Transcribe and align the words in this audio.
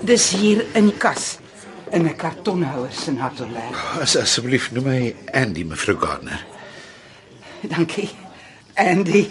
Dis 0.00 0.30
hier 0.30 0.62
in 0.78 0.90
die 0.90 0.98
kas 0.98 1.38
in 1.90 2.06
'n 2.06 2.16
kartonhouer 2.16 2.92
se 2.92 3.10
natolê. 3.10 3.64
As 4.00 4.16
asseblief 4.16 4.70
noem 4.72 4.84
my 4.84 5.14
Andy 5.32 5.64
mevrou 5.64 5.96
Gardner. 5.98 6.44
Dankie. 7.62 8.10
Andy. 8.74 9.28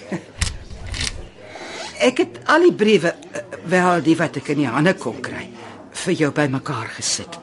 Ek 1.99 2.17
het 2.17 2.39
al 2.45 2.61
die 2.67 2.73
briewe 2.73 3.15
eh, 3.31 3.41
wel 3.65 4.01
die 4.01 4.15
wat 4.17 4.35
ek 4.37 4.49
in 4.49 4.57
die 4.57 4.67
hande 4.67 4.93
kon 4.93 5.21
kry 5.21 5.47
vir 5.91 6.13
jou 6.13 6.31
bymekaar 6.31 6.91
gesit. 6.97 7.39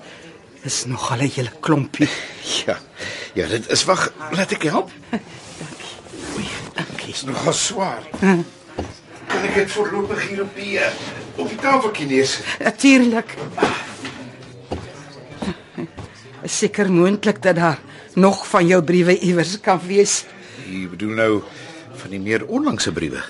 Is 0.62 0.84
nog 0.84 1.10
al 1.10 1.22
'n 1.22 1.30
hele 1.30 1.50
klompie. 1.60 2.08
Ja. 2.66 2.78
Ja, 3.34 3.46
dit 3.46 3.70
is 3.70 3.84
wag, 3.84 4.12
laat 4.30 4.52
ek 4.52 4.62
help. 4.62 4.90
Dankie. 6.74 7.12
Dis 7.12 7.22
nogal 7.22 7.52
swaar. 7.52 8.02
Kan 8.20 9.42
ek 9.42 9.54
dit 9.54 9.70
voorlopig 9.70 10.28
hier 10.28 10.42
op 10.42 10.54
die 10.54 10.78
eh, 10.78 10.92
op 11.36 11.48
die 11.48 11.58
tafeltjie 11.58 12.06
neersit? 12.06 12.46
Natuurlik. 12.62 13.34
Is 16.44 16.58
seker 16.58 16.92
moontlik 16.92 17.42
dat 17.42 17.56
daar 17.56 17.80
nog 18.14 18.46
van 18.48 18.66
jou 18.66 18.82
briewe 18.82 19.18
iewers 19.18 19.60
kan 19.60 19.80
wees. 19.86 20.24
Ek 20.68 20.90
bedoel 20.90 21.14
nou 21.18 21.32
van 22.02 22.10
die 22.10 22.20
meer 22.20 22.44
onlangse 22.46 22.92
briewe. 22.92 23.22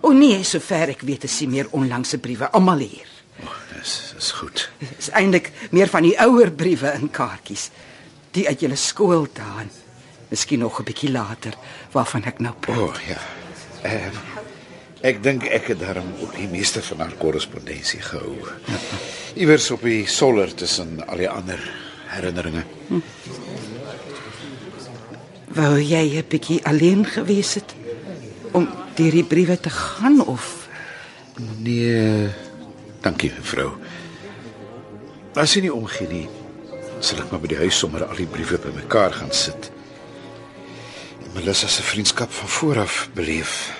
O 0.00 0.12
nee, 0.14 0.42
sover 0.46 0.92
ek 0.94 1.02
weet 1.06 1.26
is 1.26 1.38
die 1.42 1.48
meer 1.50 1.70
onlangse 1.74 2.20
briewe 2.22 2.50
almal 2.54 2.84
hier. 2.84 3.08
Oh, 3.42 3.56
dis 3.74 4.14
is 4.18 4.30
goed. 4.38 4.68
Dis 4.78 5.10
eintlik 5.10 5.50
meer 5.74 5.90
van 5.90 6.06
die 6.06 6.14
ouer 6.22 6.52
briewe 6.54 6.94
in 7.00 7.10
kaartjies. 7.10 7.70
Die 8.36 8.46
uit 8.48 8.60
julle 8.62 8.78
skool 8.78 9.26
daan. 9.34 9.70
Miskien 10.28 10.60
nog 10.60 10.80
'n 10.80 10.84
bietjie 10.84 11.10
later 11.10 11.54
waarvan 11.92 12.24
ek 12.24 12.38
nou 12.38 12.54
praat. 12.60 12.78
O, 12.78 12.84
oh, 12.84 12.94
ja. 13.08 13.18
Ehm 13.82 14.37
ek 15.00 15.22
dink 15.22 15.44
ek 15.44 15.72
het 15.72 15.80
daarom 15.80 16.08
ook 16.20 16.36
die 16.36 16.48
meeste 16.48 16.82
van 16.82 16.98
haar 16.98 17.14
korrespondensie 17.18 18.00
gehou. 18.00 18.36
Iewers 19.34 19.70
op 19.70 19.82
die 19.82 20.06
soller 20.06 20.54
tussen 20.54 20.98
al 21.06 21.16
die 21.16 21.30
ander 21.30 21.60
herinneringe. 22.08 22.64
Wou 25.54 25.78
jy 25.80 26.18
'n 26.18 26.28
bietjie 26.28 26.64
alleen 26.64 27.04
gewees 27.06 27.54
het 27.54 27.74
om 28.52 28.68
deur 28.94 29.10
die 29.10 29.24
briewe 29.24 29.60
te 29.60 29.70
gaan 29.70 30.20
of 30.26 30.58
Nee, 31.38 32.28
dankie 33.00 33.30
mevrou. 33.30 33.70
As 35.38 35.54
jy 35.54 35.68
nie 35.68 35.74
omgee 35.74 36.08
nie, 36.10 36.26
sal 36.98 37.20
ek 37.22 37.30
maar 37.30 37.42
by 37.44 37.52
die 37.52 37.60
huis 37.60 37.78
sommer 37.78 38.02
al 38.08 38.18
die 38.18 38.26
briewe 38.26 38.58
bymekaar 38.58 39.14
gaan 39.20 39.30
sit. 39.30 39.70
En 41.22 41.30
Melissa 41.36 41.70
se 41.70 41.84
vriendskap 41.86 42.32
van 42.34 42.48
vooraf 42.48 43.04
beleef. 43.14 43.77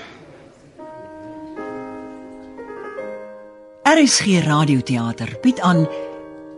RSG 3.89 4.45
Radioteater 4.45 5.31
bied 5.41 5.61
aan 5.65 5.87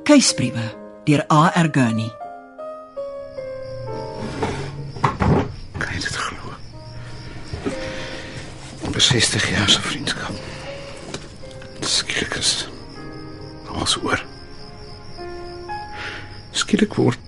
Keisbriewe 0.02 0.64
deur 1.06 1.20
A.R. 1.30 1.68
Gurney. 1.70 2.08
Kan 5.78 5.92
jy 5.94 6.00
dit 6.02 6.16
glo? 6.16 6.56
Oor 8.88 8.98
60 8.98 9.46
jaar 9.52 9.70
se 9.70 9.84
vriendskap. 9.84 10.34
Skielik 11.86 12.34
is 12.40 12.50
alles 13.76 13.94
oor. 14.02 14.24
Skielik 16.50 16.98
word 16.98 17.22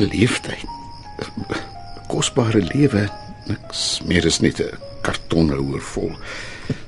'n 0.00 0.08
leeftyd 0.08 0.64
'n 0.64 2.08
kosbare 2.08 2.64
lewe 2.72 3.04
niks 3.44 4.00
meer 4.08 4.24
is 4.24 4.40
net 4.40 4.64
'n 4.64 4.72
kartonhouer 5.04 5.84
vol 5.92 6.16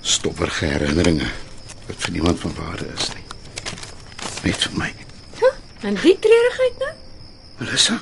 stowwerige 0.01 0.65
herinneringe 0.73 1.29
wat 1.91 2.05
vir 2.07 2.15
niemand 2.17 2.41
van 2.45 2.55
waarde 2.57 2.87
is 2.95 3.09
nie. 3.15 3.25
Net 4.47 4.63
vir 4.67 4.77
my. 4.79 4.91
En 5.89 5.97
wie 6.05 6.13
treurigheid 6.21 6.79
nou? 6.85 6.93
Melissa, 7.61 7.99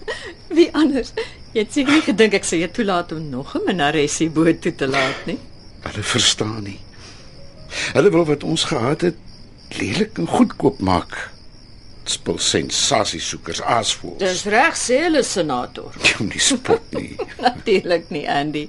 Wie 0.58 0.68
anders? 0.74 1.12
Jy 1.54 1.62
het 1.64 1.72
seker 1.74 1.92
nie 1.94 2.02
gedink 2.06 2.34
ek 2.34 2.46
sou 2.46 2.58
jou 2.58 2.68
toelaat 2.74 3.12
om 3.14 3.28
nog 3.30 3.52
'n 3.56 3.62
minaresie 3.66 4.30
boot 4.30 4.60
toe 4.62 4.72
te 4.74 4.86
laat 4.88 5.26
nie. 5.26 5.38
hulle 5.86 6.02
verstaan 6.02 6.62
nie. 6.62 6.80
Hulle 7.94 8.10
wil 8.10 8.24
wat 8.26 8.42
ons 8.44 8.64
gehad 8.64 9.00
het 9.00 9.16
lelik 9.78 10.18
en 10.18 10.26
goedkoop 10.26 10.80
maak. 10.80 11.30
Spul 12.04 12.38
sensasiesoekers 12.38 13.62
aasvoels. 13.62 14.18
Dis 14.18 14.44
reg 14.44 14.74
sê 14.76 14.98
hulle 15.06 15.22
senator. 15.22 15.94
Jy 16.02 16.26
nie 16.26 16.38
spot 16.42 16.82
nie. 16.92 17.16
Natuurlik 17.46 18.10
nie, 18.10 18.26
Andy. 18.30 18.68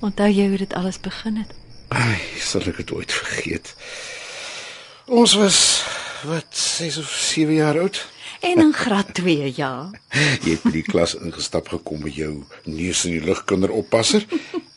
Onthou 0.00 0.28
jy 0.28 0.48
hoe 0.48 0.58
dit 0.58 0.74
alles 0.74 1.00
begin 1.00 1.36
het? 1.36 1.52
Ai, 1.90 2.20
sal 2.38 2.62
ek 2.70 2.76
dit 2.84 2.92
ooit 2.94 3.12
vergeet. 3.12 3.74
Ons 5.10 5.34
was 5.34 5.58
wat 6.28 6.46
6 6.54 7.00
of 7.02 7.10
7 7.10 7.54
jaar 7.54 7.78
oud. 7.82 7.98
En 8.40 8.60
in 8.62 8.72
graad 8.72 9.14
2, 9.14 9.52
ja. 9.56 9.90
Jy 10.44 10.54
het 10.54 10.62
by 10.64 10.72
die 10.78 10.86
klas 10.86 11.16
ingestap 11.18 11.68
gekom 11.68 12.04
met 12.06 12.14
jou 12.14 12.44
neus 12.64 13.02
in 13.08 13.18
die 13.18 13.24
lug 13.26 13.42
kinderoppasser 13.50 14.24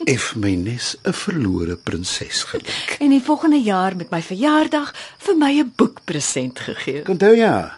en 0.03 0.19
vir 0.25 0.41
my 0.41 0.55
nes 0.59 0.95
'n 1.05 1.13
verlore 1.13 1.77
prinses 1.77 2.43
geluk. 2.49 2.97
En 2.99 3.13
die 3.13 3.23
volgende 3.23 3.61
jaar 3.61 3.95
met 3.95 4.11
my 4.11 4.21
verjaardag 4.21 4.93
vir 5.17 5.37
my 5.37 5.53
'n 5.61 5.73
boekpresent 5.75 6.59
gegee. 6.59 7.07
Onthou 7.07 7.35
ja. 7.35 7.77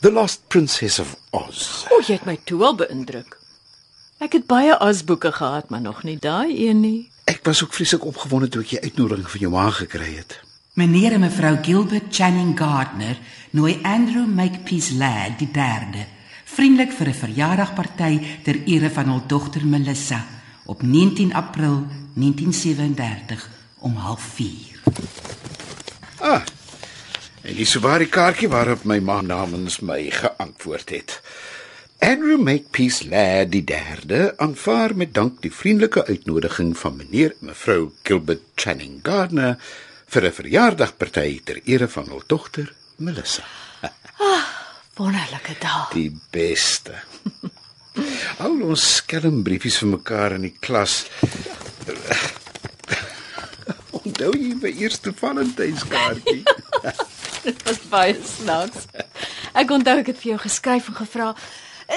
The 0.00 0.12
Lost 0.12 0.48
Princess 0.48 0.98
of 0.98 1.16
Oz. 1.30 1.84
O, 1.90 2.00
jy 2.00 2.18
het 2.18 2.26
my 2.26 2.38
toe 2.44 2.64
al 2.64 2.74
beïndruk. 2.74 3.38
Ek 4.18 4.32
het 4.32 4.46
baie 4.46 4.74
asboeke 4.76 5.32
gehad, 5.32 5.70
maar 5.70 5.80
nog 5.80 6.02
nie 6.02 6.18
daai 6.18 6.68
een 6.68 6.80
nie. 6.80 7.13
Ek 7.24 7.40
was 7.42 7.62
ook 7.64 7.72
vreeslik 7.72 8.04
opgewonde 8.04 8.48
toe 8.48 8.62
ek 8.62 8.74
die 8.74 8.80
uitnodiging 8.80 9.30
van 9.30 9.40
jou 9.40 9.52
ma 9.52 9.70
gekry 9.70 10.10
het. 10.16 10.40
Meneer 10.74 11.14
en 11.16 11.22
mevrou 11.24 11.54
Gilbert 11.62 12.10
Channing 12.10 12.52
Gardner 12.58 13.18
nooi 13.50 13.78
Andrew 13.82 14.26
Makepeace 14.26 14.96
Ladd 14.98 15.38
die 15.38 15.50
derde 15.52 16.04
vriendelik 16.54 16.92
vir 16.92 17.08
'n 17.08 17.20
verjaardagparty 17.24 18.12
ter 18.44 18.56
ere 18.64 18.90
van 18.90 19.08
hul 19.08 19.22
dogter 19.26 19.66
Melissa 19.66 20.24
op 20.64 20.82
19 20.82 21.34
April 21.34 21.86
1937 22.14 23.48
om 23.78 23.96
04:30. 23.96 24.82
Ah. 26.20 26.42
En 27.42 27.54
dis 27.54 27.74
waar 27.74 27.98
die 27.98 28.08
kaartjie 28.08 28.48
waarop 28.48 28.84
my 28.84 28.98
ma 28.98 29.20
namens 29.20 29.80
my 29.80 30.10
geantwoord 30.10 30.90
het. 30.90 31.20
Andrew 32.04 32.36
Makepeace 32.36 33.06
Ladd 33.08 33.48
die 33.54 33.62
derde 33.64 34.34
aanvaar 34.36 34.92
met 34.92 35.14
dank 35.16 35.38
die 35.40 35.52
vriendelike 35.52 36.02
uitnodiging 36.04 36.74
van 36.76 36.98
meneer 36.98 37.32
en 37.32 37.48
mevrou 37.48 37.78
Gilbert 38.04 38.42
Channing 38.60 38.98
Gardner 39.06 39.56
vir 40.12 40.26
'n 40.28 40.36
verjaardagparty 40.40 41.40
ter 41.44 41.62
ere 41.64 41.88
van 41.88 42.10
hul 42.12 42.20
dogter 42.26 42.74
Melissa. 42.96 43.44
Wonderlike 45.00 45.56
dag. 45.64 45.88
Die 45.96 46.12
beste. 46.30 47.00
Al 48.44 48.60
ons 48.60 48.84
skelmbriefies 49.00 49.80
vir 49.80 49.88
mekaar 49.96 50.36
in 50.36 50.44
die 50.50 50.56
klas. 50.60 51.06
Onthou 54.04 54.32
jy 54.36 54.52
my 54.60 54.76
eerste 54.76 55.16
Valentynskaartjie? 55.24 56.42
Dit 57.48 57.62
was 57.64 57.80
baie 57.88 58.16
snaaks. 58.36 58.90
Ek 59.56 59.70
onthou 59.70 60.00
ek 60.02 60.12
het 60.12 60.18
vir 60.20 60.34
jou 60.34 60.40
geskryf 60.44 60.88
en 60.92 60.96
gevra, 61.00 61.34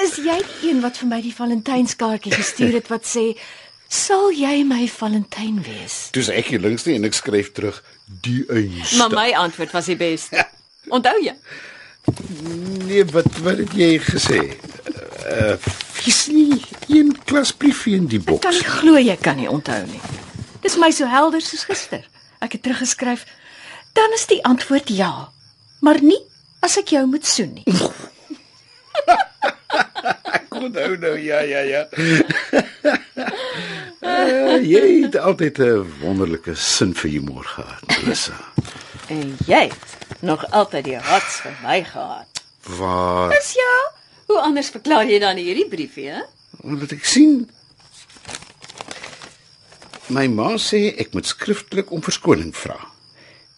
"Is 0.04 0.16
jy 0.16 0.38
die 0.62 0.70
een 0.70 0.82
wat 0.82 0.98
vir 0.98 1.08
my 1.08 1.22
die 1.22 1.34
Valentynskaartjie 1.36 2.32
gestuur 2.34 2.74
het 2.74 2.88
wat 2.88 3.06
sê, 3.06 3.38
"Sal 3.90 4.32
jy 4.32 4.64
my 4.64 4.88
Valentyn 4.88 5.62
wees?" 5.64 6.10
Dis 6.12 6.30
ek 6.30 6.46
hier 6.48 6.60
links 6.60 6.86
nie 6.86 6.96
en 6.96 7.06
ek 7.06 7.14
skryf 7.14 7.52
terug 7.52 7.84
die 8.22 8.46
einste. 8.50 8.98
Maar 8.98 9.10
my 9.10 9.32
antwoord 9.36 9.72
was 9.72 9.86
die 9.86 9.96
beste. 9.96 10.46
Onthou 10.96 11.16
jy? 11.24 11.34
Nee, 12.88 13.06
wat 13.06 13.28
wat 13.44 13.58
het 13.58 13.74
jy 13.76 14.00
gesê? 14.00 14.58
Uh, 15.28 15.58
is 16.08 16.28
nie 16.28 16.62
een 16.88 17.12
klasbriefie 17.26 17.96
in 17.96 18.08
die 18.08 18.20
Ek 18.20 18.26
kan 18.26 18.34
boks. 18.40 18.56
nie 18.62 18.70
glo 18.80 18.98
jy 18.98 19.16
kan 19.20 19.36
nie 19.36 19.50
onthou 19.52 19.82
nie. 19.86 20.00
Dis 20.64 20.78
my 20.78 20.92
so 20.92 21.06
helder 21.06 21.42
soos 21.42 21.64
gister. 21.68 22.08
Ek 22.40 22.52
het 22.52 22.64
teruggeskryf, 22.64 23.26
"Dan 23.94 24.14
is 24.16 24.26
die 24.28 24.44
antwoord 24.46 24.90
ja, 24.90 25.30
maar 25.82 26.02
nie 26.02 26.20
as 26.62 26.78
ek 26.78 26.88
jou 26.96 27.06
moet 27.08 27.26
soen 27.26 27.54
nie." 27.54 27.64
Ek 30.38 30.56
onthou 30.56 30.96
nou, 31.02 31.16
ja, 31.20 31.40
ja, 31.40 31.60
ja. 31.60 31.84
uh, 34.02 34.56
jy 34.74 34.84
het 35.04 35.18
altyd 35.18 35.60
'n 35.60 35.86
wonderlike 36.02 36.56
sin 36.56 36.94
vir 36.96 37.10
humor 37.10 37.44
gehad, 37.44 37.84
Melissa. 37.88 38.38
En 39.08 39.38
jy 39.48 39.68
het 39.70 40.20
nog 40.20 40.44
altyd 40.52 40.84
die 40.84 40.98
hats 40.98 41.42
vir 41.44 41.56
my 41.64 41.84
gehad. 41.84 42.44
Waar 42.78 43.30
Dis 43.30 43.54
ja. 43.54 43.76
Hoe 44.28 44.40
anders 44.40 44.70
verklaar 44.70 45.08
jy 45.08 45.20
dan 45.20 45.40
hierdie 45.40 45.68
briefie, 45.68 46.10
hè? 46.12 46.24
wat 46.64 46.92
ek 46.92 47.06
sien 47.06 47.46
My 50.08 50.28
ma 50.32 50.54
sê 50.56 50.96
ek 50.96 51.12
moet 51.16 51.28
skriftelik 51.28 51.90
om 51.92 52.04
verskoning 52.04 52.54
vra. 52.56 52.78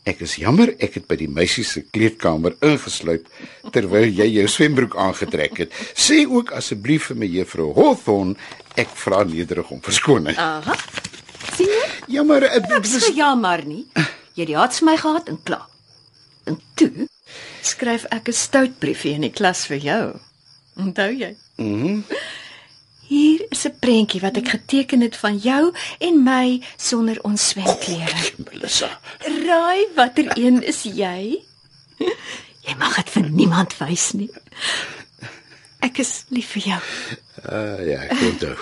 Ek 0.10 0.24
is 0.26 0.38
jammer 0.42 0.72
ek 0.82 0.96
het 0.98 1.06
by 1.10 1.18
die 1.20 1.30
meisie 1.30 1.64
se 1.68 1.84
kleedkamer 1.94 2.56
ingesluip 2.66 3.28
terwyl 3.76 4.08
jy 4.08 4.26
jou 4.40 4.46
swembroek 4.50 4.96
aangetrek 4.98 5.66
het. 5.66 5.76
Sê 5.94 6.24
ook 6.26 6.54
asseblief 6.58 7.12
vir 7.12 7.20
my 7.22 7.30
juffrou 7.30 7.70
Hawthorne 7.78 8.34
ek 8.80 8.90
vra 8.98 9.22
nederig 9.28 9.70
om 9.70 9.82
verskoning. 9.86 10.38
Aha. 10.40 10.78
Sien 11.54 11.70
jy? 11.70 11.86
Jammer, 12.16 12.48
ek 12.48 12.72
Ek 12.80 12.90
sê 12.90 13.12
ja 13.18 13.36
maar 13.38 13.62
nie. 13.68 13.86
Jy 14.40 14.50
het 14.56 14.80
vir 14.80 14.88
my 14.88 14.98
gehad 14.98 15.30
en 15.30 15.40
klaar. 15.46 15.68
En 16.50 16.58
toe 16.80 17.06
skryf 17.62 18.08
ek 18.10 18.30
'n 18.30 18.34
stout 18.34 18.80
briefie 18.80 19.14
in 19.14 19.28
die 19.28 19.36
klas 19.36 19.66
vir 19.68 19.78
jou. 19.78 20.20
Onthou 20.78 21.12
jy? 21.12 21.36
Mhm. 21.58 22.04
Hier 23.10 23.42
is 23.50 23.66
'n 23.66 23.74
prentjie 23.80 24.22
wat 24.22 24.38
ek 24.38 24.50
geteken 24.54 25.02
het 25.02 25.16
van 25.18 25.38
jou 25.38 25.74
en 25.98 26.24
my 26.24 26.62
sonder 26.78 27.18
ons 27.26 27.48
swemklere. 27.48 28.22
Melissa. 28.46 29.00
Raai 29.26 29.88
watter 29.96 30.38
een 30.38 30.62
is 30.64 30.84
jy? 30.84 31.42
Jy 32.62 32.76
mag 32.78 32.96
dit 32.96 33.10
vir 33.10 33.30
niemand 33.30 33.74
wys 33.80 34.12
nie. 34.14 34.30
Ek 35.82 35.98
is 35.98 36.24
lief 36.30 36.52
vir 36.54 36.62
jou. 36.62 36.82
Uh, 37.50 37.82
ja, 37.90 38.00
ek 38.06 38.22
onthou. 38.30 38.56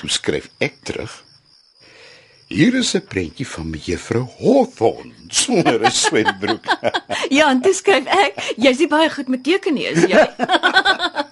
Toe 0.00 0.08
skryf 0.08 0.48
ek 0.58 0.80
terug. 0.82 1.24
Hier 2.48 2.74
is 2.74 2.94
'n 2.94 3.04
prentjie 3.04 3.46
van 3.46 3.70
mevrou 3.70 4.24
Hawthorne 4.38 5.12
sonder 5.28 5.84
'n 5.84 5.90
swembroek. 5.90 6.64
Ja, 7.28 7.50
en 7.50 7.60
toe 7.60 7.74
skryf 7.74 8.06
ek, 8.06 8.54
jy's 8.56 8.78
nie 8.78 8.88
baie 8.88 9.10
goed 9.10 9.28
met 9.28 9.44
teken 9.44 9.74
nie, 9.74 9.84
is 9.84 10.06
jy? 10.08 10.24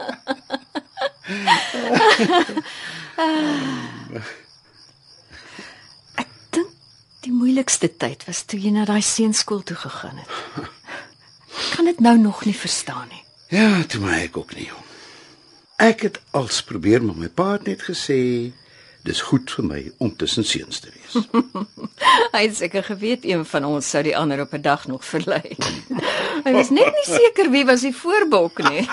ek 6.23 6.31
dink 6.55 6.71
die 7.27 7.35
moeilikste 7.35 7.91
tyd 7.91 8.23
was 8.29 8.45
toe 8.47 8.61
jy 8.63 8.71
na 8.75 8.85
daai 8.87 9.03
seunskool 9.03 9.63
toe 9.67 9.77
gegaan 9.77 10.19
het. 10.23 10.31
Ek 11.57 11.73
kan 11.75 11.85
dit 11.91 12.01
nou 12.01 12.17
nog 12.21 12.45
nie 12.47 12.55
verstaan 12.55 13.09
nie. 13.11 13.25
Ja, 13.51 13.83
toe 13.91 14.01
maar 14.01 14.21
ek 14.21 14.37
ook 14.37 14.55
nie. 14.55 14.67
jong. 14.71 14.85
Ek 15.77 16.01
het 16.07 16.21
als 16.31 16.63
probeer 16.63 17.03
maar 17.05 17.19
my 17.19 17.29
pa 17.29 17.53
het 17.57 17.67
net 17.67 17.83
gesê 17.85 18.53
dis 19.07 19.21
goed 19.23 19.51
vir 19.51 19.65
my 19.67 19.81
om 20.03 20.11
tussen 20.17 20.45
seuns 20.45 20.81
te 20.83 20.91
wees. 20.91 21.27
Hy 22.35 22.43
het 22.43 22.57
seker 22.57 22.83
geweet 22.87 23.25
een 23.25 23.45
van 23.47 23.65
ons 23.69 23.91
sou 23.91 24.03
die 24.03 24.17
ander 24.17 24.41
op 24.43 24.55
'n 24.55 24.63
dag 24.63 24.87
nog 24.87 25.05
verlei. 25.05 25.57
Hy 26.47 26.53
was 26.53 26.71
net 26.71 26.93
nie 26.95 27.07
seker 27.07 27.51
wie 27.51 27.65
was 27.65 27.81
die 27.87 27.95
voorbok 27.95 28.59
nie. 28.71 28.87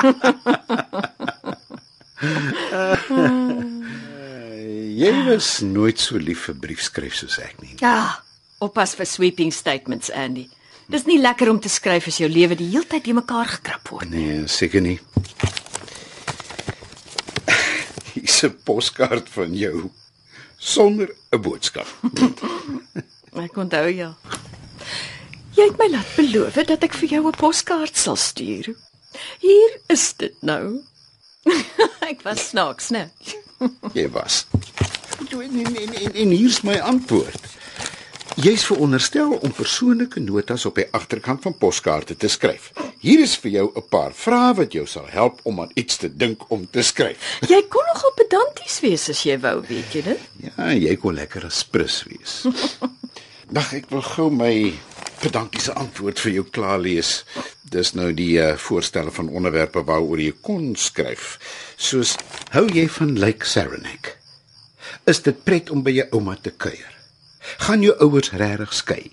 Jy 5.03 5.11
was 5.27 5.59
nooit 5.65 5.99
so 5.99 6.17
lief 6.21 6.45
vir 6.47 6.55
briefskryf 6.55 7.15
soos 7.17 7.39
ek 7.43 7.57
nie. 7.61 7.75
Ja, 7.81 8.23
oppas 8.63 8.95
vir 8.95 9.07
sweeping 9.09 9.51
statements, 9.53 10.11
Andy. 10.11 10.47
Dis 10.91 11.05
nie 11.07 11.19
lekker 11.19 11.49
om 11.49 11.59
te 11.63 11.71
skryf 11.71 12.07
as 12.11 12.19
jou 12.21 12.29
lewe 12.29 12.55
die 12.59 12.69
heeltyd 12.73 13.03
die 13.07 13.15
mekaar 13.15 13.47
gekrap 13.57 13.89
word. 13.91 14.09
Nee, 14.11 14.43
seker 14.51 14.83
nie. 14.83 14.99
Hier's 18.13 18.43
'n 18.43 18.55
poskaart 18.63 19.29
van 19.29 19.55
jou 19.55 19.89
sonder 20.57 21.09
'n 21.31 21.41
boodskap. 21.41 21.87
Ek 23.33 23.57
onthou 23.57 23.87
ja. 23.89 24.13
Jy 25.55 25.65
het 25.69 25.77
my 25.77 25.87
laat 25.89 26.15
beloof 26.15 26.53
dat 26.67 26.83
ek 26.83 26.93
vir 26.93 27.09
jou 27.09 27.27
'n 27.27 27.37
poskaart 27.37 27.97
sal 27.97 28.15
stuur. 28.15 28.75
Hier 29.39 29.71
is 29.87 30.13
dit 30.13 30.35
nou. 30.41 30.83
ek 32.11 32.21
was 32.23 32.49
snaaks, 32.49 32.89
né? 32.89 33.09
Jy 33.93 34.07
was. 34.09 34.45
En, 35.31 35.41
en, 35.41 35.75
en, 35.75 35.93
en, 35.93 36.13
en 36.13 36.29
hier's 36.35 36.61
my 36.61 36.77
antwoord. 36.83 37.51
Jy's 38.41 38.63
veronderstel 38.65 39.35
om 39.45 39.51
persoonlike 39.53 40.19
notas 40.19 40.65
op 40.65 40.79
die 40.81 40.87
agterkant 40.97 41.43
van 41.45 41.53
poskaarte 41.57 42.15
te 42.17 42.27
skryf. 42.27 42.71
Hier 43.03 43.21
is 43.21 43.35
vir 43.37 43.51
jou 43.51 43.65
'n 43.75 43.83
paar 43.89 44.13
vrae 44.13 44.53
wat 44.57 44.73
jou 44.73 44.85
sal 44.87 45.05
help 45.07 45.39
om 45.43 45.61
aan 45.61 45.71
iets 45.75 45.97
te 45.97 46.09
dink 46.09 46.49
om 46.49 46.65
te 46.69 46.81
skryf. 46.81 47.17
Jy 47.53 47.61
kon 47.69 47.85
nogal 47.93 48.13
pedanties 48.17 48.79
wees 48.79 49.09
as 49.09 49.23
jy 49.23 49.37
wou, 49.39 49.61
weet 49.67 49.93
jy 49.93 50.01
dit? 50.01 50.19
Ja, 50.41 50.71
jy 50.71 50.95
kon 50.95 51.13
lekker 51.13 51.45
as 51.45 51.63
prins 51.63 52.03
wees. 52.09 52.41
Dag, 53.55 53.73
ek 53.73 53.89
wil 53.89 54.01
gou 54.01 54.31
my 54.31 54.73
pedantiese 55.23 55.73
antwoord 55.79 56.19
vir 56.19 56.33
jou 56.37 56.43
klaar 56.51 56.81
lees. 56.83 57.21
Dis 57.63 57.93
nou 57.95 58.11
die 58.15 58.35
uh, 58.41 58.53
voorstelle 58.59 59.11
van 59.15 59.31
onderwerpe 59.31 59.83
waaroor 59.87 60.19
jy 60.19 60.33
kon 60.43 60.73
skryf. 60.79 61.37
Soos 61.79 62.17
hou 62.55 62.65
jy 62.67 62.89
van 62.97 63.15
Lake 63.19 63.47
Saranac? 63.47 64.17
Is 65.07 65.23
dit 65.23 65.39
pret 65.47 65.71
om 65.71 65.83
by 65.83 65.95
jou 65.95 66.07
ouma 66.19 66.35
te 66.35 66.51
kuier? 66.51 66.91
Gaan 67.63 67.83
jou 67.83 67.95
ouers 68.03 68.33
regtig 68.39 68.75
skei? 68.75 69.03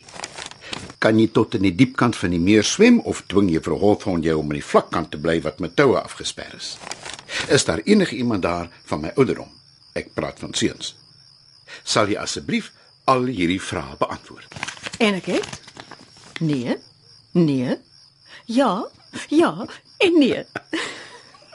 Kan 1.00 1.18
jy 1.18 1.30
tot 1.34 1.56
in 1.56 1.64
die 1.66 1.74
diep 1.74 1.96
kant 1.98 2.18
van 2.18 2.34
die 2.34 2.42
meer 2.42 2.66
swem 2.66 3.00
of 3.08 3.22
dwing 3.30 3.48
juffrou 3.50 3.78
Hawthorne 3.80 4.26
jou 4.26 4.36
om 4.42 4.50
aan 4.50 4.60
die 4.60 4.66
vlakkant 4.66 5.14
te 5.14 5.22
bly 5.22 5.38
wat 5.46 5.62
met 5.62 5.78
toue 5.78 5.98
afgesper 6.02 6.52
is? 6.58 6.74
Is 7.48 7.64
daar 7.64 7.82
enige 7.86 8.18
iemand 8.18 8.42
daar 8.42 8.68
van 8.90 9.06
my 9.06 9.14
ouderdom? 9.16 9.50
Ek 9.94 10.12
praat 10.14 10.42
van 10.42 10.54
seuns. 10.54 10.94
Sal 11.86 12.10
jy 12.10 12.18
asseblief 12.20 12.70
al 13.10 13.30
hierdie 13.30 13.62
vrae 13.62 13.98
beantwoord? 13.98 14.58
En 15.00 15.16
ek 15.22 15.32
het? 15.38 15.69
Nee. 16.40 16.76
Nee. 17.32 17.78
Ja. 18.44 18.88
Ja. 19.28 19.66
En 19.98 20.18
nee. 20.18 20.44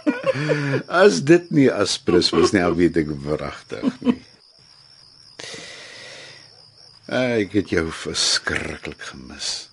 As 1.01 1.23
dit 1.23 1.49
nie 1.49 1.71
aspres 1.73 2.29
was 2.29 2.53
nie, 2.53 2.63
weet 2.77 2.97
ek 3.01 3.13
wragtig 3.25 3.85
nie. 4.05 4.19
Ek 7.05 7.53
het 7.57 7.73
jou 7.73 7.85
verskriklik 7.93 9.01
gemis. 9.11 9.69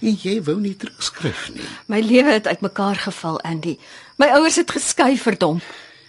En 0.00 0.16
jy 0.20 0.38
wou 0.44 0.58
nie 0.60 0.76
terugskryf 0.76 1.48
nie. 1.54 1.64
My 1.88 2.00
lewe 2.04 2.36
het 2.36 2.48
uitmekaar 2.48 3.00
geval, 3.08 3.40
Andy. 3.48 3.78
My 4.20 4.28
ouers 4.36 4.60
het 4.60 4.72
geskei 4.76 5.16
verdom. 5.20 5.60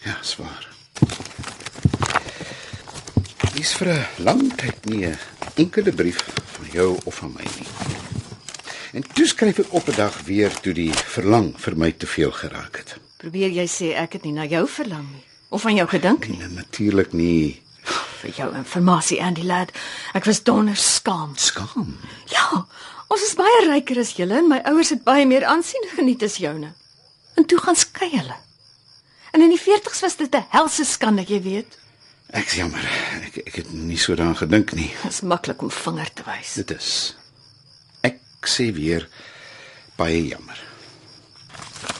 Ja, 0.03 0.17
swaar. 0.21 0.67
Dis 3.51 3.73
vir 3.75 3.87
'n 3.91 4.23
lang 4.23 4.41
tyd 4.55 4.85
nie 4.85 5.05
'n 5.05 5.17
enkele 5.55 5.91
brief 5.91 6.19
van 6.55 6.67
jou 6.71 6.99
of 7.03 7.15
van 7.15 7.33
my 7.35 7.43
nie. 7.43 7.67
En 8.93 9.03
toe 9.13 9.27
skryf 9.27 9.59
ek 9.59 9.73
op 9.73 9.87
'n 9.87 9.95
dag 9.95 10.21
weer 10.23 10.51
toe 10.59 10.73
die 10.73 10.93
verlang 10.93 11.53
vir 11.57 11.77
my 11.77 11.91
te 11.91 12.07
veel 12.07 12.31
geraak 12.31 12.77
het. 12.77 12.97
Probeer 13.17 13.49
jy 13.49 13.67
sê 13.67 13.95
ek 13.95 14.13
het 14.13 14.23
nie 14.23 14.33
na 14.33 14.45
jou 14.45 14.67
verlang 14.67 15.07
nie 15.11 15.23
of 15.49 15.65
aan 15.65 15.75
jou 15.75 15.87
gedink 15.87 16.27
nie. 16.27 16.37
Nee, 16.37 16.47
natuurlik 16.47 17.13
nie. 17.13 17.61
Vir 18.21 18.31
jou 18.35 18.55
informasie, 18.55 19.21
Andy 19.21 19.43
lad. 19.43 19.71
Ek 20.13 20.25
was 20.25 20.43
donders 20.43 20.95
skaam. 20.95 21.33
Skaam. 21.35 21.97
Ja, 22.25 22.65
ons 23.07 23.23
is 23.23 23.35
baie 23.35 23.65
ryker 23.67 23.99
as 23.99 24.13
julle 24.15 24.37
en 24.37 24.47
my 24.47 24.61
ouers 24.63 24.89
het 24.89 25.03
baie 25.03 25.25
meer 25.25 25.45
aansien 25.45 25.87
geniet 25.95 26.23
as 26.23 26.37
joune. 26.37 26.73
En 27.35 27.45
toe 27.45 27.59
gaan 27.59 27.75
skei 27.75 28.09
hulle. 28.09 28.35
En 29.31 29.41
in 29.41 29.49
die 29.49 29.59
40's 29.59 29.99
was 30.01 30.15
dit 30.15 30.35
'n 30.35 30.45
helse 30.49 30.85
skande, 30.85 31.23
jy 31.27 31.41
weet. 31.41 31.80
Ek's 32.31 32.55
jammer. 32.55 32.83
Ek 33.27 33.37
ek 33.45 33.55
het 33.61 33.71
nie 33.75 33.97
so 33.99 34.15
daaraan 34.15 34.37
gedink 34.39 34.71
nie. 34.77 34.89
Dit 35.03 35.11
is 35.11 35.21
maklik 35.27 35.61
om 35.61 35.71
vinger 35.71 36.11
te 36.15 36.23
wys. 36.27 36.53
Dit 36.61 36.71
is. 36.75 36.91
Ek 38.07 38.19
sê 38.47 38.69
weer 38.73 39.07
baie 39.99 40.21
jammer. 40.27 40.59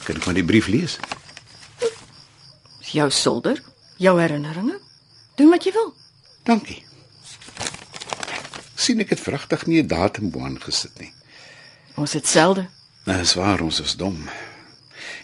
Kan 0.05 0.17
ek 0.17 0.25
maar 0.25 0.37
die 0.37 0.45
brief 0.47 0.67
lees? 0.71 0.97
Dis 2.79 2.93
jou 2.97 3.09
solder, 3.13 3.59
jou 4.01 4.15
herinneringe. 4.19 4.79
Doen 5.37 5.51
wat 5.53 5.67
jy 5.67 5.71
wil. 5.75 5.91
Dankie. 6.47 6.79
sien 8.81 8.97
ek 9.03 9.11
het 9.13 9.19
vragtig 9.21 9.67
nie 9.69 9.77
'n 9.83 9.87
datum 9.87 10.31
boaan 10.33 10.57
gesit 10.61 10.97
nie. 10.99 11.11
Ons 12.01 12.13
het 12.13 12.25
selde. 12.27 12.65
Nou, 13.05 13.17
Dis 13.19 13.33
waar 13.37 13.61
ons 13.61 13.79
is 13.79 13.95
dom. 13.95 14.17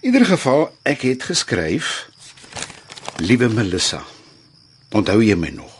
In 0.01 0.13
ieder 0.13 0.25
geval, 0.25 0.69
ek 0.83 1.01
het 1.01 1.23
geskryf 1.23 2.09
Liewe 3.17 3.49
Melissa. 3.49 4.03
Onthou 4.95 5.19
jy 5.23 5.35
my 5.35 5.49
nog? 5.51 5.73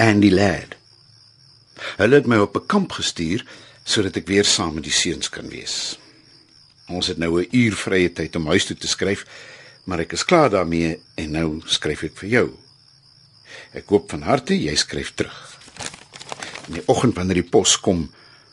Andy 0.00 0.30
Ladd. 0.32 0.76
Hulle 2.00 2.20
het 2.20 2.26
my 2.26 2.38
op 2.40 2.56
'n 2.56 2.66
kamp 2.66 2.92
gestuur 2.92 3.44
sodat 3.84 4.16
ek 4.16 4.26
weer 4.26 4.44
saam 4.44 4.74
met 4.74 4.84
die 4.84 4.92
seuns 4.92 5.28
kan 5.28 5.48
wees. 5.48 5.98
Ons 6.88 7.06
het 7.06 7.18
nou 7.18 7.40
'n 7.40 7.48
uur 7.50 7.74
vrye 7.76 8.12
tyd 8.12 8.36
om 8.36 8.46
huis 8.46 8.64
toe 8.64 8.76
te 8.76 8.88
skryf, 8.88 9.26
maar 9.84 10.00
ek 10.00 10.12
is 10.12 10.24
klaar 10.24 10.50
daarmee 10.50 11.00
en 11.14 11.30
nou 11.30 11.60
skryf 11.64 12.02
ek 12.02 12.16
vir 12.16 12.28
jou. 12.28 12.56
Ek 13.72 13.88
hoop 13.88 14.10
van 14.10 14.22
harte 14.22 14.54
jy 14.54 14.74
skryf 14.76 15.12
terug. 15.14 15.58
In 16.66 16.74
die 16.74 16.86
oggend 16.86 17.14
wanneer 17.14 17.42
die 17.42 17.50
pos 17.50 17.80
kom, 17.80 18.10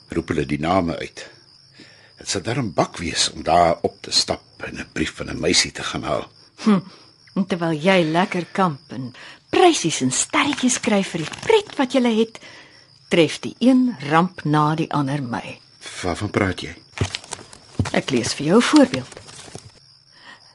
roep 0.10 0.28
hulle 0.28 0.46
die 0.46 0.60
name 0.60 0.98
uit. 0.98 1.30
Dit 2.18 2.30
sal 2.30 2.42
darm 2.42 2.74
bak 2.74 2.98
wees 2.98 3.32
om 3.32 3.44
daar 3.44 3.78
op 3.82 4.02
te 4.02 4.12
stap 4.12 4.44
en 4.58 4.80
'n 4.80 4.90
brief 4.94 5.16
van 5.16 5.30
'n 5.30 5.40
meisie 5.40 5.72
te 5.72 5.84
gaan 5.84 6.04
haal. 6.04 6.32
En 7.38 7.46
terwyl 7.46 7.76
jy 7.78 8.02
lekker 8.02 8.46
kamp 8.52 8.80
en 8.90 9.14
prysies 9.50 10.02
en 10.02 10.12
sterretjies 10.12 10.80
skryf 10.80 11.14
vir 11.14 11.26
die 11.26 11.40
pret 11.46 11.76
wat 11.78 11.94
jy 11.94 12.02
het, 12.20 12.40
tref 13.10 13.40
die 13.40 13.56
een 13.60 13.96
ramp 14.10 14.44
na 14.44 14.76
die 14.76 14.90
ander 14.92 15.22
my. 15.24 15.60
Waarvan 16.02 16.32
praat 16.32 16.62
jy? 16.62 16.76
Ek 17.94 18.12
lees 18.12 18.34
vir 18.34 18.46
jou 18.46 18.58
'n 18.58 18.70
voorbeeld. 18.72 19.14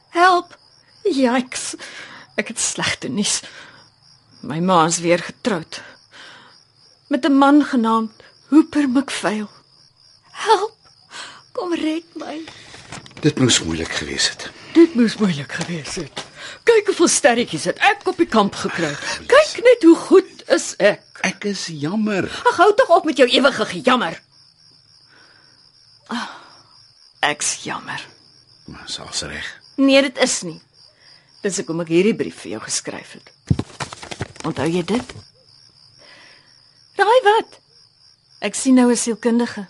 Help! 0.09 0.57
Yikes. 1.03 1.75
Ek 2.35 2.47
het 2.47 2.59
slegte 2.59 3.07
nuus. 3.07 3.41
My 4.41 4.59
ma 4.59 4.85
is 4.85 4.99
weer 4.99 5.19
getroud 5.19 5.81
met 7.13 7.25
'n 7.25 7.37
man 7.37 7.63
genaamd 7.63 8.11
Hooper 8.49 8.89
McPhail. 8.89 9.49
Help! 10.31 10.77
Kom 11.51 11.73
red 11.73 12.03
my. 12.13 12.41
Dit 13.19 13.39
moes 13.39 13.63
moeilik 13.63 13.91
gewees 13.91 14.29
het. 14.29 14.51
Dit 14.73 14.95
moes 14.95 15.17
moeilik 15.17 15.51
gewees 15.51 15.95
het. 15.95 16.22
Kyk 16.63 16.91
hoeveel 16.91 17.07
sterretjies 17.11 17.65
het 17.69 17.79
ek 17.83 18.07
op 18.07 18.17
die 18.17 18.27
kamp 18.29 18.55
gekry. 18.55 18.91
Kyk 19.27 19.63
net 19.65 19.83
hoe 19.87 19.95
goed 19.95 20.43
is 20.53 20.73
ek. 20.79 21.03
Ek 21.23 21.45
is 21.49 21.65
jammer. 21.67 22.27
Ag 22.51 22.57
hou 22.61 22.71
tog 22.75 22.89
op 22.89 23.05
met 23.07 23.17
jou 23.17 23.27
ewige 23.29 23.65
gejammer. 23.65 24.19
Ah, 26.11 26.29
ek's 27.31 27.55
jammer. 27.63 28.01
Maar 28.67 28.87
sal's 28.91 29.21
reg. 29.27 29.47
Nee, 29.75 30.01
dit 30.01 30.17
is 30.23 30.41
nie. 30.47 30.59
Dis 31.43 31.57
hoekom 31.59 31.83
ek 31.83 31.91
hierdie 31.91 32.15
brief 32.15 32.43
vir 32.43 32.55
jou 32.55 32.61
geskryf 32.63 33.15
het. 33.17 33.31
Onthou 34.47 34.67
jy 34.67 34.83
dit? 34.87 35.13
Raai 36.99 37.19
wat? 37.27 37.59
Ek 38.43 38.55
sien 38.55 38.75
nou 38.75 38.89
'n 38.91 38.99
sielkundige. 38.99 39.67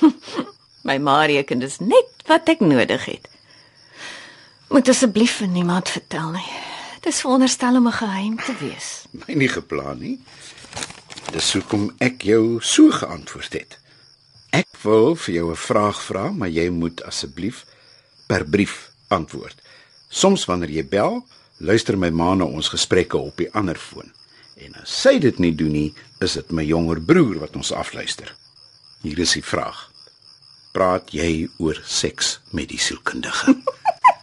My 0.88 0.98
ma 0.98 1.24
reken 1.28 1.60
dis 1.60 1.78
net 1.80 2.24
wat 2.28 2.48
ek 2.48 2.60
nodig 2.60 3.04
het. 3.04 3.28
Moet 4.68 4.88
asseblief 4.88 5.38
vir 5.40 5.48
niemand 5.48 5.88
vertel 5.88 6.30
nie. 6.34 6.48
Dit 7.00 7.12
is 7.12 7.20
veronderstel 7.24 7.76
om 7.76 7.86
'n 7.86 7.92
geheim 7.92 8.36
te 8.36 8.54
wees. 8.60 9.04
My 9.26 9.34
nie 9.34 9.48
geplan 9.48 9.98
nie. 9.98 10.20
Dis 11.32 11.52
hoekom 11.52 11.94
ek 11.98 12.22
jou 12.22 12.60
so 12.60 12.90
geantwoord 12.90 13.52
het. 13.52 13.78
Ek 14.50 14.68
wil 14.82 15.16
vir 15.16 15.34
jou 15.34 15.50
'n 15.50 15.56
vraag 15.56 16.02
vra, 16.02 16.30
maar 16.32 16.48
jy 16.48 16.68
moet 16.68 17.02
asseblief 17.02 17.64
per 18.26 18.44
brief 18.44 18.92
antwoord. 19.08 19.56
Soms 20.08 20.44
wanneer 20.44 20.70
jy 20.70 20.84
bel, 20.88 21.26
luister 21.56 21.98
my 21.98 22.10
ma 22.10 22.34
na 22.34 22.44
ons 22.44 22.68
gesprekke 22.68 23.16
op 23.16 23.36
die 23.36 23.52
ander 23.52 23.76
foon. 23.76 24.12
En 24.56 24.74
as 24.82 25.00
sy 25.00 25.18
dit 25.18 25.38
nie 25.38 25.54
doen 25.54 25.72
nie, 25.72 25.94
is 26.20 26.32
dit 26.32 26.50
my 26.50 26.64
jonger 26.64 27.00
broer 27.00 27.38
wat 27.38 27.56
ons 27.56 27.72
afluister. 27.72 28.34
Hier 29.02 29.18
is 29.18 29.32
die 29.32 29.44
vraag. 29.44 29.90
Praat 30.72 31.10
jy 31.10 31.48
oor 31.58 31.80
seks 31.84 32.40
met 32.50 32.68
die 32.68 32.78
sielkundige? 32.78 33.56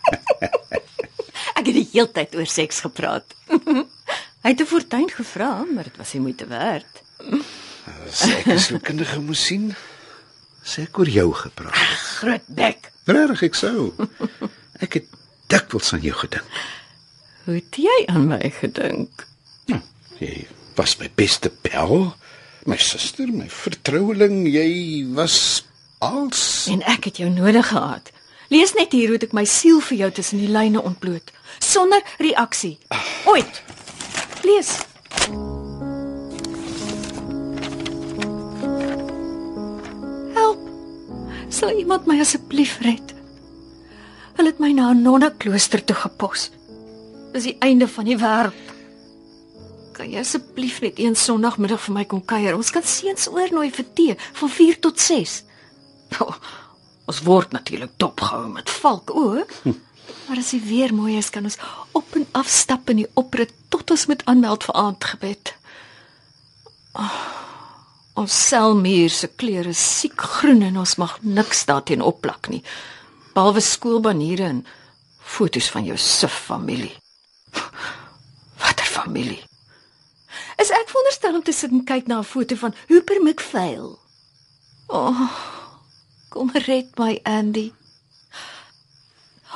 Ek 1.57 1.65
het 1.65 1.75
die 1.75 1.89
hele 1.93 2.11
tyd 2.11 2.35
oor 2.35 2.49
seks 2.49 2.79
gepraat. 2.85 3.35
Hy 4.45 4.51
het 4.53 4.61
'n 4.61 4.69
fortuin 4.69 5.09
gevra, 5.09 5.65
maar 5.73 5.83
dit 5.83 5.97
was 5.97 6.13
nie 6.13 6.21
moeite 6.21 6.45
werd. 6.47 7.01
Ek 7.25 8.45
'n 8.45 8.59
sielkundige 8.59 9.19
moes 9.19 9.45
sien, 9.45 9.75
sê 10.63 10.85
ek 10.85 10.99
oor 10.99 11.09
jou 11.09 11.33
gepraat. 11.33 11.73
Groot 12.21 12.45
bek. 12.47 12.91
Regtig 13.05 13.41
ek 13.49 13.55
sou. 13.55 13.93
Ek 14.79 14.93
het 14.93 15.05
dikwels 15.47 15.93
aan 15.93 16.01
jou 16.01 16.13
gedink. 16.13 16.45
Hoe 17.45 17.55
het 17.55 17.77
jy 17.77 18.05
aan 18.09 18.27
my 18.27 18.51
gedink? 18.59 19.27
Hm, 19.65 19.81
jy 20.19 20.47
was 20.75 20.97
my 20.99 21.09
beste 21.15 21.49
pel, 21.49 22.15
my 22.65 22.77
suster, 22.77 23.29
my 23.29 23.49
vertroueling, 23.49 24.47
jy 24.49 25.05
was 25.13 25.63
als 25.99 26.67
En 26.69 26.81
ek 26.81 27.09
het 27.09 27.17
jou 27.17 27.29
nodig 27.29 27.67
gehad. 27.67 28.11
Lees 28.53 28.75
net 28.77 28.93
hier 28.93 29.09
hoe 29.09 29.17
ek 29.17 29.33
my 29.33 29.45
siel 29.49 29.79
vir 29.81 29.97
jou 30.03 30.11
tussen 30.19 30.41
die 30.41 30.51
lyne 30.51 30.81
ontbloot, 30.81 31.31
sonder 31.59 32.03
reaksie. 32.21 32.77
Ooit. 33.25 33.61
Lees. 34.45 34.75
Help. 40.35 40.61
Sal 41.49 41.73
iemand 41.73 42.05
my 42.05 42.19
asseblief 42.21 42.77
red? 42.85 43.15
Hulle 44.35 44.51
het 44.51 44.59
my 44.59 44.71
na 44.75 44.91
'n 44.91 45.01
nonneklooster 45.01 45.83
toe 45.83 45.95
gepos. 45.95 46.51
Dis 47.33 47.43
die 47.43 47.57
einde 47.59 47.87
van 47.87 48.05
die 48.05 48.17
wêreld. 48.17 48.61
Kan 49.95 50.11
jy 50.11 50.19
asseblief 50.19 50.81
net 50.81 50.99
een 50.99 51.15
Sondagmiddag 51.15 51.81
vir 51.81 51.93
my 51.93 52.05
kom 52.05 52.25
kuier? 52.25 52.55
Ons 52.55 52.69
kan 52.69 52.83
seuns 52.83 53.27
oornooi 53.27 53.71
vir 53.71 53.85
tee 53.93 54.15
van 54.33 54.49
4 54.49 54.79
tot 54.79 54.99
6. 54.99 55.43
Oh, 56.19 56.35
ons 57.05 57.21
word 57.25 57.51
natuurlik 57.53 57.93
dopgehou 58.01 58.47
met 58.53 58.69
valk 58.81 59.13
o. 59.13 59.43
Maar 60.25 60.41
as 60.41 60.51
die 60.53 60.61
weer 60.61 60.93
mooi 60.93 61.17
is, 61.17 61.29
kan 61.29 61.45
ons 61.45 61.57
op 61.97 62.15
en 62.17 62.25
af 62.37 62.49
stap 62.49 62.89
in 62.89 63.03
die 63.03 63.11
oprit 63.13 63.53
tot 63.73 63.91
ons 63.93 64.05
moet 64.09 64.25
aanmeld 64.29 64.65
vir 64.65 64.77
aandgebed. 64.81 65.53
Oh, 66.97 67.19
ons 68.21 68.35
selmuur 68.47 69.11
se 69.13 69.29
kleure 69.37 69.73
is 69.73 69.81
siek 69.99 70.21
groen 70.37 70.63
en 70.65 70.79
ons 70.81 70.95
mag 71.01 71.17
niks 71.21 71.65
daarteen 71.69 72.05
opplak 72.05 72.49
nie. 72.49 72.63
Behalwe 73.35 73.61
skoolbaniere 73.61 74.47
en 74.49 74.61
foto's 75.25 75.67
van 75.73 75.85
jou 75.85 75.97
suf 75.99 76.37
familie. 76.47 76.93
Watter 78.63 78.87
familie? 78.87 79.41
Is 80.61 80.71
ek 80.71 80.89
veronderstel 80.89 81.35
om 81.35 81.43
te 81.43 81.53
sit 81.53 81.73
en 81.75 81.83
kyk 81.85 82.07
na 82.07 82.19
'n 82.19 82.23
foto 82.23 82.55
van 82.55 82.73
Hooper 82.87 83.21
McPhail? 83.21 83.99
Oh, 84.87 85.29
kom 86.35 86.51
red 86.51 86.91
my 86.99 87.19
Andy. 87.23 87.71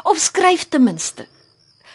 Of 0.03 0.17
skryf 0.17 0.69
ten 0.71 0.87
minste 0.87 1.27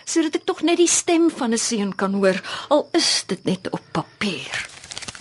sodat 0.04 0.34
ek 0.36 0.42
tog 0.44 0.58
net 0.68 0.76
die 0.76 0.90
stem 0.90 1.30
van 1.32 1.56
'n 1.56 1.58
seun 1.58 1.92
kan 1.96 2.12
hoor 2.20 2.36
al 2.68 2.82
is 2.92 3.24
dit 3.26 3.40
net 3.48 3.70
op 3.72 3.80
papier. 3.96 4.68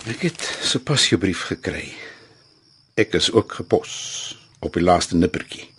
Ek 0.04 0.20
het 0.28 0.40
sopas 0.60 1.08
jou 1.08 1.16
brief 1.16 1.48
gekry. 1.48 1.96
Ek 2.94 3.16
is 3.16 3.32
ook 3.32 3.52
gepos 3.64 4.36
op 4.60 4.76
die 4.76 4.84
laaste 4.84 5.16
nippertjie. 5.16 5.72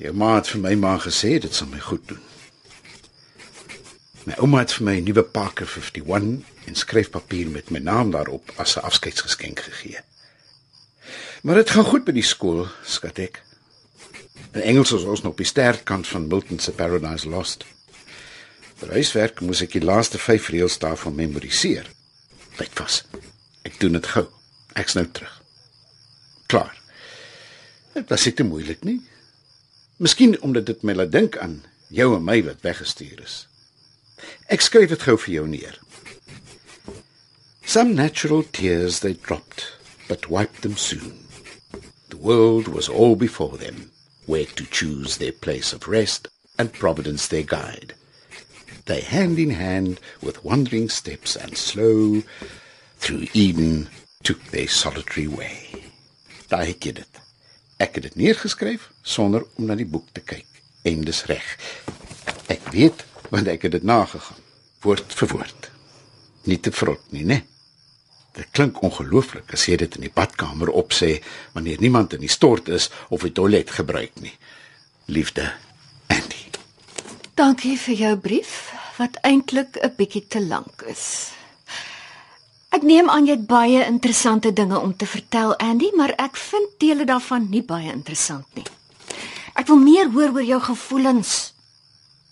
Jou 0.00 0.14
ma 0.16 0.40
het 0.40 0.48
vir 0.48 0.60
my 0.60 0.74
maar 0.74 1.04
gesê 1.04 1.36
dit 1.38 1.54
sal 1.54 1.68
my 1.68 1.80
goed 1.80 2.08
doen. 2.08 2.24
My 4.24 4.34
ouma 4.40 4.64
het 4.64 4.72
vir 4.72 4.84
my 4.84 4.96
'n 4.96 5.04
nuwe 5.04 5.22
Parker 5.22 5.68
51 5.68 6.40
en 6.64 6.74
skryfpapier 6.74 7.48
met 7.48 7.70
my 7.70 7.78
naam 7.78 8.10
daarop 8.10 8.52
as 8.56 8.76
'n 8.76 8.88
afskeidsgeskenk 8.88 9.60
gegee. 9.60 10.07
Maar 11.42 11.54
dit 11.54 11.70
gaan 11.70 11.84
goed 11.84 12.04
by 12.04 12.12
die 12.16 12.26
skool, 12.26 12.64
skat 12.82 13.18
ek. 13.22 13.42
In 14.56 14.64
Engels 14.64 14.92
is 14.96 15.04
ons 15.06 15.22
nog 15.22 15.36
op 15.36 15.42
die 15.42 15.46
sterkant 15.46 16.08
van 16.10 16.26
Milton 16.26 16.58
se 16.58 16.72
Paradise 16.74 17.28
Lost. 17.28 17.62
Vir 18.80 18.94
huiswerk 18.96 19.42
moes 19.46 19.62
ek 19.62 19.76
die 19.76 19.84
laaste 19.84 20.18
5 20.18 20.48
reëls 20.54 20.78
daarvan 20.82 21.14
memoriseer. 21.14 21.86
Byt 22.58 22.74
vas. 22.80 23.04
Ek 23.62 23.78
doen 23.78 23.94
dit 23.98 24.08
gou. 24.14 24.24
Ek's 24.78 24.98
nou 24.98 25.06
terug. 25.06 25.34
Klaar. 26.50 26.74
Dit 27.94 28.10
was 28.10 28.26
nie 28.26 28.34
te 28.34 28.46
moeilik 28.46 28.82
nie. 28.86 28.98
Miskien 30.02 30.34
omdat 30.42 30.66
dit 30.66 30.82
my 30.86 30.96
laat 30.98 31.14
dink 31.14 31.38
aan 31.42 31.60
jou 31.94 32.10
en 32.16 32.24
my 32.24 32.40
wat 32.46 32.66
weggestuur 32.66 33.22
is. 33.22 33.44
Ek 34.50 34.62
skryf 34.64 34.90
dit 34.90 35.06
gou 35.06 35.14
vir 35.26 35.34
jou 35.36 35.46
neer. 35.50 35.78
Some 37.62 37.94
natural 37.94 38.42
tears 38.50 39.02
they 39.04 39.14
dropped, 39.14 39.68
but 40.08 40.30
wiped 40.32 40.62
them 40.62 40.76
soon. 40.76 41.27
World 42.20 42.66
was 42.66 42.88
all 42.88 43.14
before 43.14 43.56
them, 43.56 43.92
where 44.26 44.44
to 44.44 44.64
choose 44.66 45.16
their 45.16 45.32
place 45.32 45.72
of 45.72 45.86
rest, 45.86 46.26
and 46.58 46.72
Providence 46.72 47.28
their 47.28 47.44
guide. 47.44 47.94
They 48.86 49.02
hand 49.02 49.38
in 49.38 49.50
hand, 49.50 50.00
with 50.20 50.44
wandering 50.44 50.88
steps 50.88 51.36
and 51.36 51.56
slow, 51.56 52.22
through 52.98 53.28
Eden 53.34 53.88
took 54.24 54.42
their 54.46 54.66
solitary 54.66 55.28
way. 55.28 55.70
Het 56.48 56.84
jy 56.84 56.92
dit. 56.92 57.20
Ek 57.78 57.94
het 57.94 58.08
dit 58.08 58.16
neergeskryf 58.18 58.88
sonder 59.02 59.44
om 59.54 59.68
na 59.68 59.76
die 59.78 59.86
boek 59.86 60.08
te 60.12 60.20
kyk. 60.24 60.48
En 60.82 61.04
dis 61.06 61.22
reg. 61.30 61.46
Ek 62.50 62.72
weet 62.74 63.04
want 63.30 63.46
ek 63.46 63.68
het 63.68 63.76
dit 63.76 63.84
nagegaan, 63.86 64.42
woord 64.82 65.14
vir 65.20 65.30
woord. 65.36 65.70
Nie 66.48 66.58
te 66.58 66.72
vrot 66.74 67.12
nie, 67.12 67.26
né? 67.28 67.42
Dit 68.38 68.50
klink 68.54 68.82
ongelooflik 68.86 69.50
as 69.56 69.64
jy 69.66 69.76
dit 69.80 69.96
in 69.98 70.04
die 70.06 70.14
badkamer 70.14 70.70
opsê 70.70 71.16
wanneer 71.56 71.80
niemand 71.82 72.14
in 72.14 72.22
die 72.22 72.30
stort 72.30 72.68
is 72.70 72.86
of 73.10 73.24
die 73.26 73.34
toilet 73.34 73.72
gebruik 73.74 74.20
nie. 74.22 74.34
Liefde, 75.10 75.48
Andy. 76.06 76.44
Dankie 77.34 77.74
vir 77.80 77.98
jou 78.04 78.12
brief 78.22 78.52
wat 78.98 79.18
eintlik 79.26 79.78
'n 79.82 79.94
bietjie 79.96 80.26
te 80.28 80.40
lank 80.44 80.82
is. 80.86 81.32
Ek 82.70 82.82
neem 82.82 83.10
aan 83.10 83.26
jy 83.26 83.32
het 83.32 83.46
baie 83.46 83.84
interessante 83.86 84.52
dinge 84.52 84.78
om 84.78 84.96
te 84.96 85.06
vertel, 85.06 85.56
Andy, 85.56 85.90
maar 85.96 86.12
ek 86.18 86.36
vind 86.36 86.78
dele 86.78 87.04
daarvan 87.04 87.48
nie 87.50 87.62
baie 87.62 87.92
interessant 87.92 88.46
nie. 88.54 88.66
Ek 89.54 89.66
wil 89.66 89.78
meer 89.82 90.10
hoor 90.10 90.30
oor 90.32 90.44
jou 90.44 90.60
gevoelens. 90.60 91.52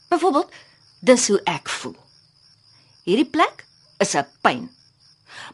Byvoorbeeld, 0.09 0.51
dis 1.01 1.29
hoe 1.29 1.41
ek 1.45 1.69
voel. 1.69 1.97
Hierdie 3.05 3.31
plek 3.31 3.65
is 3.99 4.15
'n 4.15 4.27
pyn. 4.43 4.69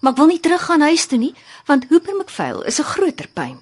Maar 0.00 0.12
ek 0.12 0.18
wil 0.18 0.26
nie 0.26 0.40
teruggaan 0.40 0.80
huis 0.80 1.06
toe 1.06 1.18
nie, 1.18 1.34
want 1.66 1.86
Hooper 1.88 2.16
McPhail 2.16 2.62
is 2.62 2.78
'n 2.78 2.90
groter 2.94 3.28
pyn. 3.28 3.60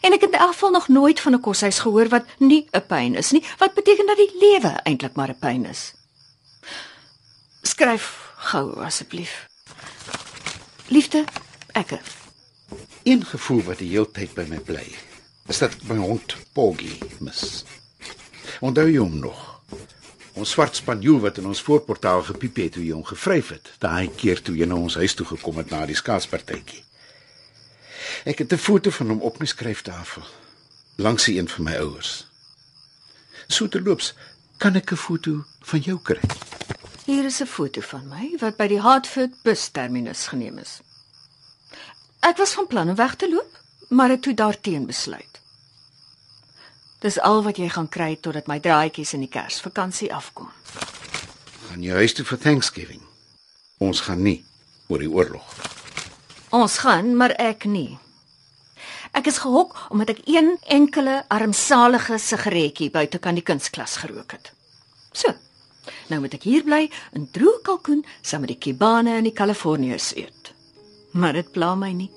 En 0.00 0.12
ek 0.12 0.20
het 0.20 0.32
in 0.32 0.38
elk 0.38 0.52
geval 0.52 0.70
nog 0.70 0.88
nooit 0.88 1.20
van 1.20 1.34
'n 1.34 1.40
koshuis 1.40 1.78
gehoor 1.78 2.08
wat 2.08 2.24
nie 2.38 2.68
'n 2.72 2.86
pyn 2.86 3.14
is 3.14 3.30
nie, 3.30 3.44
wat 3.58 3.74
beteken 3.74 4.06
dat 4.06 4.16
die 4.16 4.38
lewe 4.38 4.80
eintlik 4.84 5.14
maar 5.14 5.28
'n 5.28 5.38
pyn 5.38 5.64
is. 5.66 5.92
Skryf 7.62 8.32
gou 8.36 8.84
asseblief. 8.84 9.48
Liefde, 10.86 11.24
ekke. 11.72 12.00
Een 13.02 13.24
gevoel 13.24 13.62
wat 13.62 13.78
die 13.78 13.88
hele 13.88 14.10
tyd 14.10 14.34
by 14.34 14.44
my 14.48 14.58
bly, 14.58 14.94
is 15.46 15.58
dat 15.58 15.82
my 15.82 15.96
hond 15.96 16.36
Poggy 16.52 16.98
mis. 17.18 17.64
Onthou 18.60 18.90
jy 18.90 18.98
hom 18.98 19.18
nog? 19.18 19.55
Ons 20.36 20.50
swart 20.52 20.76
spanjool 20.76 21.20
wat 21.24 21.38
in 21.40 21.46
ons 21.48 21.62
voorportaal 21.64 22.22
gepiep 22.22 22.58
het 22.60 22.74
toe 22.76 22.82
jy 22.84 22.92
hom 22.92 23.04
gevryf 23.08 23.54
het, 23.54 23.70
daai 23.80 24.10
keer 24.20 24.42
toe 24.44 24.56
jy 24.56 24.66
na 24.68 24.76
ons 24.76 24.98
huis 25.00 25.14
toe 25.16 25.24
gekom 25.26 25.56
het 25.62 25.70
na 25.72 25.86
die 25.88 25.96
skaatspartytjie. 25.96 26.82
Ek 28.28 28.38
het 28.44 28.52
'n 28.52 28.60
foto 28.60 28.90
van 28.90 29.08
hom 29.08 29.22
op 29.22 29.38
my 29.40 29.46
skryftafel 29.46 30.22
langs 30.96 31.24
die 31.24 31.38
een 31.38 31.48
van 31.48 31.64
my 31.64 31.76
ouers. 31.76 32.26
So 33.48 33.68
terloops, 33.68 34.14
kan 34.58 34.76
ek 34.76 34.92
'n 34.92 34.96
foto 34.96 35.44
van 35.60 35.80
jou 35.80 35.98
kry? 36.02 36.20
Hier 37.06 37.24
is 37.24 37.40
'n 37.40 37.46
foto 37.46 37.80
van 37.80 38.08
my 38.08 38.36
wat 38.40 38.56
by 38.56 38.66
die 38.66 38.80
Hartford 38.80 39.42
busterminus 39.42 40.26
geneem 40.26 40.58
is. 40.58 40.80
Ek 42.20 42.36
was 42.36 42.52
van 42.52 42.66
plan 42.66 42.88
om 42.88 42.94
weg 42.94 43.14
te 43.14 43.28
loop, 43.30 43.58
maar 43.88 44.08
het 44.08 44.22
toe 44.22 44.34
daarteen 44.34 44.86
besluit. 44.86 45.40
Dis 47.04 47.18
al 47.20 47.42
wat 47.44 47.58
jy 47.60 47.68
gaan 47.68 47.88
kry 47.92 48.16
totdat 48.16 48.48
my 48.48 48.56
draaitjies 48.60 49.12
in 49.14 49.26
die 49.26 49.32
Kersvakansie 49.32 50.08
afkom. 50.14 50.48
Gaan 51.68 51.82
jy 51.84 51.98
huis 52.00 52.16
toe 52.16 52.24
vir 52.24 52.40
Thanksgiving? 52.40 53.02
Ons 53.78 54.00
gaan 54.06 54.22
nie 54.24 54.40
oor 54.88 55.02
die 55.02 55.10
oorlog. 55.10 55.56
Ons 56.56 56.78
gaan, 56.78 57.12
maar 57.16 57.34
ek 57.42 57.66
nie. 57.68 57.98
Ek 59.16 59.28
is 59.28 59.42
gehok 59.44 59.76
omdat 59.92 60.14
ek 60.16 60.24
een 60.28 60.54
enkele 60.72 61.22
armsalige 61.32 62.18
sigaretjie 62.20 62.90
buite 62.92 63.18
kan 63.18 63.36
die 63.36 63.44
kunsklas 63.44 63.98
gerook 64.00 64.32
het. 64.36 64.52
So. 65.12 65.34
Nou 66.10 66.20
moet 66.22 66.34
ek 66.38 66.46
hier 66.46 66.64
bly 66.66 66.86
en 67.14 67.28
droë 67.34 67.62
kalkoen 67.66 68.04
saam 68.22 68.44
met 68.44 68.54
die 68.54 68.60
kibane 68.62 69.18
en 69.18 69.26
die 69.26 69.34
Kaliforniërs 69.34 70.12
eet. 70.18 70.52
Maar 71.14 71.38
dit 71.38 71.52
pla 71.52 71.74
my 71.78 71.92
nie. 71.94 72.10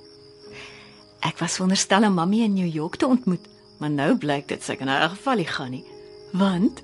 Ek 1.25 1.39
was 1.41 1.57
wonderstel 1.61 2.07
om 2.07 2.15
mammie 2.17 2.43
in 2.45 2.55
New 2.55 2.67
York 2.67 2.97
te 2.99 3.07
ontmoet, 3.07 3.45
maar 3.79 3.89
nou 3.89 4.15
blyk 4.17 4.47
dit 4.47 4.63
sy 4.63 4.75
kan 4.75 4.87
in 4.89 5.01
'n 5.03 5.09
geval 5.15 5.35
nie 5.35 5.45
gaan 5.47 5.71
nie. 5.71 5.85
Want 6.33 6.83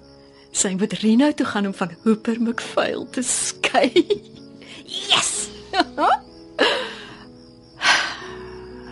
sy 0.51 0.75
moet 0.79 0.93
Reno 0.93 1.31
toe 1.31 1.45
gaan 1.45 1.65
om 1.67 1.73
van 1.73 1.91
Hooper 2.03 2.41
McPhail 2.41 3.07
te 3.11 3.21
skei. 3.21 3.91
Yes! 4.85 5.49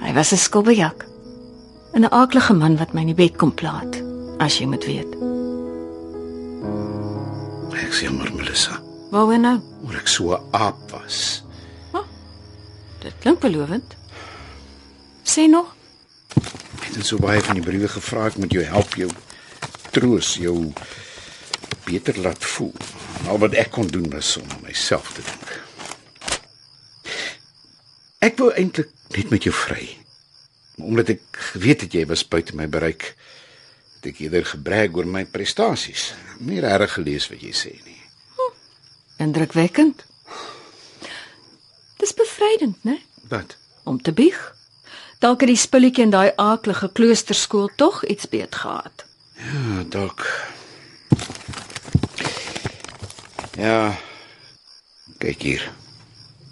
Hy 0.03 0.13
was 0.13 0.31
'n 0.33 0.38
skobbejak. 0.38 1.05
'n 1.93 2.05
Aaklige 2.12 2.53
man 2.53 2.77
wat 2.77 2.93
my 2.93 3.01
in 3.01 3.07
die 3.07 3.15
bed 3.15 3.36
kom 3.38 3.53
plaat, 3.53 4.01
as 4.39 4.57
jy 4.60 4.65
moet 4.65 4.86
weet. 4.86 5.12
Ek 7.74 7.91
sê 7.93 8.10
maar 8.12 8.33
Melissa, 8.33 8.79
Waaroor 9.12 9.39
nou? 9.39 9.60
oor 9.86 9.95
ek 9.95 10.07
so 10.07 10.33
'n 10.33 10.41
aap 10.51 10.91
was. 10.91 11.43
Dit 13.00 13.13
klink 13.19 13.39
belovend. 13.39 13.95
Sê 15.24 15.48
nog? 15.50 15.75
Het 16.93 17.05
so 17.05 17.17
baie 17.17 17.41
van 17.41 17.57
die 17.57 17.63
briewe 17.65 17.88
gevra 17.89 18.27
ek 18.29 18.35
moet 18.38 18.53
jou 18.53 18.63
help 18.69 18.93
jou 19.00 19.09
troos 19.95 20.35
jou 20.38 20.57
beter 21.88 22.19
laat 22.21 22.45
voel. 22.53 22.73
Al 23.27 23.41
wat 23.41 23.57
ek 23.57 23.71
kon 23.73 23.89
doen 23.89 24.05
was 24.13 24.35
om 24.38 24.45
aan 24.53 24.62
myself 24.67 25.09
te 25.15 25.25
dink. 25.25 25.55
Ek 28.23 28.38
wou 28.38 28.51
eintlik 28.53 28.93
net 29.17 29.33
met 29.33 29.50
jou 29.50 29.55
vry. 29.57 29.89
Maar 30.77 30.88
omdat 30.93 31.15
ek 31.15 31.41
geweet 31.53 31.88
het 31.88 31.97
jy 31.97 32.05
was 32.13 32.23
buite 32.27 32.55
my 32.55 32.69
bereik, 32.69 33.09
het 33.97 34.13
ek 34.13 34.23
eerder 34.27 34.45
gebrag 34.53 34.93
oor 34.93 35.09
my 35.09 35.25
prestasies. 35.25 36.12
Nie 36.45 36.62
reg 36.62 36.93
gelees 36.93 37.29
wat 37.33 37.41
jy 37.41 37.53
sê 37.57 37.73
nie. 37.83 38.00
Indrukwekkend. 39.23 40.05
Dis 41.97 42.13
bevrydend, 42.13 42.77
né? 42.85 43.01
Wat? 43.33 43.57
Om 43.83 44.01
te 44.01 44.13
bieg. 44.13 44.53
Dalk 45.23 45.39
het 45.39 45.53
die 45.53 45.59
spulletjie 45.59 46.03
in 46.03 46.11
daai 46.11 46.33
aaklige 46.35 46.89
kloosterskool 46.91 47.69
tog 47.79 48.01
iets 48.11 48.27
beet 48.27 48.55
gehad. 48.59 49.05
Ja, 49.39 49.83
dalk. 49.87 50.25
Ja. 53.55 53.95
Kyk 55.23 55.45
hier. 55.47 55.63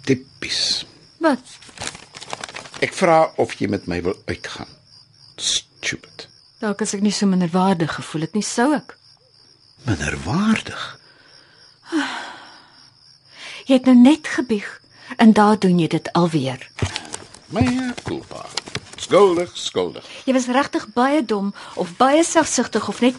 Tipies. 0.08 0.86
Wat? 1.20 1.58
Ek 2.80 2.96
vra 2.96 3.18
of 3.36 3.52
jy 3.60 3.68
met 3.68 3.84
my 3.92 4.00
wil 4.08 4.16
uitgaan. 4.24 4.72
Stupid. 5.36 6.26
Dalk 6.64 6.80
as 6.80 6.96
ek 6.96 7.04
nie 7.04 7.12
so 7.12 7.28
minderwaardig 7.28 7.92
gevoel 7.98 8.24
het 8.24 8.38
nie, 8.38 8.46
sou 8.46 8.70
ek. 8.72 8.96
Minderwaardig. 9.84 10.88
Jy 13.68 13.76
het 13.76 13.84
nou 13.84 13.98
net 14.00 14.32
gebieg 14.32 14.78
en 15.20 15.36
daar 15.36 15.60
doen 15.60 15.76
jy 15.76 15.92
dit 15.92 16.12
alweer. 16.16 16.64
My 17.52 17.68
culpa. 18.08 18.48
Skuldig, 19.12 19.50
skuldig. 19.52 20.06
Jy 20.24 20.32
was 20.32 20.46
regtig 20.48 20.86
baie 20.94 21.20
dom 21.20 21.50
of 21.76 21.90
baie 21.98 22.22
selfsugtig 22.24 22.86
of 22.88 23.02
net 23.04 23.18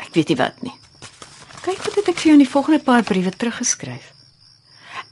ek 0.00 0.14
weet 0.14 0.32
nie 0.32 0.36
wat 0.38 0.62
nie. 0.64 0.72
Kyk 1.60 1.82
wat 1.84 1.98
het 2.00 2.08
ek 2.08 2.22
vir 2.22 2.30
jou 2.30 2.36
in 2.38 2.40
die 2.40 2.48
volgende 2.48 2.80
paar 2.86 3.04
briewe 3.04 3.34
teruggeskryf. 3.36 4.06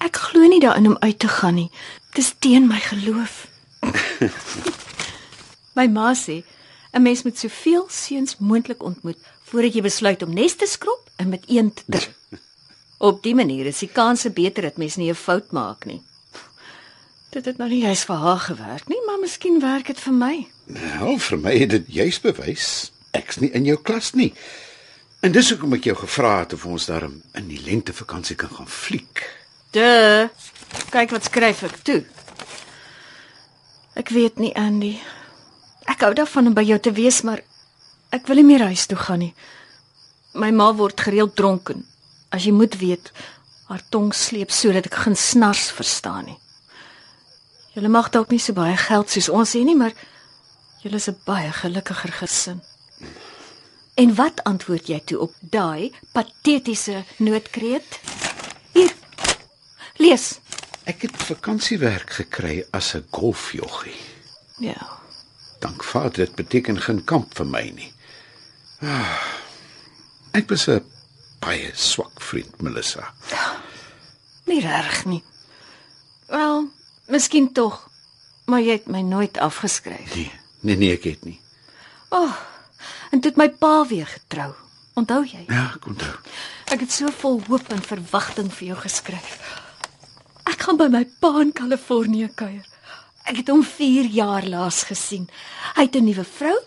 Ek 0.00 0.16
glo 0.16 0.48
nie 0.48 0.62
daarin 0.64 0.94
om 0.94 0.96
uit 1.04 1.18
te 1.20 1.28
gaan 1.28 1.58
nie. 1.60 1.68
Dis 2.16 2.32
teen 2.40 2.70
my 2.72 2.80
geloof. 2.86 3.36
my 5.76 5.86
ma 5.92 6.14
sê 6.16 6.40
'n 6.96 7.04
mens 7.04 7.28
moet 7.28 7.36
soveel 7.36 7.84
seuns 7.92 8.40
moontlik 8.40 8.80
ontmoet 8.82 9.20
voordat 9.44 9.76
jy 9.76 9.82
besluit 9.84 10.22
om 10.24 10.32
nes 10.32 10.56
te 10.56 10.66
skrob 10.66 11.04
en 11.20 11.28
met 11.28 11.44
een 11.52 11.68
te 11.68 11.84
druk. 11.84 12.16
Op 13.10 13.20
die 13.22 13.36
manier 13.36 13.66
is 13.66 13.84
die 13.84 13.92
kanse 13.92 14.32
beter 14.32 14.62
dat 14.62 14.80
mens 14.80 14.96
nie 14.96 15.12
'n 15.12 15.24
fout 15.28 15.52
maak 15.52 15.84
nie. 15.84 16.00
Dit 17.30 17.44
het 17.46 17.60
nou 17.62 17.68
nie 17.70 17.84
juist 17.84 18.08
vir 18.08 18.16
haar 18.18 18.40
gewerk 18.42 18.88
nie, 18.90 18.98
maar 19.06 19.20
miskien 19.22 19.60
werk 19.62 19.86
dit 19.86 20.00
vir 20.02 20.14
my. 20.16 20.34
Nou, 20.66 21.12
vir 21.22 21.38
my 21.38 21.52
het 21.54 21.70
dit 21.70 21.92
juis 22.00 22.18
bewys 22.24 22.70
ek's 23.14 23.38
nie 23.42 23.50
in 23.54 23.68
jou 23.68 23.76
klas 23.78 24.12
nie. 24.18 24.32
En 25.22 25.30
dis 25.34 25.50
hoekom 25.52 25.76
ek 25.76 25.86
jou 25.90 25.94
gevra 26.00 26.40
het 26.40 26.56
of 26.56 26.64
ons 26.66 26.88
daarom 26.90 27.20
in 27.38 27.46
die 27.50 27.60
lentevakansie 27.62 28.34
kan 28.40 28.50
gaan 28.56 28.70
fliek. 28.70 29.22
De. 29.74 30.26
Kyk 30.90 31.14
wat 31.14 31.28
skryf 31.30 31.62
ek 31.68 31.78
toe. 31.86 32.00
Ek 33.94 34.10
weet 34.14 34.42
nie 34.42 34.50
Andy. 34.58 34.96
Ek 35.86 36.02
hou 36.02 36.12
daarvan 36.18 36.50
om 36.50 36.56
by 36.56 36.66
jou 36.66 36.78
te 36.82 36.94
wees, 36.96 37.22
maar 37.22 37.44
ek 38.10 38.26
wil 38.26 38.40
nie 38.40 38.48
meer 38.50 38.66
huis 38.72 38.88
toe 38.90 38.98
gaan 38.98 39.22
nie. 39.22 39.34
My 40.34 40.50
ma 40.54 40.70
word 40.74 40.98
gereeld 40.98 41.36
dronken. 41.38 41.84
As 42.34 42.46
jy 42.46 42.54
moet 42.54 42.78
weet, 42.82 43.10
haar 43.70 43.82
tong 43.90 44.10
sleep 44.14 44.50
sodat 44.54 44.90
ek 44.90 45.02
geen 45.04 45.18
snars 45.18 45.68
verstaan 45.74 46.32
nie. 46.32 46.38
Julle 47.74 47.88
mag 47.88 48.10
dalk 48.10 48.30
nie 48.30 48.40
so 48.42 48.52
baie 48.52 48.76
geld 48.76 49.10
soos 49.10 49.28
ons 49.28 49.54
hê 49.54 49.62
nie, 49.64 49.76
maar 49.78 49.94
julle 50.82 50.96
is 50.96 51.08
'n 51.08 51.20
baie 51.24 51.52
gelukkiger 51.52 52.12
gesin. 52.12 52.60
En 53.94 54.14
wat 54.14 54.44
antwoord 54.44 54.86
jy 54.86 55.00
toe 55.04 55.18
op 55.18 55.34
daai 55.40 55.92
patetiese 56.12 57.04
noodkreet? 57.18 58.00
Hier. 58.72 58.92
Lees. 59.96 60.40
Ek 60.84 61.02
het 61.02 61.16
vakansiewerk 61.16 62.10
gekry 62.10 62.64
as 62.72 62.94
'n 62.94 63.06
golfjoggie. 63.10 64.00
Ja. 64.58 64.98
Dank 65.60 65.84
Vader, 65.84 66.24
dit 66.24 66.34
beteken 66.34 66.80
geen 66.80 67.04
kamp 67.04 67.34
vir 67.36 67.46
my 67.46 67.72
nie. 67.74 67.92
Ah, 68.80 69.20
ek 70.32 70.48
was 70.48 70.68
'n 70.68 70.84
baie 71.38 71.70
swak 71.74 72.20
vriend, 72.20 72.62
Melissa. 72.62 73.12
Nie 74.44 74.60
reg 74.60 75.04
nie. 75.04 75.22
Wel, 76.26 76.70
miskien 77.10 77.52
tog, 77.52 77.88
maar 78.46 78.60
jy 78.60 78.80
het 78.80 78.88
my 78.88 79.02
nooit 79.06 79.38
afgeskryf. 79.38 80.14
Nee, 80.14 80.32
nee, 80.60 80.76
nee, 80.76 80.92
ek 80.96 81.04
het 81.04 81.24
nie. 81.24 81.38
O, 82.10 82.24
oh, 82.24 82.36
en 83.10 83.20
toe 83.20 83.30
het 83.30 83.38
my 83.38 83.48
pa 83.50 83.86
weer 83.86 84.06
getrou. 84.06 84.52
Onthou 84.98 85.22
jy? 85.24 85.44
Ja, 85.48 85.70
ek 85.76 85.86
onthou. 85.86 86.16
Ek 86.74 86.82
het 86.84 86.92
so 86.92 87.10
vol 87.22 87.40
hoop 87.46 87.70
en 87.72 87.82
verwagting 87.82 88.50
vir 88.54 88.72
jou 88.72 88.78
geskryf. 88.82 89.38
Ek 90.50 90.66
gaan 90.66 90.80
by 90.80 90.88
my 90.92 91.04
pa 91.22 91.32
in 91.40 91.54
Kalifornië 91.56 92.30
kuier. 92.34 92.66
Ek 93.30 93.42
het 93.42 93.52
hom 93.52 93.62
4 93.64 94.10
jaar 94.10 94.46
laas 94.48 94.82
gesien. 94.88 95.28
Hy 95.76 95.86
het 95.86 95.96
'n 95.96 96.04
nuwe 96.04 96.24
vrou 96.24 96.58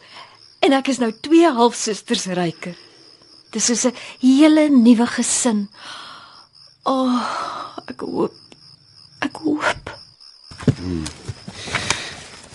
en 0.61 0.73
ek 0.73 0.87
is 0.87 0.99
nou 0.99 1.11
twee 1.11 1.49
halfsusters 1.49 2.25
ryker. 2.25 2.75
Dis 3.51 3.65
soos 3.65 3.85
'n 3.85 3.95
hele 4.19 4.69
nuwe 4.69 5.07
gesin. 5.07 5.69
O, 6.83 6.91
oh, 6.91 7.21
ek 7.87 7.99
hoop. 7.99 8.33
Ek 9.19 9.35
hoop. 9.35 9.82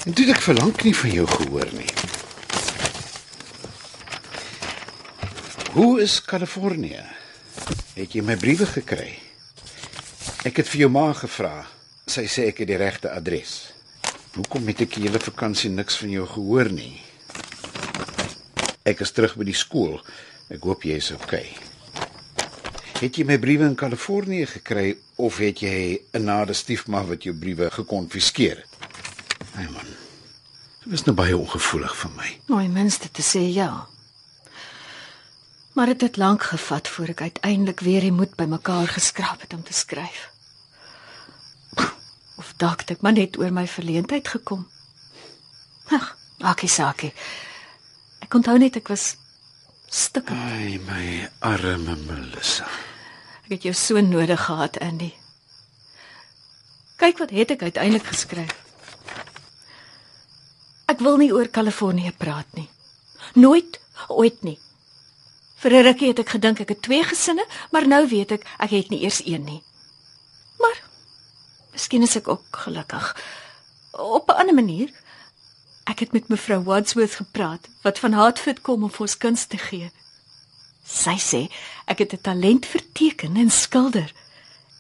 En 0.09 0.13
toe 0.13 0.25
het 0.25 0.37
ek 0.37 0.45
verlang 0.45 0.73
nie 0.83 0.95
van 0.97 1.13
jou 1.13 1.27
gehoor 1.29 1.73
nie. 1.77 1.91
Hoe 5.77 6.01
is 6.03 6.19
Kalifornië? 6.25 7.05
Het 7.95 8.17
jy 8.17 8.23
my 8.25 8.39
briewe 8.41 8.67
gekry? 8.67 9.11
Ek 10.49 10.63
het 10.63 10.71
vir 10.71 10.87
jou 10.87 10.91
ma 10.95 11.11
gevra. 11.13 11.67
Sy 12.09 12.25
sê 12.31 12.49
ek 12.49 12.63
het 12.63 12.71
die 12.71 12.81
regte 12.81 13.13
adres. 13.13 13.75
Hoekom 14.39 14.71
het 14.73 14.87
ek 14.87 14.97
die 14.97 15.05
hele 15.05 15.21
vakansie 15.21 15.69
niks 15.75 16.01
van 16.01 16.15
jou 16.15 16.25
gehoor 16.31 16.73
nie? 16.73 16.95
Ek 18.89 19.05
is 19.05 19.13
terug 19.13 19.37
by 19.37 19.45
die 19.51 19.57
skool. 19.57 19.99
Ek 20.49 20.65
hoop 20.65 20.89
jy 20.89 20.97
is 21.03 21.13
oukei. 21.13 21.68
Het 22.99 23.15
jy 23.15 23.23
my 23.29 23.37
briewe 23.39 23.63
in 23.63 23.77
Kalifornië 23.79 24.47
gekry 24.51 24.97
of 25.23 25.37
het 25.39 25.61
jy 25.63 26.03
'n 26.19 26.25
nade 26.25 26.53
stiefma 26.53 27.05
wat 27.07 27.23
jou 27.23 27.35
briewe 27.35 27.71
gekonfiskeer 27.71 28.57
het? 28.57 28.75
Hey 29.55 29.69
man. 29.71 29.87
Dit 30.83 30.91
was 30.91 31.05
nou 31.05 31.15
baie 31.17 31.37
ongevoelig 31.37 31.97
van 31.97 32.13
my. 32.17 32.41
Mooi 32.47 32.69
minste 32.69 33.11
te 33.11 33.23
sê 33.23 33.55
ja. 33.55 33.87
Maar 35.73 35.87
dit 35.87 36.01
het 36.01 36.17
lank 36.17 36.43
gevat 36.43 36.89
voor 36.89 37.09
ek 37.09 37.21
uiteindelik 37.21 37.81
weer 37.81 38.01
die 38.01 38.13
moed 38.13 38.35
bymekaar 38.35 38.89
geskraap 38.89 39.41
het 39.41 39.53
om 39.53 39.63
te 39.63 39.73
skryf. 39.73 40.31
Of 42.37 42.55
dalk 42.57 42.81
het 42.81 42.91
ek 42.91 43.01
maar 43.01 43.13
net 43.13 43.39
oor 43.39 43.53
my 43.53 43.67
verleentheid 43.67 44.29
gekom. 44.29 44.69
Ag, 45.85 46.17
maakie 46.39 46.69
saakie. 46.69 47.13
Ek 48.19 48.35
onthou 48.35 48.59
net 48.59 48.77
ek 48.77 48.89
was 48.89 49.17
stikkend. 49.89 50.39
Ai 50.39 50.79
my 50.87 51.29
arme 51.41 51.97
Melissa. 52.07 52.67
Ek 53.45 53.57
het 53.57 53.63
jou 53.63 53.75
so 53.75 54.01
nodig 54.01 54.41
gehad, 54.45 54.79
Andy. 54.85 55.13
Kyk 56.99 57.19
wat 57.19 57.31
het 57.31 57.51
ek 57.55 57.63
uiteindelik 57.63 58.09
geskryf. 58.11 58.55
Ek 60.89 61.01
wil 61.05 61.17
nie 61.21 61.33
oor 61.33 61.49
Kalifornië 61.49 62.13
praat 62.17 62.49
nie. 62.57 62.69
Nooit 63.35 63.81
ooit 64.09 64.43
nie. 64.43 64.59
Vir 65.59 65.73
'n 65.73 65.85
rukkie 65.85 66.09
het 66.09 66.19
ek 66.19 66.29
gedink 66.29 66.61
ek 66.61 66.69
het 66.69 66.83
twee 66.83 67.05
gesinne, 67.05 67.45
maar 67.71 67.87
nou 67.87 68.09
weet 68.09 68.31
ek 68.33 68.47
ek 68.59 68.71
het 68.71 68.91
nie 68.91 69.03
eers 69.03 69.21
een 69.27 69.45
nie. 69.45 69.63
Maar 70.59 70.83
miskien 71.73 72.03
is 72.03 72.17
ek 72.17 72.29
ook 72.29 72.45
gelukkig 72.51 73.17
op 73.93 74.29
'n 74.29 74.39
ander 74.39 74.55
manier. 74.55 74.91
Ek 75.89 76.03
het 76.05 76.13
met 76.13 76.29
mevrou 76.29 76.61
Wadsworth 76.63 77.15
gepraat 77.15 77.69
wat 77.83 77.99
van 77.99 78.13
Hartford 78.13 78.61
kom 78.61 78.83
om 78.83 78.93
vir 78.93 79.07
ons 79.07 79.17
kuns 79.17 79.47
te 79.49 79.59
gee. 79.59 79.91
Sy 80.85 81.17
sê 81.21 81.41
ek 81.87 81.99
het 82.05 82.13
'n 82.13 82.25
talent 82.29 82.67
vir 82.67 82.83
teken 82.93 83.37
en 83.37 83.51
skilder. 83.51 84.13